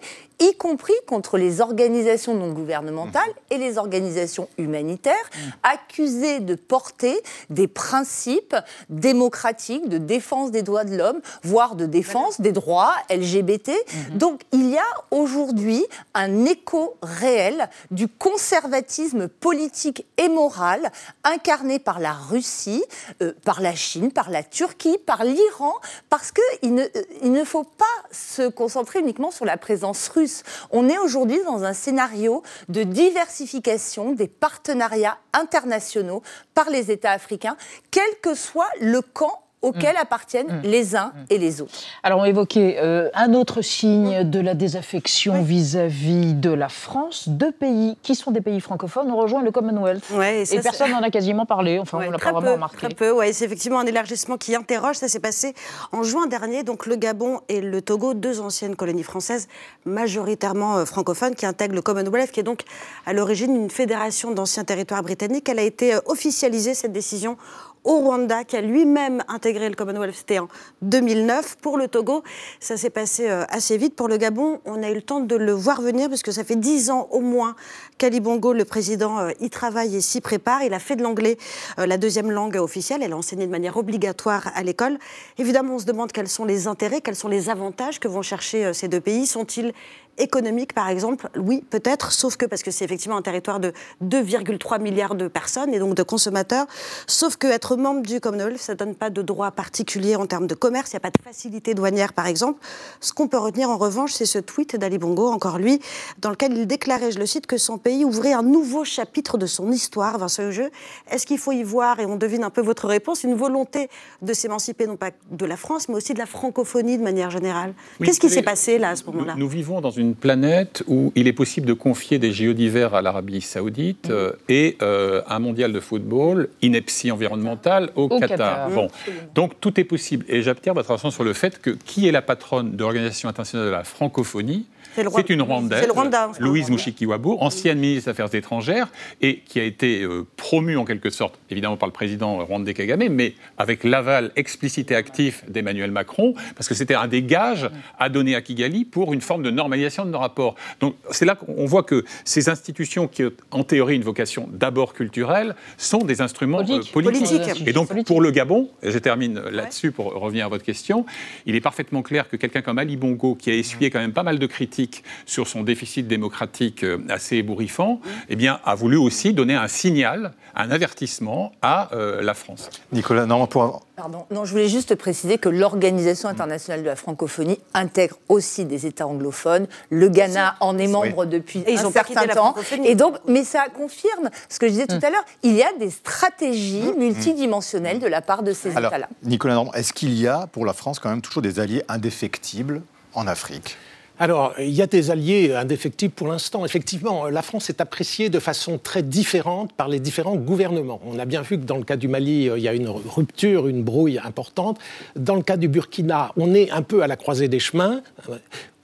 y 0.43 0.55
compris 0.57 0.95
contre 1.07 1.39
les 1.39 1.61
organisations 1.61 2.35
non 2.35 2.53
gouvernementales 2.53 3.23
et 3.51 3.59
les 3.59 3.79
organisations 3.79 4.49
humanitaires, 4.59 5.31
accusées 5.63 6.41
de 6.41 6.55
porter 6.55 7.21
des 7.51 7.69
principes 7.69 8.57
démocratiques 8.89 9.89
de 9.89 9.99
défense 9.99 10.51
des 10.51 10.63
droits 10.63 10.85
de 10.85 10.97
l'homme, 10.97 11.21
voire 11.43 11.77
de 11.77 11.87
défense 11.87 12.41
des 12.41 12.53
droits 12.53 12.95
LGBT. 13.11 13.71
Donc 14.15 14.43
il 14.53 14.71
y 14.71 14.79
a 14.79 14.85
aujourd'hui 15.11 15.85
un 16.15 16.45
écho 16.45 16.97
réel 17.03 17.69
du 17.91 18.09
conservatisme 18.09 19.29
politique 19.29 20.07
et 20.17 20.29
moral 20.29 20.91
incarné 21.25 21.79
par 21.79 22.01
la 22.01 22.13
Russie, 22.13 22.85
euh, 23.23 23.33
par 23.45 23.61
la 23.61 23.75
Chine, 23.75 24.11
par 24.13 24.31
la 24.31 24.43
Turquie, 24.43 24.99
par 24.99 25.25
l'Iran, 25.25 25.75
parce 26.11 26.33
qu'il 26.33 26.75
ne, 26.75 26.83
euh, 26.83 27.03
il 27.23 27.33
ne 27.33 27.45
faut 27.45 27.65
pas 27.65 27.85
se 28.11 28.49
concentrer 28.49 29.01
uniquement 29.01 29.31
sur 29.31 29.45
la 29.45 29.57
présence 29.57 30.09
russe. 30.09 30.32
On 30.71 30.89
est 30.89 30.99
aujourd'hui 30.99 31.41
dans 31.45 31.65
un 31.65 31.73
scénario 31.73 32.43
de 32.69 32.83
diversification 32.83 34.13
des 34.13 34.29
partenariats 34.29 35.19
internationaux 35.33 36.23
par 36.55 36.71
les 36.71 36.91
États 36.91 37.13
africains, 37.13 37.57
quel 37.91 38.09
que 38.23 38.35
soit 38.35 38.71
le 38.81 39.01
camp 39.01 39.42
auquel 39.63 39.97
appartiennent 39.97 40.61
les 40.65 40.97
uns 40.97 41.13
et 41.31 41.39
les 41.39 41.61
autres. 41.61 41.73
Alors, 42.03 42.21
on 42.21 42.25
évoquait 42.25 42.79
euh, 42.81 43.09
un 43.15 43.33
autre 43.33 43.63
signe 43.63 44.29
de 44.29 44.41
la 44.41 44.55
désaffection 44.55 45.43
vis-à-vis 45.43 46.35
de 46.35 46.51
la 46.51 46.69
France. 46.69 47.29
Deux 47.29 47.53
pays 47.53 47.97
qui 48.03 48.15
sont 48.15 48.33
des 48.33 48.41
pays 48.41 48.61
francophones 48.61 49.11
ont 49.11 49.17
rejoint 49.17 49.43
le 49.43 49.51
Commonwealth. 49.51 50.11
Ouais, 50.11 50.43
et 50.43 50.45
ça, 50.45 50.61
personne 50.61 50.91
n'en 50.91 51.03
a 51.03 51.11
quasiment 51.11 51.47
parlé. 51.47 51.79
Enfin, 51.79 51.99
on 52.07 52.11
l'a 52.11 52.19
très 52.19 52.33
pas 52.33 52.39
peu, 52.39 52.41
vraiment 52.41 52.55
remarqué. 52.55 52.77
Très 52.77 52.95
peu, 52.95 53.13
ouais, 53.13 53.33
c'est 53.33 53.45
effectivement 53.45 53.81
un 53.81 53.87
élargissement 53.87 54.37
qui 54.37 54.55
interroge. 54.55 54.97
Ça 54.97 55.09
s'est 55.09 55.21
passé 55.21 55.55
en 55.93 56.03
juin 56.03 56.27
dernier. 56.27 56.65
Donc 56.65 56.87
le 56.87 56.97
Gabon 56.97 57.41
et 57.49 57.61
le 57.61 57.81
Togo, 57.83 58.15
deux 58.15 58.41
anciennes 58.41 58.77
colonies 58.77 59.03
françaises, 59.05 59.49
majoritairement 59.85 60.79
euh, 60.79 60.85
francophones, 60.85 61.35
qui 61.35 61.47
intègrent 61.47 61.75
le 61.75 61.83
Commonwealth, 61.83 62.33
qui 62.33 62.41
est 62.41 62.45
donc 62.45 62.63
à 63.07 63.13
l'origine 63.13 63.55
une 63.55 63.71
fédération 63.71 64.33
d'anciens 64.33 64.65
territoires 64.65 65.03
britanniques. 65.03 65.49
Elle 65.49 65.61
a 65.61 65.63
été 65.63 65.95
euh, 65.95 66.01
officialisée, 66.07 66.75
cette 66.75 66.93
décision, 66.93 67.37
au 67.85 67.99
Rwanda, 67.99 68.45
qui 68.45 68.57
a 68.57 68.61
lui-même 68.61 69.25
intégré 69.29 69.69
le 69.69 69.75
Commonwealth, 69.75 70.15
c'était 70.15 70.39
en 70.39 70.49
2009. 70.83 71.57
Pour 71.61 71.79
le 71.79 71.89
Togo, 71.89 72.23
ça 72.61 72.77
s'est 72.77 72.91
passé 72.91 73.29
euh, 73.29 73.45
assez 73.49 73.77
vite. 73.77 73.97
Pour 73.97 74.09
le 74.09 74.17
Gabon, 74.17 74.61
on 74.65 74.83
a 74.83 74.91
eu 74.91 74.95
le 74.95 75.03
temps 75.03 75.21
de 75.21 75.35
le 75.35 75.53
voir 75.53 75.81
venir, 75.81 76.09
parce 76.09 76.23
que 76.23 76.31
ça 76.31 76.45
fait 76.45 76.57
dix 76.57 76.91
ans 76.91 77.09
au 77.11 77.21
moins 77.21 77.57
qu'Ali 77.99 78.21
Bongo, 78.21 78.53
le 78.53 78.65
président, 78.65 79.19
euh, 79.19 79.31
y 79.41 79.51
travaille 79.51 79.97
et 79.97 80.01
s'y 80.01 80.21
prépare. 80.21 80.63
Il 80.63 80.75
a 80.75 80.79
fait 80.79 80.97
de 80.97 81.03
l'anglais 81.03 81.37
euh, 81.79 81.87
la 81.87 81.99
deuxième 81.99 82.31
langue 82.31 82.57
officielle. 82.57 83.03
Elle 83.03 83.11
est 83.11 83.15
enseignée 83.15 83.47
de 83.47 83.51
manière 83.51 83.77
obligatoire 83.77 84.53
à 84.55 84.63
l'école. 84.63 84.99
Évidemment, 85.39 85.75
on 85.75 85.79
se 85.81 85.87
demande 85.87 86.13
quels 86.13 86.29
sont 86.29 86.45
les 86.45 86.69
intérêts, 86.69 87.01
quels 87.01 87.17
sont 87.17 87.29
les 87.29 87.51
avantages 87.51 87.99
que 87.99 88.09
vont 88.09 88.23
chercher 88.23 88.73
ces 88.75 88.87
deux 88.89 89.01
pays. 89.01 89.27
Sont-ils 89.27 89.73
économiques, 90.19 90.75
par 90.75 90.89
exemple 90.89 91.29
Oui, 91.37 91.65
peut-être, 91.71 92.13
sauf 92.13 92.37
que 92.37 92.47
parce 92.47 92.63
que 92.63 92.71
c'est 92.71 92.85
effectivement 92.85 93.17
un 93.17 93.23
territoire 93.23 93.61
de 93.61 93.73
2,3 94.05 94.81
milliards 94.81 95.15
de 95.15 95.29
personnes 95.29 95.73
et 95.75 95.79
donc 95.79 95.95
de 95.95 96.03
consommateurs. 96.03 96.67
Sauf 97.07 97.37
que 97.37 97.47
être 97.47 97.77
membre 97.77 98.03
du 98.03 98.21
Commonwealth, 98.21 98.59
ça 98.59 98.75
ne 98.75 98.79
donne 98.79 98.95
pas 98.95 99.11
de 99.11 99.23
droits 99.23 99.51
particuliers 99.51 100.17
en 100.17 100.27
termes 100.27 100.47
de 100.47 100.55
commerce. 100.55 100.93
Il 100.93 100.97
n'y 100.97 100.99
a 100.99 101.01
pas 101.01 101.11
de 101.11 101.23
facilité 101.23 101.75
douanière, 101.75 102.13
par 102.13 102.27
exemple. 102.27 102.61
Ce 103.01 103.13
qu'on 103.13 103.29
peut 103.29 103.39
retenir, 103.39 103.71
en 103.71 103.79
revanche, 103.79 104.13
c'est 104.13 104.27
ce 104.27 104.39
tweet 104.39 104.77
d'Ali 104.77 104.99
Bongo, 104.99 105.29
encore 105.29 105.59
lui, 105.59 105.81
dans 106.19 106.31
lequel 106.31 106.57
il 106.57 106.67
déclarait, 106.67 107.13
je 107.13 107.19
le 107.19 107.27
cite, 107.27 107.47
que 107.47 107.57
son 107.57 107.79
pays 107.79 108.05
ouvrait 108.05 108.33
un 108.33 108.43
nouveau 108.43 108.85
chapitre 108.85 109.39
de 109.39 109.47
son 109.47 109.71
histoire. 109.71 110.19
Vincent 110.19 110.51
Jeu, 110.51 110.71
est-ce 111.11 111.27
qu'il 111.27 111.39
faut 111.39 111.53
y 111.53 111.63
voir, 111.63 112.01
et 112.01 112.07
on 112.07 112.17
devine 112.17 112.45
un 112.45 112.51
peu 112.51 112.61
votre 112.61 112.87
réponse, 112.87 113.25
une 113.25 113.35
volonté 113.35 113.89
de 114.21 114.33
s'émanciper, 114.33 114.87
non 114.87 114.97
pas 114.97 115.11
de 115.31 115.47
la 115.47 115.57
France, 115.57 115.89
mais 115.89 115.95
aussi 115.95 116.15
de 116.15 116.19
la 116.19 116.27
francophonie 116.27 116.99
de 116.99 117.03
manière 117.03 117.31
générale? 117.31 117.75
Oui, 118.01 118.07
Qu'est-ce 118.07 118.21
qui 118.21 118.31
s'est 118.31 118.43
passé 118.43 118.79
là, 118.79 118.91
à 118.91 118.97
ce 118.97 119.05
moment-là? 119.05 119.35
Nous, 119.35 119.45
nous 119.45 119.49
vivons 119.49 119.81
dans 119.81 119.91
une 119.91 120.02
planète 120.15 120.83
où 120.87 121.13
il 121.15 121.27
est 121.29 121.33
possible 121.33 121.67
de 121.67 121.73
confier 121.73 122.19
des 122.19 122.33
JO 122.33 122.53
d'hiver 122.53 122.95
à 122.95 123.03
l'Arabie 123.03 123.41
Saoudite 123.41 124.09
Mm. 124.09 124.13
euh, 124.13 124.33
et 124.49 124.77
euh, 124.83 125.23
un 125.29 125.39
mondial 125.39 125.73
de 125.73 125.81
football, 125.81 126.49
ineptie 126.63 127.11
environnementale 127.11 127.91
au, 127.97 128.05
Au 128.05 128.09
Qatar. 128.21 128.29
Qatar. 128.29 128.71
Bon, 128.71 128.89
donc 129.35 129.53
tout 129.61 129.79
est 129.81 129.85
possible. 129.85 130.25
Et 130.29 130.43
j'attire 130.43 130.75
votre 130.75 130.91
attention 130.91 131.11
sur 131.11 131.25
le 131.25 131.33
fait 131.33 131.61
que 131.61 131.71
qui 131.71 132.09
est 132.09 132.13
la 132.13 132.23
patronne 132.23 132.77
de 132.77 132.83
l'Organisation 132.83 133.29
internationale 133.29 133.67
de 133.67 133.73
la 133.73 133.85
francophonie? 133.85 134.67
C'est 134.95 135.07
Rwanda. 135.07 135.33
une 135.33 135.43
Rwandaise, 135.43 135.89
Rwanda, 135.91 136.31
Louise 136.39 136.65
Rwanda. 136.65 136.73
Mushikiwabo, 136.75 137.39
ancienne 137.41 137.79
ministre 137.79 138.05
des 138.07 138.11
Affaires 138.11 138.35
étrangères 138.35 138.89
et 139.23 139.39
qui 139.39 139.59
a 139.59 139.65
été 139.65 140.03
euh, 140.03 140.27
promue 140.37 140.77
en 140.77 140.85
quelque 140.85 141.09
sorte, 141.09 141.39
évidemment 141.51 141.79
par 141.79 141.87
le 141.87 141.95
président 141.95 142.45
rwandais 142.45 142.75
Kagame, 142.75 143.09
mais 143.09 143.33
avec 143.57 143.85
l'aval 143.85 144.33
explicite 144.37 144.91
et 144.91 144.95
actif 144.95 145.45
d'Emmanuel 145.49 145.91
Macron, 145.93 146.35
parce 146.57 146.69
que 146.69 146.75
c'était 146.75 146.95
un 146.95 147.07
des 147.09 147.23
gages 147.23 147.71
à 147.99 148.11
donner 148.11 148.35
à 148.35 148.43
Kigali 148.43 148.85
pour 148.85 149.15
une 149.15 149.23
forme 149.23 149.43
de 149.43 149.51
normalisation 149.51 149.92
de 150.01 150.11
nos 150.11 150.19
rapports. 150.19 150.55
Donc 150.81 150.95
c'est 151.11 151.25
là 151.25 151.35
qu'on 151.35 151.67
voit 151.67 151.83
que 151.83 152.05
ces 152.25 152.49
institutions 152.49 153.09
qui 153.09 153.25
ont 153.25 153.33
en 153.51 153.65
théorie 153.65 153.97
une 153.97 154.03
vocation 154.03 154.49
d'abord 154.53 154.95
culturelle 154.95 155.55
sont 155.77 155.99
des 155.99 156.21
instruments 156.21 156.61
euh, 156.61 156.65
Politique. 156.65 156.93
politiques. 156.93 157.29
Politique. 157.29 157.69
Et 157.69 157.73
donc, 157.73 158.05
pour 158.05 158.21
le 158.21 158.31
Gabon, 158.31 158.71
je 158.83 158.99
termine 158.99 159.41
là-dessus 159.41 159.93
pour 159.93 160.13
revenir 160.15 160.47
à 160.47 160.49
votre 160.49 160.65
question, 160.65 161.05
il 161.47 161.55
est 161.55 161.61
parfaitement 161.61 162.03
clair 162.03 162.29
que 162.29 162.37
quelqu'un 162.37 162.63
comme 162.63 162.79
Ali 162.79 162.97
Bongo, 162.97 163.35
qui 163.35 163.51
a 163.51 163.55
essuyé 163.55 163.91
quand 163.91 164.01
même 164.01 164.13
pas 164.13 164.23
mal 164.23 164.39
de 164.39 164.47
critiques 164.47 165.05
sur 165.27 165.49
son 165.49 165.63
déficit 165.63 166.07
démocratique 166.07 166.85
euh, 166.85 166.99
assez 167.09 167.37
ébouriffant, 167.37 168.01
eh 168.29 168.37
bien, 168.37 168.61
a 168.65 168.75
voulu 168.75 168.97
aussi 168.97 169.33
donner 169.33 169.55
un 169.55 169.69
signal, 169.69 170.33
un 170.55 170.71
avertissement 170.71 171.53
à 171.63 171.95
euh, 171.95 172.23
la 172.23 172.35
France. 172.35 172.71
Nicolas, 172.93 173.27
non, 173.27 173.47
pour... 173.47 173.85
Pardon. 173.95 174.25
Non, 174.31 174.47
je 174.47 174.53
voulais 174.53 174.69
juste 174.69 174.95
préciser 174.95 175.37
que 175.37 175.51
l'Organisation 175.51 176.29
internationale 176.31 176.81
de 176.83 176.87
la 176.87 176.97
francophonie 176.97 177.59
intègre 177.75 178.17
aussi 178.31 178.65
des 178.65 178.87
États 178.87 179.07
anglophones. 179.07 179.67
Le 179.91 180.09
Ghana 180.09 180.57
en 180.61 180.79
est 180.79 180.87
membre 180.87 181.27
depuis 181.27 181.61
Et 181.67 181.75
ils 181.75 181.81
un 181.81 181.85
ont 181.87 181.93
certain 181.93 182.27
temps. 182.27 182.55
Et 182.85 182.95
donc, 182.95 183.17
mais 183.29 183.45
ça 183.45 183.67
confirme 183.69 184.31
ce 184.49 184.59
que 184.59 184.67
je 184.67 184.73
disais 184.73 184.87
tout 184.87 184.97
Mm. 184.97 185.05
à 185.05 185.11
l'heure. 185.11 185.25
Il 185.43 185.53
y 185.55 185.63
a 185.63 185.73
des 185.79 185.91
stratégies 185.91 186.91
multidimensionnelles 186.97 187.99
de 187.99 188.07
la 188.07 188.23
part 188.23 188.43
de 188.43 188.53
ces 188.55 188.71
États-là. 188.71 189.09
Nicolas 189.25 189.55
Normand, 189.55 189.73
est-ce 189.75 189.93
qu'il 189.93 190.15
y 190.15 190.27
a 190.27 190.47
pour 190.47 190.65
la 190.65 190.73
France 190.73 190.99
quand 190.99 191.11
même 191.11 191.21
toujours 191.23 191.43
des 191.43 191.61
alliés 191.61 191.83
indéfectibles 191.89 192.83
en 193.15 193.27
Afrique? 193.27 193.77
Alors, 194.23 194.55
il 194.61 194.71
y 194.71 194.83
a 194.83 194.87
des 194.87 195.11
alliés 195.11 195.53
indéfectibles 195.53 196.15
pour 196.15 196.29
l'instant. 196.29 196.65
Effectivement, 196.65 197.29
la 197.29 197.43
France 197.43 197.71
est 197.71 197.81
appréciée 197.81 198.31
de 198.31 198.39
façon 198.39 198.79
très 198.79 199.03
différente 199.03 199.73
par 199.73 199.89
les 199.89 199.99
différents 199.99 200.37
gouvernements. 200.37 201.01
On 201.05 201.19
a 201.19 201.25
bien 201.25 201.43
vu 201.43 201.59
que 201.59 201.65
dans 201.65 201.77
le 201.77 201.83
cas 201.83 201.97
du 201.97 202.07
Mali, 202.07 202.49
euh, 202.49 202.57
il 202.57 202.63
y 202.63 202.69
a 202.69 202.73
une 202.73 202.89
rupture, 202.89 203.67
une 203.67 203.83
brouille 203.83 204.21
importante. 204.23 204.79
Dans 205.17 205.35
le 205.35 205.43
cas 205.43 205.57
du 205.57 205.67
Burkina, 205.67 206.31
on 206.37 206.55
est 206.55 206.71
un 206.71 206.83
peu 206.83 207.03
à 207.03 207.09
la 207.09 207.17
croisée 207.17 207.49
des 207.49 207.59
chemins. 207.59 208.01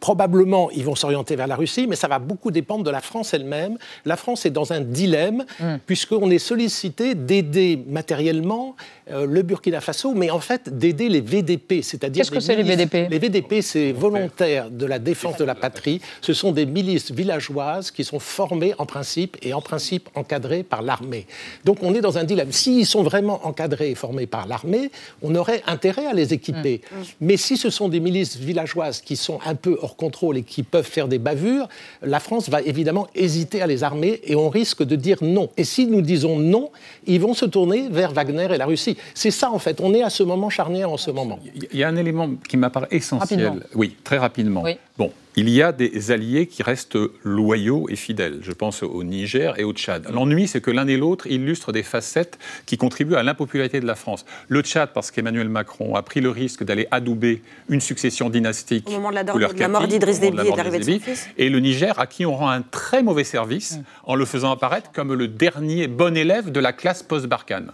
Probablement, 0.00 0.70
ils 0.70 0.84
vont 0.84 0.94
s'orienter 0.94 1.34
vers 1.34 1.46
la 1.46 1.56
Russie, 1.56 1.86
mais 1.88 1.96
ça 1.96 2.08
va 2.08 2.18
beaucoup 2.18 2.50
dépendre 2.50 2.84
de 2.84 2.90
la 2.90 3.00
France 3.00 3.34
elle-même. 3.34 3.78
La 4.04 4.16
France 4.16 4.46
est 4.46 4.50
dans 4.50 4.72
un 4.72 4.80
dilemme, 4.80 5.44
puisqu'on 5.86 6.30
est 6.30 6.38
sollicité 6.38 7.14
d'aider 7.14 7.82
matériellement 7.88 8.76
euh, 9.10 9.26
le 9.26 9.42
Burkina 9.42 9.80
Faso, 9.80 10.12
mais 10.14 10.30
en 10.30 10.40
fait 10.40 10.76
d'aider 10.78 11.08
les 11.08 11.20
VDP, 11.20 11.82
c'est-à-dire 11.82 12.22
Qu'est-ce 12.22 12.30
que 12.30 12.40
c'est, 12.40 12.56
les 12.56 12.62
VDP? 12.62 13.08
les 13.08 13.18
VDP, 13.18 13.62
c'est 13.62 13.92
volontaires 13.92 14.70
de 14.70 14.84
la 14.84 14.98
défense 14.98 15.36
de 15.36 15.44
la 15.44 15.54
patrie. 15.54 16.00
Ce 16.20 16.32
sont 16.34 16.52
des 16.52 16.66
milices 16.66 17.10
villageoises 17.10 17.90
qui 17.90 18.04
sont 18.04 18.18
formées 18.18 18.74
en 18.78 18.86
principe 18.86 19.36
et 19.42 19.54
en 19.54 19.60
principe 19.62 20.08
encadrées 20.14 20.62
par 20.62 20.82
l'armée. 20.82 21.26
Donc 21.64 21.82
on 21.82 21.94
est 21.94 22.00
dans 22.00 22.18
un 22.18 22.24
dilemme. 22.24 22.52
S'ils 22.52 22.86
sont 22.86 23.02
vraiment 23.02 23.46
encadrés 23.46 23.90
et 23.90 23.94
formés 23.94 24.26
par 24.26 24.46
l'armée, 24.46 24.90
on 25.22 25.34
aurait 25.34 25.62
intérêt 25.66 26.06
à 26.06 26.12
les 26.12 26.34
équiper. 26.34 26.82
Mais 27.20 27.36
si 27.36 27.56
ce 27.56 27.70
sont 27.70 27.88
des 27.88 28.00
milices 28.00 28.36
villageoises 28.36 29.00
qui 29.00 29.16
sont 29.16 29.38
un 29.46 29.54
peu 29.54 29.78
hors 29.88 29.96
contrôle 29.96 30.36
et 30.36 30.42
qui 30.42 30.62
peuvent 30.62 30.86
faire 30.86 31.08
des 31.08 31.18
bavures, 31.18 31.68
la 32.02 32.20
France 32.20 32.48
va 32.48 32.60
évidemment 32.62 33.06
hésiter 33.14 33.62
à 33.62 33.66
les 33.66 33.82
armer 33.82 34.20
et 34.24 34.36
on 34.36 34.50
risque 34.50 34.82
de 34.82 34.96
dire 34.96 35.18
non. 35.22 35.48
Et 35.56 35.64
si 35.64 35.86
nous 35.86 36.02
disons 36.02 36.38
non, 36.38 36.70
ils 37.06 37.20
vont 37.20 37.34
se 37.34 37.46
tourner 37.46 37.88
vers 37.90 38.12
Wagner 38.12 38.48
et 38.52 38.58
la 38.58 38.66
Russie. 38.66 38.96
C'est 39.14 39.30
ça 39.30 39.50
en 39.50 39.58
fait. 39.58 39.80
On 39.80 39.94
est 39.94 40.02
à 40.02 40.10
ce 40.10 40.22
moment 40.22 40.50
charnière 40.50 40.90
en 40.90 40.96
ce 40.96 41.10
moment. 41.10 41.38
Il 41.72 41.78
y 41.78 41.82
a 41.82 41.88
un 41.88 41.96
élément 41.96 42.28
qui 42.48 42.56
m'apparaît 42.56 42.88
essentiel. 42.90 43.44
Rapidement. 43.44 43.66
Oui, 43.74 43.96
très 44.04 44.18
rapidement. 44.18 44.62
Oui. 44.62 44.76
Bon, 44.96 45.10
il 45.38 45.48
y 45.50 45.62
a 45.62 45.70
des 45.70 46.10
alliés 46.10 46.46
qui 46.48 46.64
restent 46.64 46.98
loyaux 47.22 47.86
et 47.88 47.94
fidèles. 47.94 48.38
Je 48.42 48.50
pense 48.50 48.82
au 48.82 49.04
Niger 49.04 49.56
et 49.60 49.62
au 49.62 49.72
Tchad. 49.72 50.08
L'ennui, 50.12 50.48
c'est 50.48 50.60
que 50.60 50.72
l'un 50.72 50.88
et 50.88 50.96
l'autre 50.96 51.28
illustrent 51.28 51.70
des 51.70 51.84
facettes 51.84 52.40
qui 52.66 52.76
contribuent 52.76 53.14
à 53.14 53.22
l'impopularité 53.22 53.78
de 53.80 53.86
la 53.86 53.94
France. 53.94 54.24
Le 54.48 54.62
Tchad, 54.62 54.90
parce 54.92 55.12
qu'Emmanuel 55.12 55.48
Macron 55.48 55.94
a 55.94 56.02
pris 56.02 56.20
le 56.20 56.30
risque 56.30 56.64
d'aller 56.64 56.88
adouber 56.90 57.40
une 57.68 57.80
succession 57.80 58.30
dynastique 58.30 58.88
Au 58.88 58.92
moment 58.94 59.10
de 59.10 59.14
la, 59.14 59.22
de 59.22 59.58
la 59.60 59.68
mort 59.68 59.86
d'Idriss 59.86 60.18
Déby 60.18 60.38
et 60.38 60.42
de 60.42 60.48
mort 60.48 60.56
l'arrivée 60.56 60.78
de 60.80 60.84
d'Idriss 60.84 61.04
son 61.04 61.10
Déby. 61.12 61.18
fils. 61.20 61.28
Et 61.38 61.48
le 61.50 61.60
Niger, 61.60 61.96
à 62.00 62.08
qui 62.08 62.26
on 62.26 62.34
rend 62.34 62.48
un 62.50 62.62
très 62.62 63.04
mauvais 63.04 63.22
service 63.24 63.78
en 64.04 64.16
le 64.16 64.24
faisant 64.24 64.50
apparaître 64.50 64.90
comme 64.90 65.14
le 65.14 65.28
dernier 65.28 65.86
bon 65.86 66.16
élève 66.16 66.50
de 66.50 66.58
la 66.58 66.72
classe 66.72 67.04
post-Barkhane. 67.04 67.70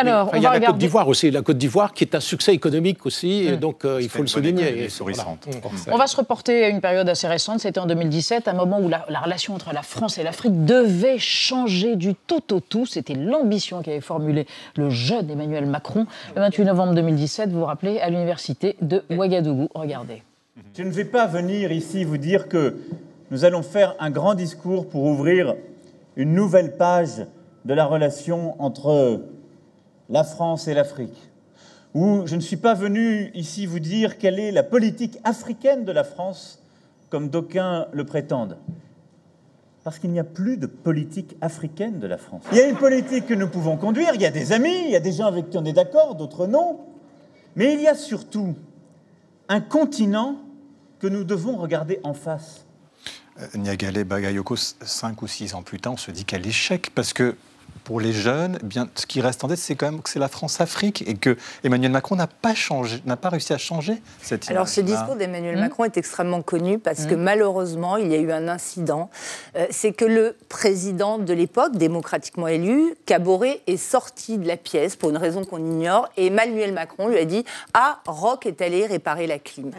Alors, 0.00 0.30
il 0.34 0.42
y 0.42 0.46
a 0.46 0.50
va 0.50 0.58
la 0.58 0.66
Côte 0.66 0.78
d'Ivoire 0.78 1.08
aussi, 1.08 1.30
la 1.30 1.42
Côte 1.42 1.58
d'Ivoire 1.58 1.92
qui 1.92 2.04
est 2.04 2.14
un 2.14 2.20
succès 2.20 2.54
économique 2.54 3.04
aussi, 3.04 3.46
et 3.46 3.56
donc 3.56 3.84
euh, 3.84 4.00
il 4.00 4.08
faut 4.08 4.22
le 4.22 4.28
souligner. 4.28 4.84
Et 4.84 4.88
voilà. 5.00 5.24
On 5.90 5.96
va 5.96 6.06
se 6.06 6.16
reporter 6.16 6.64
à 6.64 6.68
une 6.68 6.80
période 6.80 7.08
assez 7.08 7.26
récente, 7.26 7.60
c'était 7.60 7.80
en 7.80 7.86
2017, 7.86 8.48
un 8.48 8.52
moment 8.52 8.80
où 8.80 8.88
la, 8.88 9.04
la 9.08 9.20
relation 9.20 9.54
entre 9.54 9.72
la 9.72 9.82
France 9.82 10.18
et 10.18 10.22
l'Afrique 10.22 10.64
devait 10.64 11.18
changer 11.18 11.96
du 11.96 12.14
tout 12.14 12.54
au 12.54 12.60
tout. 12.60 12.86
C'était 12.86 13.14
l'ambition 13.14 13.82
qu'avait 13.82 14.00
formulée 14.00 14.46
le 14.76 14.90
jeune 14.90 15.30
Emmanuel 15.30 15.66
Macron 15.66 16.06
le 16.34 16.40
28 16.42 16.64
novembre 16.64 16.94
2017, 16.94 17.50
vous 17.50 17.60
vous 17.60 17.64
rappelez, 17.64 18.00
à 18.00 18.10
l'université 18.10 18.76
de 18.80 19.02
Ouagadougou. 19.10 19.68
Regardez. 19.74 20.22
Je 20.76 20.82
ne 20.82 20.90
vais 20.90 21.04
pas 21.04 21.26
venir 21.26 21.72
ici 21.72 22.04
vous 22.04 22.18
dire 22.18 22.48
que 22.48 22.76
nous 23.30 23.44
allons 23.44 23.62
faire 23.62 23.94
un 23.98 24.10
grand 24.10 24.34
discours 24.34 24.88
pour 24.88 25.04
ouvrir 25.04 25.54
une 26.16 26.34
nouvelle 26.34 26.76
page 26.76 27.26
de 27.64 27.74
la 27.74 27.84
relation 27.84 28.60
entre 28.62 29.20
la 30.08 30.24
France 30.24 30.68
et 30.68 30.74
l'Afrique. 30.74 31.30
Ou 31.94 32.26
je 32.26 32.36
ne 32.36 32.40
suis 32.40 32.56
pas 32.56 32.74
venu 32.74 33.30
ici 33.34 33.66
vous 33.66 33.78
dire 33.78 34.18
quelle 34.18 34.38
est 34.38 34.52
la 34.52 34.62
politique 34.62 35.18
africaine 35.24 35.84
de 35.84 35.92
la 35.92 36.04
France, 36.04 36.60
comme 37.10 37.28
d'aucuns 37.28 37.86
le 37.92 38.04
prétendent. 38.04 38.58
Parce 39.84 39.98
qu'il 39.98 40.10
n'y 40.10 40.20
a 40.20 40.24
plus 40.24 40.58
de 40.58 40.66
politique 40.66 41.36
africaine 41.40 41.98
de 41.98 42.06
la 42.06 42.18
France. 42.18 42.42
Il 42.52 42.58
y 42.58 42.60
a 42.60 42.68
une 42.68 42.76
politique 42.76 43.26
que 43.26 43.34
nous 43.34 43.48
pouvons 43.48 43.76
conduire, 43.76 44.10
il 44.14 44.20
y 44.20 44.26
a 44.26 44.30
des 44.30 44.52
amis, 44.52 44.84
il 44.84 44.90
y 44.90 44.96
a 44.96 45.00
des 45.00 45.12
gens 45.12 45.26
avec 45.26 45.50
qui 45.50 45.56
on 45.56 45.64
est 45.64 45.72
d'accord, 45.72 46.14
d'autres 46.14 46.46
non. 46.46 46.80
Mais 47.56 47.72
il 47.72 47.80
y 47.80 47.88
a 47.88 47.94
surtout 47.94 48.54
un 49.48 49.60
continent 49.60 50.36
que 50.98 51.06
nous 51.06 51.24
devons 51.24 51.56
regarder 51.56 52.00
en 52.02 52.12
face. 52.12 52.66
Euh, 53.40 53.46
Niagale 53.54 54.04
Bagayoko, 54.04 54.56
5 54.56 55.22
ou 55.22 55.26
6 55.26 55.54
ans 55.54 55.62
plus 55.62 55.80
tard, 55.80 55.94
on 55.94 55.96
se 55.96 56.10
dit 56.10 56.24
qu'à 56.24 56.38
l'échec, 56.38 56.90
parce 56.94 57.12
que 57.12 57.36
pour 57.84 58.00
les 58.00 58.12
jeunes, 58.12 58.58
eh 58.62 58.66
bien, 58.66 58.86
ce 58.96 59.06
qui 59.06 59.22
reste 59.22 59.42
en 59.44 59.48
tête, 59.48 59.58
c'est 59.58 59.74
quand 59.74 59.90
même 59.90 60.02
que 60.02 60.10
c'est 60.10 60.18
la 60.18 60.28
France-Afrique 60.28 61.04
et 61.08 61.14
que 61.14 61.38
Emmanuel 61.64 61.90
Macron 61.90 62.16
n'a 62.16 62.26
pas 62.26 62.54
changé, 62.54 63.00
n'a 63.06 63.16
pas 63.16 63.30
réussi 63.30 63.54
à 63.54 63.58
changer 63.58 64.02
cette 64.20 64.50
Alors 64.50 64.68
ce 64.68 64.80
image-là. 64.80 64.96
discours 64.98 65.16
d'Emmanuel 65.16 65.56
Hmm. 65.56 65.60
Macron 65.60 65.84
est 65.84 65.96
extrêmement 65.96 66.42
connu 66.42 66.78
parce 66.78 67.06
que 67.06 67.14
Mm. 67.14 67.22
malheureusement, 67.22 67.96
il 67.96 68.12
y 68.12 68.14
a 68.14 68.18
eu 68.18 68.30
un 68.30 68.46
incident. 68.46 69.08
Euh, 69.56 69.66
c'est 69.70 69.92
que 69.92 70.04
le 70.04 70.36
président 70.50 71.16
de 71.18 71.32
l'époque, 71.32 71.76
démocratiquement 71.76 72.46
élu, 72.48 72.94
Caboret, 73.06 73.62
est 73.66 73.78
sorti 73.78 74.36
de 74.36 74.46
la 74.46 74.58
pièce 74.58 74.94
pour 74.96 75.08
une 75.08 75.16
raison 75.16 75.44
qu'on 75.44 75.58
ignore 75.64 76.08
et 76.18 76.26
Emmanuel 76.26 76.74
Macron 76.74 77.08
lui 77.08 77.16
a 77.18 77.24
dit 77.24 77.44
«Ah, 77.74 78.00
Roch 78.06 78.44
est 78.44 78.60
allé 78.60 78.84
réparer 78.86 79.26
la 79.26 79.38
clim 79.38 79.70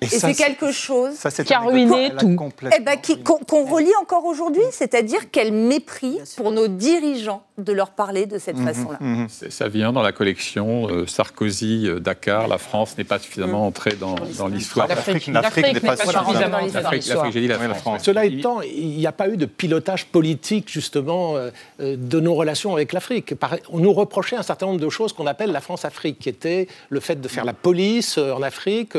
Et 0.00 0.06
c'est 0.06 0.34
quelque 0.34 0.72
chose 0.72 1.14
ça, 1.14 1.30
Qui 1.30 1.52
a 1.52 1.60
ruiné 1.60 2.12
tout. 2.18 2.36
Eh 2.74 2.80
ben, 2.80 2.96
qu'on 3.24 3.64
relie 3.64 3.94
encore 4.00 4.24
aujourd'hui, 4.24 4.62
c'est-à-dire 4.70 5.30
quel 5.30 5.52
mépris 5.52 6.20
pour 6.36 6.52
nos 6.52 6.68
dirigeants 6.68 7.42
de 7.64 7.72
leur 7.72 7.90
parler 7.90 8.26
de 8.26 8.34
Mhm, 8.34 8.40
cette 8.40 8.58
façon-là. 8.58 8.98
C'est- 9.28 9.50
Ça 9.50 9.68
vient 9.68 9.92
dans 9.92 10.02
la 10.02 10.12
collection 10.12 10.88
euh, 10.88 11.06
Sarkozy, 11.06 11.86
euh, 11.86 12.00
Dakar. 12.00 12.48
La 12.48 12.58
France 12.58 12.96
n'est 12.98 13.04
pas 13.04 13.18
suffisamment 13.18 13.66
entrée 13.66 13.92
dans, 13.92 14.14
dans 14.38 14.48
l'histoire. 14.48 14.88
L'Afrique- 14.88 15.26
l'Afrique 15.28 15.72
n'est 15.74 15.80
pas 15.80 15.96
suffisamment 15.96 16.58
L'Afrique, 16.60 17.06
l'Afrique, 17.06 17.32
j'ai 17.32 17.40
dit 17.40 17.48
la 17.48 17.74
France. 17.74 18.02
Cela 18.04 18.24
étant, 18.24 18.60
il 18.62 18.96
n'y 18.96 19.06
a 19.06 19.12
pas 19.12 19.28
eu 19.28 19.36
de 19.36 19.46
pilotage 19.46 20.06
politique, 20.06 20.70
justement, 20.70 21.36
euh, 21.36 21.50
de 21.78 22.20
nos 22.20 22.34
relations 22.34 22.72
avec 22.74 22.92
l'Afrique. 22.92 23.34
On 23.70 23.78
nous 23.78 23.92
reprochait 23.92 24.36
un 24.36 24.42
certain 24.42 24.66
nombre 24.66 24.80
de 24.80 24.88
choses 24.90 25.12
qu'on 25.12 25.26
appelle 25.26 25.52
la 25.52 25.60
France-Afrique, 25.60 26.18
qui 26.18 26.28
était 26.28 26.68
le 26.88 27.00
fait 27.00 27.20
de 27.20 27.28
faire 27.28 27.44
la 27.44 27.52
police 27.52 28.18
en 28.18 28.42
Afrique 28.42 28.94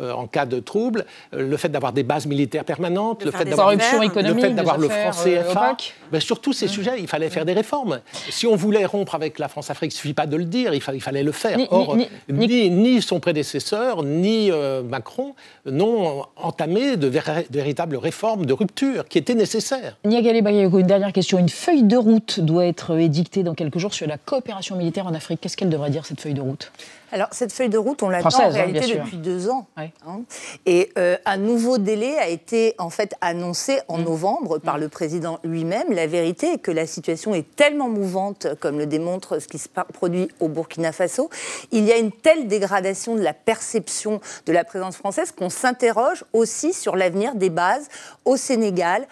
en 0.00 0.26
cas 0.26 0.46
de 0.46 0.60
trouble, 0.60 1.04
le 1.32 1.56
fait 1.56 1.68
d'avoir 1.68 1.92
des 1.92 2.02
bases 2.02 2.26
militaires 2.26 2.64
permanentes, 2.64 3.24
le 3.24 3.30
fait 3.30 3.44
des 3.44 3.50
d'avoir 3.50 3.70
le 3.70 3.78
économiques, 4.04 4.44
fait 4.44 4.50
d'avoir 4.54 4.76
des 4.78 4.82
le 4.84 4.88
franc 4.88 5.10
euh, 5.26 5.42
CFA. 5.42 5.76
Ben, 6.12 6.20
sur 6.20 6.40
tous 6.40 6.52
ces 6.52 6.68
sujets, 6.68 6.94
il 6.98 7.08
fallait 7.08 7.30
faire 7.30 7.44
des 7.44 7.52
réformes. 7.52 7.97
Si 8.30 8.46
on 8.46 8.56
voulait 8.56 8.84
rompre 8.84 9.14
avec 9.14 9.38
la 9.38 9.48
France-Afrique, 9.48 9.92
il 9.92 9.96
ne 9.96 9.98
suffit 9.98 10.14
pas 10.14 10.26
de 10.26 10.36
le 10.36 10.44
dire, 10.44 10.74
il, 10.74 10.80
fa- 10.80 10.94
il 10.94 11.00
fallait 11.00 11.22
le 11.22 11.32
faire. 11.32 11.56
Ni- 11.58 11.66
Or, 11.70 11.96
ni- 11.96 12.08
ni, 12.28 12.70
ni 12.70 13.02
son 13.02 13.20
prédécesseur, 13.20 14.02
ni 14.02 14.50
euh, 14.50 14.82
Macron 14.82 15.34
n'ont 15.66 16.24
entamé 16.36 16.96
de 16.96 17.08
vér- 17.08 17.44
de 17.50 17.58
véritables 17.58 17.96
réformes 17.96 18.46
de 18.46 18.52
rupture 18.52 19.06
qui 19.08 19.18
étaient 19.18 19.34
nécessaires. 19.34 19.96
Niagale 20.04 20.36
une 20.36 20.86
dernière 20.86 21.12
question. 21.12 21.38
Une 21.38 21.48
feuille 21.48 21.82
de 21.82 21.96
route 21.96 22.40
doit 22.40 22.66
être 22.66 22.96
édictée 22.98 23.42
dans 23.42 23.54
quelques 23.54 23.78
jours 23.78 23.94
sur 23.94 24.06
la 24.06 24.18
coopération 24.18 24.76
militaire 24.76 25.06
en 25.06 25.14
Afrique. 25.14 25.40
Qu'est-ce 25.40 25.56
qu'elle 25.56 25.68
devrait 25.70 25.90
dire, 25.90 26.06
cette 26.06 26.20
feuille 26.20 26.34
de 26.34 26.40
route? 26.40 26.70
Alors, 27.12 27.28
cette 27.32 27.52
feuille 27.52 27.68
de 27.68 27.78
route, 27.78 28.02
on 28.02 28.08
l'attend 28.08 28.28
en 28.28 28.40
hein, 28.42 28.48
réalité 28.48 28.96
depuis 28.96 29.16
deux 29.16 29.48
ans. 29.48 29.66
hein. 29.76 30.20
Et 30.66 30.92
euh, 30.98 31.16
un 31.24 31.36
nouveau 31.38 31.78
délai 31.78 32.18
a 32.18 32.28
été 32.28 32.74
en 32.78 32.90
fait 32.90 33.14
annoncé 33.20 33.76
Mm. 33.76 33.80
en 33.88 33.98
novembre 33.98 34.58
par 34.58 34.78
le 34.78 34.88
président 34.88 35.38
lui-même. 35.44 35.92
La 35.92 36.06
vérité 36.06 36.52
est 36.54 36.58
que 36.58 36.70
la 36.70 36.86
situation 36.86 37.34
est 37.34 37.54
tellement 37.56 37.88
mouvante, 37.88 38.46
comme 38.60 38.78
le 38.78 38.86
démontre 38.86 39.38
ce 39.40 39.48
qui 39.48 39.58
se 39.58 39.68
produit 39.92 40.28
au 40.40 40.48
Burkina 40.48 40.92
Faso. 40.92 41.30
Il 41.72 41.84
y 41.84 41.92
a 41.92 41.96
une 41.96 42.12
telle 42.12 42.46
dégradation 42.48 43.14
de 43.14 43.22
la 43.22 43.32
perception 43.34 44.20
de 44.46 44.52
la 44.52 44.64
présence 44.64 44.96
française 44.96 45.32
qu'on 45.32 45.50
s'interroge 45.50 46.24
aussi 46.32 46.72
sur 46.72 46.96
l'avenir 46.96 47.34
des 47.34 47.50
bases 47.50 47.88
au 48.24 48.36
Sénégal, 48.36 49.06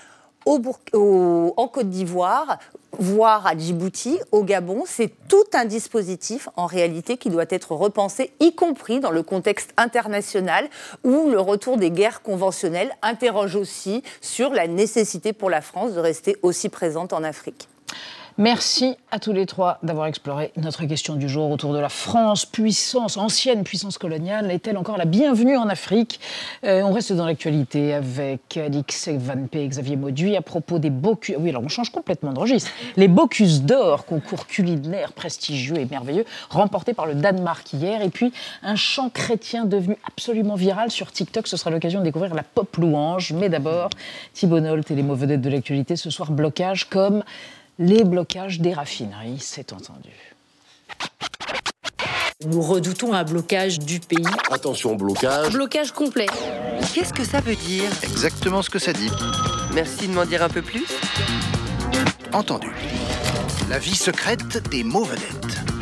en 0.47 1.69
Côte 1.69 1.91
d'Ivoire, 1.91 2.59
voire 2.99 3.47
à 3.47 3.57
Djibouti, 3.57 4.19
au 4.33 4.45
Gabon. 4.45 4.85
C'est 4.87 5.13
tout 5.29 5.45
un 5.53 5.65
dispositif, 5.65 6.49
en 6.57 6.67
réalité, 6.67 7.17
qui 7.17 7.31
doit 7.31 7.45
être 7.51 7.73
repensé, 7.73 8.33
y 8.41 8.55
compris 8.55 9.01
dans 9.01 9.11
le 9.11 9.23
contexte 9.23 9.73
international, 9.77 10.69
où 11.05 11.29
le 11.29 11.41
retour 11.41 11.77
des 11.77 11.91
guerres 11.91 12.23
conventionnelles 12.23 12.93
interroge 13.03 13.57
aussi 13.57 14.03
sur 14.21 14.51
la 14.51 14.67
nécessité 14.67 15.33
pour 15.33 15.51
la 15.51 15.61
France 15.61 15.95
de 15.95 16.01
rester 16.01 16.37
aussi 16.43 16.69
présente 16.69 17.13
en 17.13 17.23
Afrique. 17.23 17.69
Merci 18.39 18.97
à 19.11 19.19
tous 19.19 19.33
les 19.33 19.47
trois 19.47 19.79
d'avoir 19.83 20.09
exploré 20.09 20.53
notre 20.59 20.85
question 20.85 21.15
du 21.15 21.27
jour 21.27 21.51
autour 21.51 21.73
de 21.73 21.79
la 21.79 21.89
France, 21.89 22.45
puissance, 22.45 23.17
ancienne 23.17 23.65
puissance 23.65 23.97
coloniale, 23.97 24.51
est-elle 24.51 24.77
encore 24.77 24.99
la 24.99 25.07
bienvenue 25.07 25.57
en 25.57 25.71
Afrique? 25.71 26.21
Euh, 26.63 26.83
On 26.83 26.93
reste 26.93 27.15
dans 27.15 27.25
l'actualité 27.25 27.95
avec 27.95 28.59
Alix 28.59 29.09
Van 29.09 29.47
P 29.51 29.63
et 29.63 29.69
Xavier 29.69 29.97
Mauduit 29.97 30.37
à 30.37 30.43
propos 30.43 30.79
des 30.79 30.91
Bocuse. 30.91 31.37
Oui, 31.39 31.49
alors 31.49 31.63
on 31.65 31.69
change 31.69 31.89
complètement 31.89 32.35
de 32.35 32.39
registre. 32.39 32.71
Les 32.99 33.09
Bocuse 33.09 33.63
d'or, 33.63 34.05
concours 34.05 34.47
culinaire 34.47 35.15
prestigieux 35.15 35.79
et 35.79 35.87
merveilleux, 35.87 36.27
remporté 36.51 36.93
par 36.93 37.07
le 37.07 37.15
Danemark 37.15 37.73
hier. 37.73 38.03
Et 38.03 38.11
puis 38.11 38.35
un 38.63 38.77
chant 38.77 39.09
chrétien 39.09 39.65
devenu 39.65 39.97
absolument 40.07 40.57
viral 40.57 40.91
sur 40.91 41.11
TikTok. 41.11 41.47
Ce 41.47 41.57
sera 41.57 41.71
l'occasion 41.71 42.01
de 42.01 42.05
découvrir 42.05 42.35
la 42.35 42.43
pop 42.43 42.77
louange. 42.77 43.33
Mais 43.33 43.49
d'abord, 43.49 43.89
Thibault 44.35 44.61
Nolt 44.61 44.91
et 44.91 44.95
les 44.95 45.03
mots 45.03 45.15
vedettes 45.15 45.41
de 45.41 45.49
l'actualité. 45.49 45.97
Ce 45.97 46.11
soir, 46.11 46.31
blocage 46.31 46.91
comme 46.91 47.25
les 47.79 48.05
blocages 48.05 48.61
des 48.61 48.73
raffineries, 48.73 49.39
c'est 49.41 49.73
entendu. 49.73 50.11
Nous 52.45 52.61
redoutons 52.61 53.13
un 53.13 53.25
blocage 53.25 53.79
du 53.79 53.99
pays. 53.99 54.25
Attention, 54.51 54.95
blocage. 54.95 55.53
Blocage 55.53 55.93
complet. 55.93 56.27
Qu'est-ce 56.95 57.13
que 57.13 57.25
ça 57.25 57.41
veut 57.41 57.57
dire 57.57 57.85
Exactement 58.03 58.63
ce 58.63 58.71
que 58.71 58.79
ça 58.79 58.93
dit. 58.93 59.11
Merci 59.75 60.07
de 60.07 60.13
m'en 60.13 60.27
dire 60.27 60.43
un 60.43 60.49
peu 60.49 60.63
plus. 60.63 60.87
Entendu. 62.33 62.71
La 63.71 63.79
vie 63.79 63.97
secrète 63.97 64.69
des 64.69 64.85
mots 64.85 65.05
vedettes. 65.05 65.76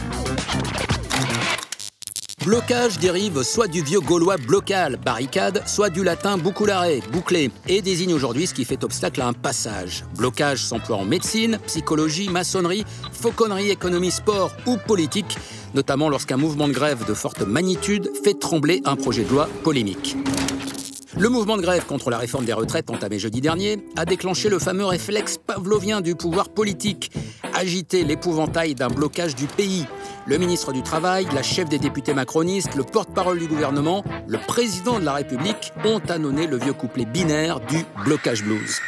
Blocage 2.45 2.99
dérive 2.99 3.43
soit 3.43 3.69
du 3.69 3.83
vieux 3.83 4.01
gaulois 4.01 4.37
blocal, 4.37 4.99
barricade, 5.03 5.63
soit 5.67 5.89
du 5.89 6.05
latin 6.05 6.37
buculare, 6.37 7.01
bouclé, 7.11 7.51
et 7.69 7.81
désigne 7.81 8.13
aujourd'hui 8.13 8.47
ce 8.47 8.53
qui 8.53 8.67
fait 8.67 8.85
obstacle 8.85 9.23
à 9.23 9.29
un 9.29 9.33
passage. 9.33 10.05
Blocage 10.19 10.63
s'emploie 10.63 10.99
en 10.99 11.07
médecine, 11.07 11.59
psychologie, 11.67 12.29
maçonnerie, 12.29 12.85
fauconnerie, 13.13 13.71
économie, 13.71 14.11
sport 14.11 14.53
ou 14.67 14.77
politique, 14.77 15.39
notamment 15.73 16.11
lorsqu'un 16.11 16.37
mouvement 16.37 16.69
de 16.69 16.75
grève 16.75 17.07
de 17.07 17.15
forte 17.15 17.41
magnitude 17.41 18.11
fait 18.23 18.39
trembler 18.39 18.83
un 18.85 18.97
projet 18.97 19.25
de 19.25 19.31
loi 19.31 19.49
polémique. 19.63 20.15
Le 21.17 21.29
mouvement 21.31 21.57
de 21.57 21.63
grève 21.63 21.87
contre 21.87 22.11
la 22.11 22.19
réforme 22.19 22.45
des 22.45 22.53
retraites 22.53 22.91
entamé 22.91 23.21
jeudi 23.21 23.41
dernier 23.41 23.79
a 23.97 24.05
déclenché 24.05 24.51
le 24.51 24.59
fameux 24.59 24.85
réflexe 24.85 25.39
pavlovien 25.39 26.01
du 26.01 26.17
pouvoir 26.17 26.49
politique, 26.49 27.11
agiter 27.55 28.05
l'épouvantail 28.05 28.75
d'un 28.75 28.89
blocage 28.89 29.37
du 29.37 29.47
pays. 29.47 29.87
Le 30.27 30.39
ministre 30.39 30.73
du 30.73 30.83
Travail, 30.83 31.27
la 31.35 31.43
chef 31.43 31.69
des 31.69 31.79
députés 31.79 32.15
macronistes, 32.15 32.75
le 32.77 32.83
porte-parole 32.83 33.39
du 33.39 33.47
gouvernement, 33.47 34.03
le 34.27 34.39
président 34.39 34.99
de 34.99 35.05
la 35.05 35.13
République 35.13 35.73
ont 35.85 36.01
annonné 36.09 36.47
le 36.47 36.57
vieux 36.57 36.73
couplet 36.73 37.05
binaire 37.05 37.61
du 37.61 37.85
blocage 38.05 38.43
blues. 38.43 38.81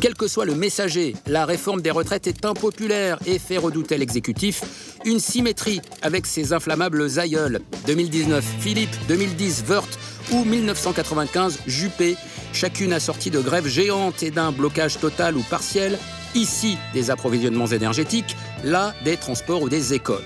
Quel 0.00 0.14
que 0.14 0.28
soit 0.28 0.44
le 0.44 0.54
messager, 0.54 1.16
la 1.26 1.44
réforme 1.44 1.82
des 1.82 1.90
retraites 1.90 2.28
est 2.28 2.44
impopulaire 2.44 3.18
et 3.26 3.40
fait 3.40 3.58
redouter 3.58 3.98
l'exécutif. 3.98 4.62
Une 5.04 5.18
symétrie 5.18 5.80
avec 6.00 6.26
ses 6.26 6.52
inflammables 6.52 7.18
aïeuls. 7.18 7.60
2019, 7.86 8.44
Philippe, 8.60 8.94
2010, 9.08 9.64
Wörth 9.68 9.98
ou 10.32 10.44
1995, 10.44 11.58
Juppé. 11.66 12.16
Chacune 12.52 12.92
assortie 12.92 13.30
de 13.30 13.40
grèves 13.40 13.66
géantes 13.66 14.22
et 14.22 14.30
d'un 14.30 14.52
blocage 14.52 14.98
total 14.98 15.36
ou 15.36 15.42
partiel. 15.42 15.98
Ici, 16.34 16.78
des 16.92 17.10
approvisionnements 17.10 17.66
énergétiques, 17.66 18.36
là, 18.64 18.92
des 19.04 19.16
transports 19.16 19.62
ou 19.62 19.68
des 19.68 19.94
écoles. 19.94 20.24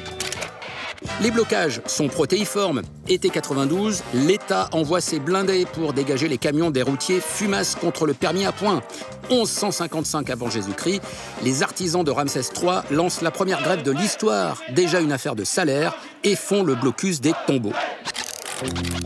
Les 1.21 1.31
blocages 1.31 1.81
sont 1.87 2.09
protéiformes. 2.09 2.83
Été 3.09 3.29
92, 3.29 4.03
l'État 4.15 4.69
envoie 4.73 5.01
ses 5.01 5.21
blindés 5.21 5.67
pour 5.67 5.93
dégager 5.93 6.29
les 6.29 6.39
camions 6.39 6.71
des 6.71 6.83
routiers 6.83 7.21
fumasse 7.21 7.75
contre 7.75 8.07
le 8.07 8.15
permis 8.15 8.47
à 8.47 8.53
point. 8.53 8.83
1155 9.31 10.31
avant 10.31 10.49
Jésus-Christ, 10.49 11.03
les 11.43 11.63
artisans 11.63 12.03
de 12.03 12.11
Ramsès 12.11 12.41
III 12.57 12.81
lancent 12.91 13.21
la 13.21 13.31
première 13.31 13.63
grève 13.63 13.83
de 13.83 13.93
l'histoire, 13.93 14.63
déjà 14.75 15.01
une 15.01 15.13
affaire 15.13 15.37
de 15.37 15.45
salaire, 15.45 15.95
et 16.25 16.37
font 16.37 16.63
le 16.63 16.75
blocus 16.75 17.21
des 17.21 17.33
tombeaux. 17.47 17.75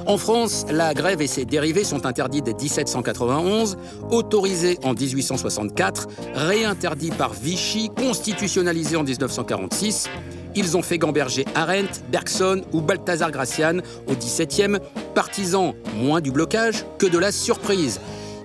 En 0.07 0.17
France, 0.19 0.67
la 0.71 0.95
grève 0.95 1.23
et 1.23 1.27
ses 1.27 1.45
dérivés 1.45 1.85
sont 1.85 2.07
interdits 2.07 2.43
dès 2.43 2.55
1791, 2.55 3.77
autorisés 4.11 4.79
en 4.83 4.95
1864, 4.95 6.09
réinterdits 6.35 7.11
par 7.11 7.33
Vichy, 7.33 7.91
constitutionnalisés 7.97 8.97
en 8.97 9.05
1946. 9.05 10.09
Ils 10.55 10.77
ont 10.77 10.83
fait 10.83 10.99
gamberger 10.99 11.45
Arendt, 11.55 12.01
Bergson 12.11 12.63
ou 12.73 12.81
Balthazar 12.81 13.31
Gracian 13.31 13.79
au 14.07 14.15
XVIIe, 14.15 14.79
partisans 15.15 15.75
moins 15.97 16.21
du 16.21 16.31
blocage 16.31 16.85
que 16.99 17.07
de 17.07 17.19
la 17.19 17.33
surprise. 17.33 18.01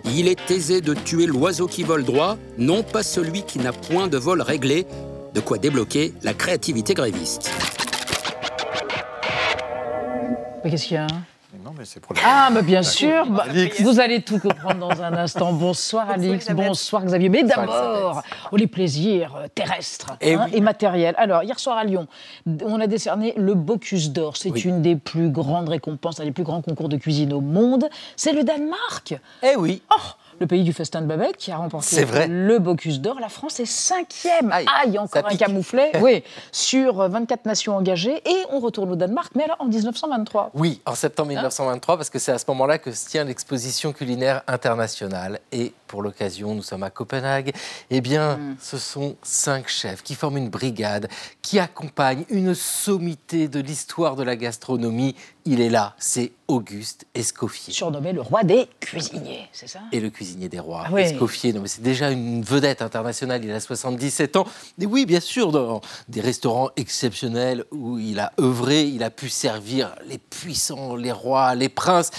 Il 0.06 0.28
est 0.28 0.52
aisé 0.52 0.80
de 0.80 0.94
tuer 0.94 1.26
l'oiseau 1.26 1.68
qui 1.68 1.84
vole 1.84 2.06
droit, 2.06 2.38
non 2.58 2.84
pas 2.84 3.04
celui 3.04 3.44
qui 3.44 3.60
n'a 3.60 3.74
point 3.74 4.08
de 4.08 4.18
vol 4.18 4.42
réglé, 4.42 4.86
de 5.34 5.42
quoi 5.42 5.58
débloquer 5.58 6.14
la 6.24 6.34
créativité 6.34 6.94
gréviste. 6.94 7.52
Mais 10.64 10.72
qu'est-ce 10.72 10.86
qu'il 10.88 10.96
y 10.96 10.98
a 10.98 11.08
Non, 11.64 11.72
mais 11.78 11.86
c'est 11.86 12.00
pour 12.00 12.16
Ah, 12.26 12.50
mais 12.52 12.62
bien 12.62 12.84
sûr, 12.84 13.26
bah, 13.28 13.46
vous 13.80 14.00
allez 14.00 14.22
tout 14.22 14.40
comprendre 14.40 14.88
dans 14.90 15.02
un 15.02 15.14
instant. 15.14 15.54
Bonsoir 15.68 16.10
Alix, 16.10 16.50
bonsoir 16.52 17.06
Xavier. 17.06 17.30
Mais 17.30 17.44
d'abord, 17.44 18.22
oh, 18.52 18.58
les 18.58 18.68
plaisirs 18.68 19.36
euh, 19.36 19.48
terrestres 19.54 20.18
Eh 20.22 20.34
hein, 20.36 20.48
oui. 20.50 20.58
et 20.58 20.62
matériels. 20.62 21.16
Alors, 21.18 21.44
hier 21.44 21.60
soir 21.60 21.78
à 21.78 21.84
Lyon, 21.84 22.08
on 22.64 22.80
a 22.82 22.88
décerné 22.88 23.34
le 23.38 23.54
Bocuse 23.54 24.12
d'Or. 24.12 24.36
C'est 24.38 24.50
Oui. 24.52 24.62
une 24.62 24.82
des 24.82 24.96
plus 24.96 25.30
grandes 25.30 25.70
récompenses, 25.70 26.20
un 26.20 26.26
des 26.26 26.32
plus 26.32 26.44
grands 26.44 26.62
concours 26.62 26.90
de 26.90 26.98
cuisine 26.98 27.34
au 27.34 27.42
monde. 27.42 27.88
C'est 28.16 28.34
le 28.34 28.44
Danemark. 28.44 29.16
Eh 29.44 29.56
oui. 29.58 29.82
Oh 29.92 30.02
le 30.40 30.48
pays 30.48 30.64
du 30.64 30.74
festin 30.74 31.02
de 31.02 31.08
Babette 31.08 31.38
qui 31.38 31.52
a 31.52 31.58
remporté 31.58 32.04
vrai. 32.04 32.28
le 32.28 32.60
Bocuse 32.60 33.02
d'Or. 33.02 33.20
La 33.20 33.30
France 33.30 33.60
est 33.60 33.66
cinquième. 33.66 34.52
Aïe, 34.52 34.98
encore 35.00 35.26
un 35.30 35.36
camouflet. 35.36 35.92
oui, 36.02 36.24
sur 36.52 37.02
euh, 37.02 37.08
24 37.08 37.46
nations 37.46 37.76
engagées. 37.76 38.22
Et 38.26 38.44
on 38.52 38.60
retourne 38.60 38.92
au 38.92 38.96
Danemark, 38.96 39.32
mais 39.36 39.44
alors 39.44 39.58
en 39.60 39.66
1923. 39.66 40.52
Oui, 40.54 40.82
en 40.86 40.96
septembre 40.96 41.30
Hein 41.32 41.36
1923, 41.36 41.98
parce 41.98 42.10
que 42.10 42.20
c'est 42.20 42.32
à 42.32 42.38
ce 42.38 42.46
moment-là 42.50 42.78
que 42.78 42.92
se 42.92 43.08
tient 43.08 43.24
l'exposition 43.24 43.94
culinaire 43.94 44.44
internationale. 44.48 45.40
Et 45.52 45.74
pour 45.88 46.02
l'occasion, 46.02 46.54
nous 46.54 46.62
sommes 46.64 46.84
à 46.84 46.90
Copenhague. 46.90 47.54
Eh 47.90 48.02
bien, 48.02 48.38
Hmm. 48.38 48.56
ce 48.60 48.78
sont 48.78 49.16
cinq 49.24 49.68
chefs 49.68 50.04
qui 50.04 50.14
forment 50.16 50.38
une 50.38 50.50
brigade, 50.50 51.08
qui 51.42 51.60
accompagnent 51.60 52.26
une 52.30 52.54
sommité 52.54 53.48
de 53.48 53.60
l'histoire 53.60 54.16
de 54.16 54.24
la 54.24 54.36
gastronomie. 54.36 55.16
Il 55.50 55.62
est 55.62 55.70
là, 55.70 55.96
c'est 55.98 56.34
Auguste 56.50 57.06
Escoffier. 57.16 57.74
Surnommé 57.74 58.12
le 58.12 58.20
roi 58.20 58.44
des 58.44 58.68
cuisiniers, 58.82 59.48
c'est 59.54 59.70
ça? 59.70 59.80
Et 59.94 60.02
le 60.02 60.10
cuisinier 60.10 60.50
des 60.50 60.60
rois, 60.60 60.84
Ah 60.86 60.90
oui. 60.92 61.04
Escoffier. 61.04 61.54
Non, 61.54 61.62
mais 61.62 61.70
c'est 61.70 61.82
déjà 61.82 62.12
une 62.12 62.42
vedette 62.42 62.82
internationale. 62.82 63.46
Il 63.46 63.52
a 63.52 63.62
77 63.62 64.36
ans. 64.36 64.46
Et 64.78 64.86
oui, 64.86 65.06
bien 65.06 65.22
sûr, 65.22 65.54
dans 65.54 65.80
des 66.10 66.20
restaurants 66.20 66.70
exceptionnels 66.76 67.64
où 67.72 67.98
il 67.98 68.20
a 68.20 68.34
œuvré, 68.42 68.84
il 68.84 69.04
a 69.04 69.10
pu 69.10 69.30
servir 69.30 69.96
les 70.06 70.18
puissants, 70.18 70.98
les 70.98 71.14
rois, 71.14 71.56
les 71.56 71.70
princes. 71.70 72.12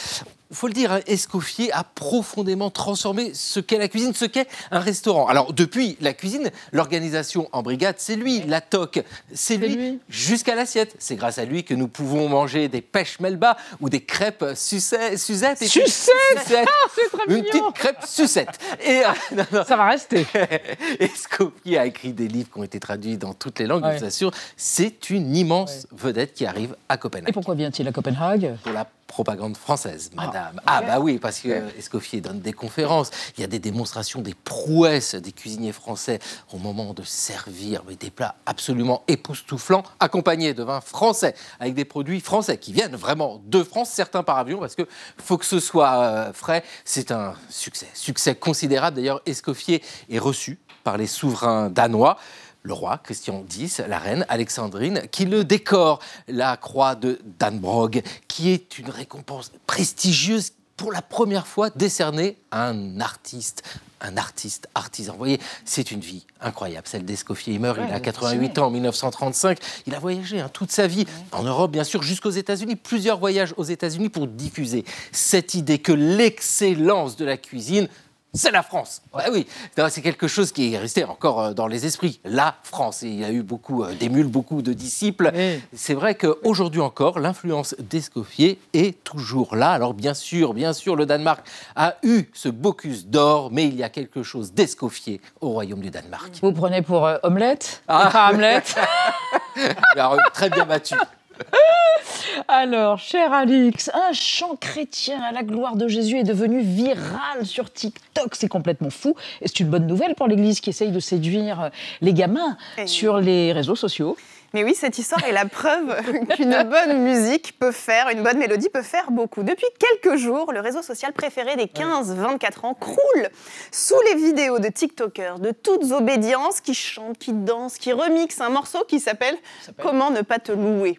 Il 0.50 0.56
faut 0.56 0.66
le 0.66 0.72
dire, 0.72 0.92
hein, 0.92 1.00
Escoffier 1.06 1.70
a 1.72 1.84
profondément 1.84 2.70
transformé 2.70 3.32
ce 3.34 3.60
qu'est 3.60 3.76
la 3.76 3.88
cuisine, 3.88 4.14
ce 4.14 4.24
qu'est 4.24 4.46
un 4.70 4.80
restaurant. 4.80 5.26
Alors, 5.26 5.52
depuis 5.52 5.98
la 6.00 6.14
cuisine, 6.14 6.50
l'organisation 6.72 7.50
en 7.52 7.62
brigade, 7.62 7.96
c'est 7.98 8.16
lui, 8.16 8.40
la 8.46 8.62
toque, 8.62 9.02
c'est 9.34 9.58
lui, 9.58 9.98
jusqu'à 10.08 10.54
l'assiette. 10.54 10.96
C'est 10.98 11.16
grâce 11.16 11.36
à 11.36 11.44
lui 11.44 11.64
que 11.64 11.74
nous 11.74 11.86
pouvons 11.86 12.30
manger 12.30 12.68
des 12.68 12.80
pêches 12.80 13.20
melba 13.20 13.58
ou 13.80 13.90
des 13.90 14.00
crêpes 14.00 14.44
sucette. 14.54 15.18
Suzette 15.18 15.60
et 15.60 15.66
puis- 15.68 15.80
Sucette 15.82 16.14
Sucette. 16.44 16.68
Ah, 16.68 16.88
c'est 16.94 17.10
très 17.18 17.24
Une 17.28 17.42
mignon. 17.42 17.50
petite 17.70 17.74
crêpe 17.74 18.04
sucette. 18.06 18.58
Et, 18.82 19.02
euh, 19.04 19.64
Ça 19.68 19.76
va 19.76 19.86
rester. 19.88 20.26
Escoffier 21.00 21.78
a 21.78 21.86
écrit 21.86 22.12
des 22.12 22.28
livres 22.28 22.48
qui 22.52 22.58
ont 22.58 22.64
été 22.64 22.80
traduits 22.80 23.18
dans 23.18 23.34
toutes 23.34 23.58
les 23.58 23.66
langues, 23.66 23.84
Ouais. 23.84 23.94
je 23.94 23.98
vous 24.00 24.04
assure. 24.06 24.30
C'est 24.56 25.10
une 25.10 25.36
immense 25.36 25.86
vedette 25.92 26.32
qui 26.34 26.46
arrive 26.46 26.74
à 26.88 26.96
Copenhague. 26.96 27.28
Et 27.28 27.32
pourquoi 27.32 27.54
vient-il 27.54 27.86
à 27.86 27.92
Copenhague? 27.92 28.56
Pour 28.62 28.72
la 28.72 28.86
propagande 29.08 29.56
française, 29.56 30.10
madame. 30.14 30.60
Ah, 30.66 30.82
bah 30.82 31.00
oui, 31.00 31.18
parce 31.18 31.40
que 31.40 31.76
Escoffier 31.76 32.20
donne 32.20 32.40
des 32.40 32.52
conférences. 32.52 33.10
Il 33.36 33.40
y 33.40 33.44
a 33.44 33.48
des 33.48 33.58
démonstrations 33.58 34.20
des 34.20 34.34
prouesses 34.34 35.16
des 35.16 35.32
cuisiniers 35.32 35.72
français 35.72 36.20
au 36.52 36.58
moment 36.58 36.94
de 36.94 37.02
servir 37.02 37.82
des 37.82 38.10
plats 38.10 38.36
absolument 38.46 39.02
époustouflants, 39.08 39.82
accompagnés 39.98 40.54
de 40.54 40.62
vins 40.62 40.82
français, 40.82 41.34
avec 41.58 41.74
des 41.74 41.86
produits 41.86 42.20
français 42.20 42.58
qui 42.58 42.72
viennent 42.72 42.94
vraiment 42.94 43.40
de 43.46 43.62
France, 43.62 43.90
certains 43.90 44.22
par 44.22 44.38
avion, 44.38 44.60
parce 44.60 44.76
que 44.76 44.86
faut 45.16 45.38
que 45.38 45.46
ce 45.46 45.58
soit 45.58 45.98
euh, 45.98 46.32
frais. 46.32 46.62
C'est 46.84 47.10
un 47.10 47.34
succès, 47.48 47.88
succès 47.94 48.34
considérable. 48.34 48.96
D'ailleurs, 48.96 49.22
Escoffier 49.26 49.82
est 50.10 50.18
reçu 50.18 50.58
par 50.84 50.98
les 50.98 51.06
souverains 51.06 51.70
danois 51.70 52.18
le 52.62 52.72
roi 52.72 52.98
Christian 52.98 53.44
X, 53.56 53.80
la 53.86 53.98
reine 53.98 54.26
Alexandrine, 54.28 55.02
qui 55.10 55.24
le 55.24 55.44
décore, 55.44 56.00
la 56.28 56.56
croix 56.56 56.94
de 56.94 57.18
Danbrog, 57.38 58.02
qui 58.26 58.50
est 58.50 58.78
une 58.78 58.90
récompense 58.90 59.52
prestigieuse 59.66 60.52
pour 60.76 60.92
la 60.92 61.02
première 61.02 61.46
fois 61.46 61.70
décernée 61.70 62.36
à 62.52 62.68
un 62.68 63.00
artiste, 63.00 63.64
un 64.00 64.16
artiste 64.16 64.68
artisan. 64.76 65.12
Vous 65.12 65.18
voyez, 65.18 65.40
c'est 65.64 65.90
une 65.90 65.98
vie 65.98 66.24
incroyable, 66.40 66.86
celle 66.86 67.04
d'Escoffier. 67.04 67.54
Il 67.54 67.60
meurt, 67.60 67.78
Ouais, 67.78 67.84
il 67.88 67.92
a 67.92 67.96
il 67.96 67.98
est 67.98 68.02
88 68.02 68.38
fasciné. 68.46 68.60
ans 68.60 68.66
en 68.66 68.70
1935. 68.70 69.58
Il 69.88 69.94
a 69.96 69.98
voyagé 69.98 70.38
hein, 70.40 70.48
toute 70.52 70.70
sa 70.70 70.86
vie, 70.86 71.04
en 71.32 71.42
Europe 71.42 71.72
bien 71.72 71.82
sûr, 71.82 72.04
jusqu'aux 72.04 72.30
États-Unis, 72.30 72.76
plusieurs 72.76 73.18
voyages 73.18 73.54
aux 73.56 73.64
États-Unis 73.64 74.08
pour 74.08 74.28
diffuser 74.28 74.84
cette 75.10 75.54
idée 75.54 75.80
que 75.80 75.90
l'excellence 75.92 77.16
de 77.16 77.24
la 77.24 77.36
cuisine 77.36 77.88
c'est 78.34 78.50
la 78.50 78.62
France. 78.62 79.02
Ouais, 79.14 79.24
oui, 79.32 79.46
c'est 79.88 80.02
quelque 80.02 80.28
chose 80.28 80.52
qui 80.52 80.74
est 80.74 80.78
resté 80.78 81.04
encore 81.04 81.40
euh, 81.40 81.52
dans 81.54 81.66
les 81.66 81.86
esprits. 81.86 82.20
La 82.24 82.56
France. 82.62 83.02
Et 83.02 83.08
il 83.08 83.20
y 83.20 83.24
a 83.24 83.32
eu 83.32 83.42
beaucoup 83.42 83.84
euh, 83.84 83.94
d'émules, 83.94 84.26
beaucoup 84.26 84.62
de 84.62 84.72
disciples. 84.72 85.32
C'est 85.72 85.94
vrai 85.94 86.14
qu'aujourd'hui 86.14 86.80
encore, 86.80 87.18
l'influence 87.18 87.74
d'Escoffier 87.78 88.58
est 88.74 89.02
toujours 89.04 89.56
là. 89.56 89.70
Alors 89.70 89.94
bien 89.94 90.14
sûr, 90.14 90.54
bien 90.54 90.72
sûr, 90.72 90.96
le 90.96 91.06
Danemark 91.06 91.44
a 91.76 91.96
eu 92.02 92.24
ce 92.34 92.48
Bocuse 92.48 93.06
d'or, 93.06 93.50
mais 93.52 93.66
il 93.66 93.76
y 93.76 93.82
a 93.82 93.88
quelque 93.88 94.22
chose 94.22 94.52
d'Escoffier 94.52 95.20
au 95.40 95.50
royaume 95.50 95.80
du 95.80 95.90
Danemark. 95.90 96.32
Vous 96.42 96.52
prenez 96.52 96.82
pour 96.82 97.06
euh, 97.06 97.16
omelette? 97.22 97.82
Ah. 97.88 98.28
Hamlet 98.28 98.62
Très 100.32 100.50
bien 100.50 100.66
battu. 100.66 100.94
Alors, 102.48 102.98
cher 102.98 103.32
Alix, 103.32 103.90
un 103.94 104.12
chant 104.12 104.56
chrétien 104.56 105.20
à 105.20 105.32
la 105.32 105.42
gloire 105.42 105.76
de 105.76 105.88
Jésus 105.88 106.18
est 106.18 106.24
devenu 106.24 106.60
viral 106.60 107.44
sur 107.44 107.72
TikTok. 107.72 108.34
C'est 108.34 108.48
complètement 108.48 108.90
fou. 108.90 109.14
Et 109.40 109.48
c'est 109.48 109.60
une 109.60 109.68
bonne 109.68 109.86
nouvelle 109.86 110.14
pour 110.14 110.28
l'Église 110.28 110.60
qui 110.60 110.70
essaye 110.70 110.90
de 110.90 111.00
séduire 111.00 111.70
les 112.00 112.12
gamins 112.12 112.56
sur 112.86 113.18
les 113.18 113.52
réseaux 113.52 113.76
sociaux. 113.76 114.16
Mais 114.54 114.64
oui, 114.64 114.74
cette 114.74 114.98
histoire 114.98 115.22
est 115.24 115.32
la 115.32 115.46
preuve 115.46 115.94
qu'une 116.36 116.62
bonne 116.64 117.02
musique 117.02 117.58
peut 117.58 117.72
faire, 117.72 118.08
une 118.08 118.22
bonne 118.22 118.38
mélodie 118.38 118.70
peut 118.70 118.82
faire 118.82 119.10
beaucoup. 119.10 119.42
Depuis 119.42 119.66
quelques 119.78 120.16
jours, 120.16 120.52
le 120.52 120.60
réseau 120.60 120.82
social 120.82 121.12
préféré 121.12 121.56
des 121.56 121.66
15-24 121.66 122.66
ans 122.66 122.74
croule 122.74 123.28
sous 123.70 124.00
les 124.08 124.14
vidéos 124.16 124.58
de 124.58 124.68
TikTokers 124.68 125.38
de 125.38 125.50
toutes 125.50 125.90
obédiences 125.92 126.60
qui 126.60 126.74
chantent, 126.74 127.18
qui 127.18 127.32
dansent, 127.32 127.78
qui 127.78 127.92
remixent 127.92 128.40
un 128.40 128.50
morceau 128.50 128.84
qui 128.88 129.00
s'appelle 129.00 129.36
Comment 129.80 130.10
ne 130.10 130.22
pas 130.22 130.38
te 130.38 130.52
louer. 130.52 130.98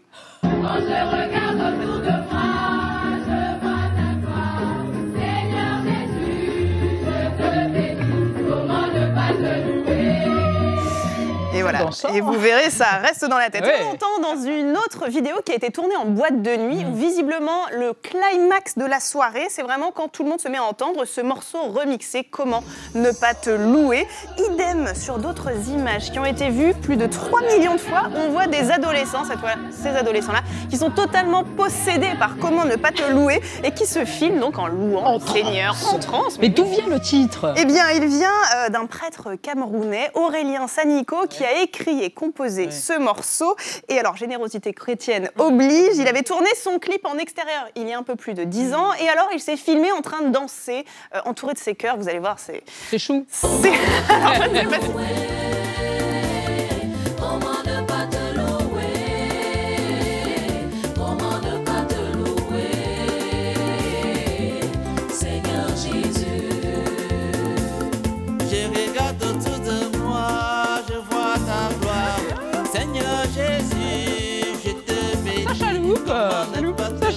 Et 11.59 11.61
voilà. 11.61 11.89
Et 12.13 12.21
vous 12.21 12.39
verrez, 12.39 12.69
ça 12.69 12.85
reste 13.03 13.25
dans 13.25 13.37
la 13.37 13.49
tête. 13.49 13.63
On 13.81 13.91
entend 13.91 14.19
dans 14.21 14.41
une 14.41 14.77
autre 14.77 15.09
vidéo 15.09 15.35
qui 15.45 15.51
a 15.51 15.55
été 15.55 15.71
tournée 15.71 15.95
en 15.95 16.05
boîte 16.05 16.41
de 16.41 16.55
nuit, 16.55 16.85
où 16.85 16.95
visiblement 16.95 17.65
le 17.71 17.93
climax 17.93 18.77
de 18.77 18.85
la 18.85 18.99
soirée, 18.99 19.47
c'est 19.49 19.61
vraiment 19.61 19.91
quand 19.91 20.07
tout 20.07 20.23
le 20.23 20.29
monde 20.29 20.39
se 20.41 20.47
met 20.47 20.57
à 20.57 20.63
entendre 20.63 21.05
ce 21.05 21.21
morceau 21.21 21.59
remixé, 21.63 22.23
Comment 22.29 22.63
ne 22.95 23.11
pas 23.11 23.33
te 23.33 23.49
louer? 23.49 24.07
Idem 24.37 24.93
sur 24.95 25.17
d'autres 25.17 25.51
images 25.69 26.11
qui 26.11 26.19
ont 26.19 26.25
été 26.25 26.49
vues 26.49 26.73
plus 26.73 26.97
de 26.97 27.05
3 27.05 27.41
millions 27.41 27.75
de 27.75 27.79
fois, 27.79 28.03
on 28.15 28.29
voit 28.29 28.47
des 28.47 28.71
adolescents, 28.71 29.25
cette 29.25 29.39
fois, 29.39 29.51
ces 29.71 29.89
adolescents-là, 29.89 30.41
qui 30.69 30.77
sont 30.77 30.91
totalement 30.91 31.43
possédés 31.43 32.13
par 32.17 32.37
Comment 32.39 32.65
ne 32.65 32.75
pas 32.75 32.91
te 32.91 33.03
louer 33.11 33.41
et 33.63 33.71
qui 33.71 33.85
se 33.85 34.05
filment 34.05 34.39
donc 34.39 34.57
en 34.57 34.67
louant 34.67 35.15
le 35.15 35.19
Seigneur 35.19 35.75
en 35.93 35.99
transe. 35.99 36.39
Mais, 36.39 36.49
d'où 36.49 36.65
vient 36.65 36.87
le 36.87 36.99
titre? 36.99 37.53
Eh 37.57 37.65
bien, 37.65 37.89
il 37.89 38.05
vient 38.05 38.29
euh, 38.55 38.69
d'un 38.69 38.85
prêtre 38.85 39.35
camerounais, 39.41 40.11
Aurélien 40.13 40.67
Sanico, 40.67 41.27
qui 41.29 41.43
a 41.43 41.48
a 41.49 41.61
écrit 41.61 42.03
et 42.03 42.11
composé 42.11 42.71
ce 42.71 42.97
morceau. 42.97 43.55
Et 43.87 43.99
alors, 43.99 44.15
générosité 44.15 44.73
chrétienne 44.73 45.29
oblige, 45.37 45.97
il 45.97 46.07
avait 46.07 46.23
tourné 46.23 46.49
son 46.61 46.79
clip 46.79 47.05
en 47.05 47.17
extérieur 47.17 47.67
il 47.75 47.87
y 47.87 47.93
a 47.93 47.97
un 47.97 48.03
peu 48.03 48.15
plus 48.15 48.33
de 48.33 48.43
10 48.43 48.73
ans. 48.73 48.93
Et 49.01 49.09
alors, 49.09 49.29
il 49.33 49.39
s'est 49.39 49.57
filmé 49.57 49.91
en 49.91 50.01
train 50.01 50.21
de 50.21 50.29
danser, 50.29 50.85
euh, 51.15 51.19
entouré 51.25 51.53
de 51.53 51.59
ses 51.59 51.75
chœurs. 51.75 51.97
Vous 51.97 52.09
allez 52.09 52.19
voir, 52.19 52.39
c'est. 52.39 52.63
C'est 52.89 52.99
chou. 52.99 53.25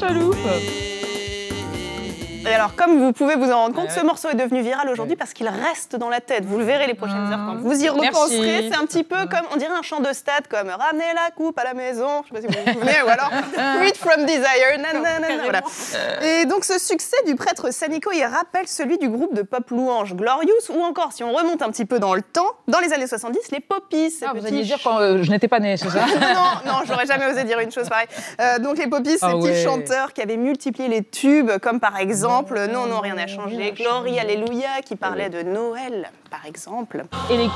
Et 0.04 1.01
alors, 2.62 2.76
comme 2.76 2.96
vous 3.00 3.12
pouvez 3.12 3.34
vous 3.34 3.50
en 3.50 3.56
rendre 3.56 3.74
compte, 3.74 3.90
ce 3.90 3.98
morceau 4.04 4.28
est 4.28 4.36
devenu 4.36 4.62
viral 4.62 4.88
aujourd'hui 4.88 5.16
parce 5.16 5.32
qu'il 5.32 5.48
reste 5.48 5.96
dans 5.96 6.08
la 6.08 6.20
tête. 6.20 6.44
Vous 6.44 6.58
le 6.58 6.64
verrez 6.64 6.86
les 6.86 6.94
prochaines 6.94 7.26
heures 7.32 7.40
quand 7.44 7.56
vous 7.56 7.82
y 7.82 7.88
repenserez. 7.88 8.70
C'est 8.70 8.78
un 8.78 8.86
petit 8.86 9.02
peu 9.02 9.16
comme, 9.16 9.42
on 9.52 9.56
dirait 9.56 9.74
un 9.74 9.82
chant 9.82 9.98
de 9.98 10.12
stade, 10.12 10.46
comme 10.48 10.68
Ramenez 10.68 11.12
la 11.12 11.32
coupe 11.34 11.58
à 11.58 11.64
la 11.64 11.74
maison, 11.74 12.22
je 12.22 12.28
sais 12.28 12.34
pas 12.34 12.40
si 12.40 12.46
vous 12.46 12.64
vous 12.64 12.72
souvenez, 12.72 13.02
ou 13.04 13.08
alors 13.08 13.32
Read 13.80 13.96
from 13.96 14.26
Desire, 14.26 14.78
voilà. 15.42 15.60
Et 16.22 16.44
donc, 16.44 16.64
ce 16.64 16.78
succès 16.78 17.16
du 17.26 17.34
prêtre 17.34 17.72
Sanico, 17.72 18.12
il 18.12 18.22
rappelle 18.22 18.68
celui 18.68 18.96
du 18.96 19.08
groupe 19.08 19.34
de 19.34 19.42
pop 19.42 19.68
louange 19.70 20.14
Glorious, 20.14 20.70
ou 20.70 20.84
encore, 20.84 21.12
si 21.12 21.24
on 21.24 21.32
remonte 21.32 21.62
un 21.62 21.70
petit 21.72 21.84
peu 21.84 21.98
dans 21.98 22.14
le 22.14 22.22
temps, 22.22 22.52
dans 22.68 22.78
les 22.78 22.92
années 22.92 23.08
70, 23.08 23.40
les 23.50 23.58
Poppies. 23.58 24.14
Ah, 24.22 24.34
vous 24.36 24.46
alliez 24.46 24.62
dire 24.62 24.78
quand 24.84 25.00
euh, 25.00 25.20
je 25.20 25.30
n'étais 25.32 25.48
pas 25.48 25.58
née, 25.58 25.76
c'est 25.76 25.90
ça 25.90 26.06
Non, 26.20 26.70
non, 26.72 26.78
j'aurais 26.86 27.06
jamais 27.06 27.26
osé 27.26 27.42
dire 27.42 27.58
une 27.58 27.72
chose 27.72 27.88
pareille. 27.88 28.06
Euh, 28.40 28.60
donc, 28.60 28.78
les 28.78 28.86
Poppies, 28.86 29.18
ces 29.18 29.26
ah 29.26 29.32
petits 29.32 29.64
chanteurs 29.64 30.12
qui 30.12 30.22
avaient 30.22 30.36
multiplié 30.36 30.88
les 30.88 31.02
tubes, 31.02 31.50
comme 31.60 31.80
par 31.80 31.96
exemple 31.96 32.51
exemple, 32.52 32.72
Non, 32.72 32.86
non, 32.86 33.00
rien 33.00 33.14
n'a 33.14 33.26
changé, 33.26 33.72
Glory, 33.72 34.18
Alléluia, 34.18 34.82
qui 34.84 34.96
parlait 34.96 35.30
de 35.30 35.42
Noël, 35.42 36.10
par 36.30 36.44
exemple. 36.46 37.04
Et 37.30 37.36
les... 37.36 37.48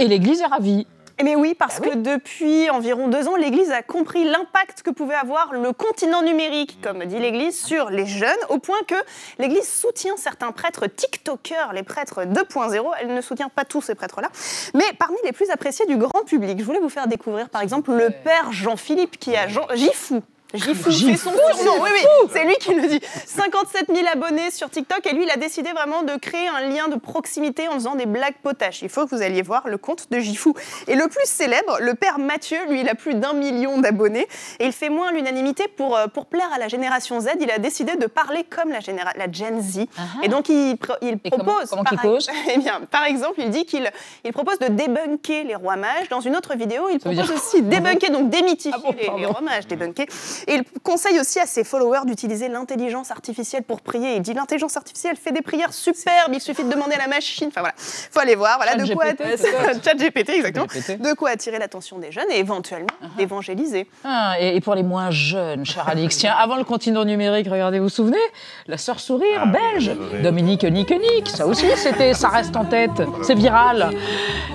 Et 0.00 0.06
l'Église 0.06 0.40
est 0.40 0.46
ravie. 0.46 0.86
Mais 1.22 1.34
oui, 1.34 1.54
parce 1.54 1.80
bah 1.80 1.88
que 1.88 1.94
depuis 1.96 2.70
environ 2.70 3.08
deux 3.08 3.26
ans, 3.26 3.36
l'Église 3.36 3.70
a 3.70 3.82
compris 3.82 4.24
l'impact 4.24 4.82
que 4.82 4.90
pouvait 4.90 5.14
avoir 5.14 5.52
le 5.52 5.72
continent 5.72 6.22
numérique, 6.22 6.78
comme 6.82 7.04
dit 7.04 7.18
l'Église, 7.18 7.60
sur 7.60 7.90
les 7.90 8.06
jeunes, 8.06 8.38
au 8.48 8.58
point 8.58 8.78
que 8.86 8.94
l'Église 9.38 9.68
soutient 9.68 10.16
certains 10.16 10.52
prêtres 10.52 10.86
TikTokers, 10.86 11.72
les 11.72 11.82
prêtres 11.82 12.22
2.0. 12.22 12.86
Elle 13.00 13.14
ne 13.14 13.20
soutient 13.20 13.48
pas 13.48 13.64
tous 13.64 13.82
ces 13.82 13.94
prêtres-là, 13.94 14.30
mais 14.74 14.84
parmi 14.98 15.16
les 15.24 15.32
plus 15.32 15.50
appréciés 15.50 15.86
du 15.86 15.96
grand 15.96 16.24
public. 16.24 16.58
Je 16.58 16.64
voulais 16.64 16.80
vous 16.80 16.88
faire 16.88 17.08
découvrir, 17.08 17.48
par 17.48 17.62
exemple, 17.62 17.92
le 17.92 18.10
père 18.10 18.52
Jean-Philippe, 18.52 19.18
qui 19.18 19.36
a 19.36 19.48
Jean... 19.48 19.66
Gifou, 19.74 20.22
Gifou, 20.54 20.90
c'est 20.90 21.16
son 21.16 21.30
Oui, 21.30 21.90
oui, 21.92 22.28
c'est 22.32 22.44
lui 22.44 22.54
qui 22.56 22.72
le 22.72 22.88
dit. 22.88 23.00
57 23.26 23.86
000 23.94 24.08
abonnés 24.10 24.50
sur 24.50 24.70
TikTok 24.70 25.06
et 25.06 25.12
lui, 25.12 25.24
il 25.24 25.30
a 25.30 25.36
décidé 25.36 25.72
vraiment 25.72 26.02
de 26.02 26.16
créer 26.16 26.48
un 26.48 26.60
lien 26.68 26.88
de 26.88 26.96
proximité 26.96 27.68
en 27.68 27.74
faisant 27.74 27.96
des 27.96 28.06
blagues 28.06 28.36
potaches. 28.42 28.80
Il 28.80 28.88
faut 28.88 29.04
que 29.06 29.14
vous 29.14 29.20
alliez 29.20 29.42
voir 29.42 29.68
le 29.68 29.76
compte 29.76 30.10
de 30.10 30.18
Gifou. 30.18 30.54
Et 30.86 30.94
le 30.94 31.06
plus 31.08 31.26
célèbre, 31.26 31.76
le 31.80 31.94
père 31.94 32.18
Mathieu, 32.18 32.56
lui, 32.70 32.80
il 32.80 32.88
a 32.88 32.94
plus 32.94 33.14
d'un 33.14 33.34
million 33.34 33.78
d'abonnés 33.78 34.26
et 34.58 34.64
il 34.64 34.72
fait 34.72 34.88
moins 34.88 35.12
l'unanimité 35.12 35.68
pour, 35.68 35.96
euh, 35.98 36.06
pour 36.06 36.24
plaire 36.24 36.50
à 36.54 36.58
la 36.58 36.68
génération 36.68 37.20
Z. 37.20 37.28
Il 37.40 37.50
a 37.50 37.58
décidé 37.58 37.96
de 37.96 38.06
parler 38.06 38.44
comme 38.44 38.70
la, 38.70 38.78
la 39.16 39.30
Gen 39.30 39.60
Z. 39.60 39.80
Ah. 39.98 40.02
Et 40.22 40.28
donc, 40.28 40.48
il, 40.48 40.78
il 41.02 41.18
propose. 41.18 41.68
Comment, 41.68 41.84
il 41.92 41.98
cause 41.98 42.30
eh 42.54 42.56
bien, 42.56 42.80
Par 42.90 43.04
exemple, 43.04 43.34
il 43.38 43.50
dit 43.50 43.66
qu'il 43.66 43.90
il 44.24 44.32
propose 44.32 44.58
de 44.60 44.68
débunker 44.68 45.44
les 45.44 45.54
rois 45.54 45.76
mages. 45.76 46.08
Dans 46.08 46.20
une 46.20 46.36
autre 46.36 46.56
vidéo, 46.56 46.88
il 46.90 47.00
propose 47.00 47.30
aussi 47.30 47.60
débunker, 47.60 48.10
donc 48.10 48.30
démythifier 48.30 48.72
ah 48.82 48.90
les, 48.96 49.20
les, 49.20 49.26
rois 49.26 49.42
mages, 49.42 49.66
débunker. 49.66 50.06
Et 50.46 50.54
il 50.54 50.64
conseille 50.82 51.18
aussi 51.20 51.40
à 51.40 51.46
ses 51.46 51.64
followers 51.64 52.06
d'utiliser 52.06 52.48
l'intelligence 52.48 53.10
artificielle 53.10 53.62
pour 53.62 53.80
prier. 53.80 54.16
Il 54.16 54.22
dit 54.22 54.34
l'intelligence 54.34 54.76
artificielle 54.76 55.16
fait 55.16 55.32
des 55.32 55.42
prières 55.42 55.72
superbes, 55.72 56.32
il 56.32 56.40
suffit 56.40 56.64
de 56.64 56.70
demander 56.70 56.94
à 56.94 56.98
la 56.98 57.08
machine. 57.08 57.48
Enfin 57.48 57.60
voilà, 57.60 57.74
faut 57.76 58.20
aller 58.20 58.34
voir. 58.34 58.56
Voilà, 58.56 58.76
de 58.76 58.92
quoi 58.92 59.04
Chat 59.84 59.94
GPT, 59.94 60.30
exactement. 60.30 60.66
De 60.66 61.14
quoi 61.14 61.30
attirer 61.30 61.58
l'attention 61.58 61.98
des 61.98 62.12
jeunes 62.12 62.30
et 62.30 62.38
éventuellement 62.38 62.88
uh-huh. 63.02 63.16
d'évangéliser. 63.16 63.88
Ah, 64.04 64.36
et, 64.40 64.60
pour 64.60 64.74
les 64.74 64.82
moins 64.82 65.10
jeunes, 65.10 65.64
cher 65.64 65.88
Alix, 65.88 66.16
tiens, 66.16 66.34
avant 66.38 66.56
le 66.56 66.64
continent 66.64 67.04
numérique, 67.04 67.48
regardez, 67.50 67.78
vous 67.78 67.84
vous 67.84 67.90
souvenez? 67.90 68.18
La 68.66 68.78
sœur 68.78 69.00
sourire 69.00 69.42
ah, 69.42 69.46
belge, 69.46 69.92
Dominique 70.22 70.64
Nique 70.64 70.90
Nique, 70.90 71.28
ça 71.28 71.46
aussi, 71.46 71.66
c'était, 71.76 72.14
ça 72.14 72.28
reste 72.28 72.56
en 72.56 72.64
tête, 72.64 73.02
c'est 73.22 73.34
viral. 73.34 73.90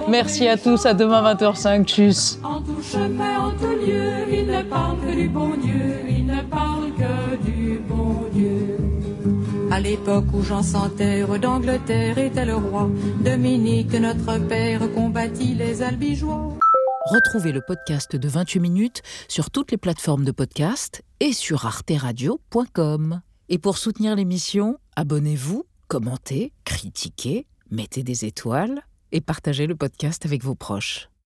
Merci 0.07 0.47
à 0.47 0.57
tous, 0.57 0.85
à 0.85 0.93
demain 0.93 1.33
20h05, 1.33 1.85
tchuss. 1.85 2.39
En 2.43 2.61
tout 2.61 2.81
chemin, 2.81 3.47
en 3.47 3.51
tout 3.51 3.67
lieu, 3.67 4.11
il 4.31 4.47
ne 4.47 4.61
parle 4.63 4.97
que 4.99 5.15
du 5.15 5.27
bon 5.27 5.51
Dieu 5.61 5.72
il 6.09 6.25
ne 6.25 6.41
parle 6.41 6.91
que 6.93 7.35
du 7.43 7.79
bon 7.79 8.25
Dieu. 8.33 8.77
À 9.71 9.79
l'époque 9.79 10.25
où 10.33 10.43
Jean 10.43 10.61
Santerre 10.63 11.39
d'Angleterre 11.39 12.17
était 12.17 12.45
le 12.45 12.55
roi, 12.55 12.89
Dominique, 13.23 13.93
notre 13.93 14.37
père, 14.47 14.81
combattit 14.93 15.55
les 15.55 15.81
albigeois. 15.81 16.53
Retrouvez 17.05 17.51
le 17.51 17.61
podcast 17.61 18.15
de 18.15 18.27
28 18.27 18.59
minutes 18.59 19.01
sur 19.27 19.51
toutes 19.51 19.71
les 19.71 19.77
plateformes 19.77 20.23
de 20.23 20.31
podcast 20.31 21.01
et 21.19 21.33
sur 21.33 21.65
arteradio.com. 21.65 23.21
Et 23.49 23.57
pour 23.57 23.77
soutenir 23.77 24.15
l'émission, 24.15 24.77
abonnez-vous, 24.95 25.65
commentez, 25.87 26.53
critiquez, 26.63 27.45
mettez 27.71 28.03
des 28.03 28.25
étoiles 28.25 28.83
et 29.11 29.21
partagez 29.21 29.67
le 29.67 29.75
podcast 29.75 30.25
avec 30.25 30.43
vos 30.43 30.55
proches. 30.55 31.09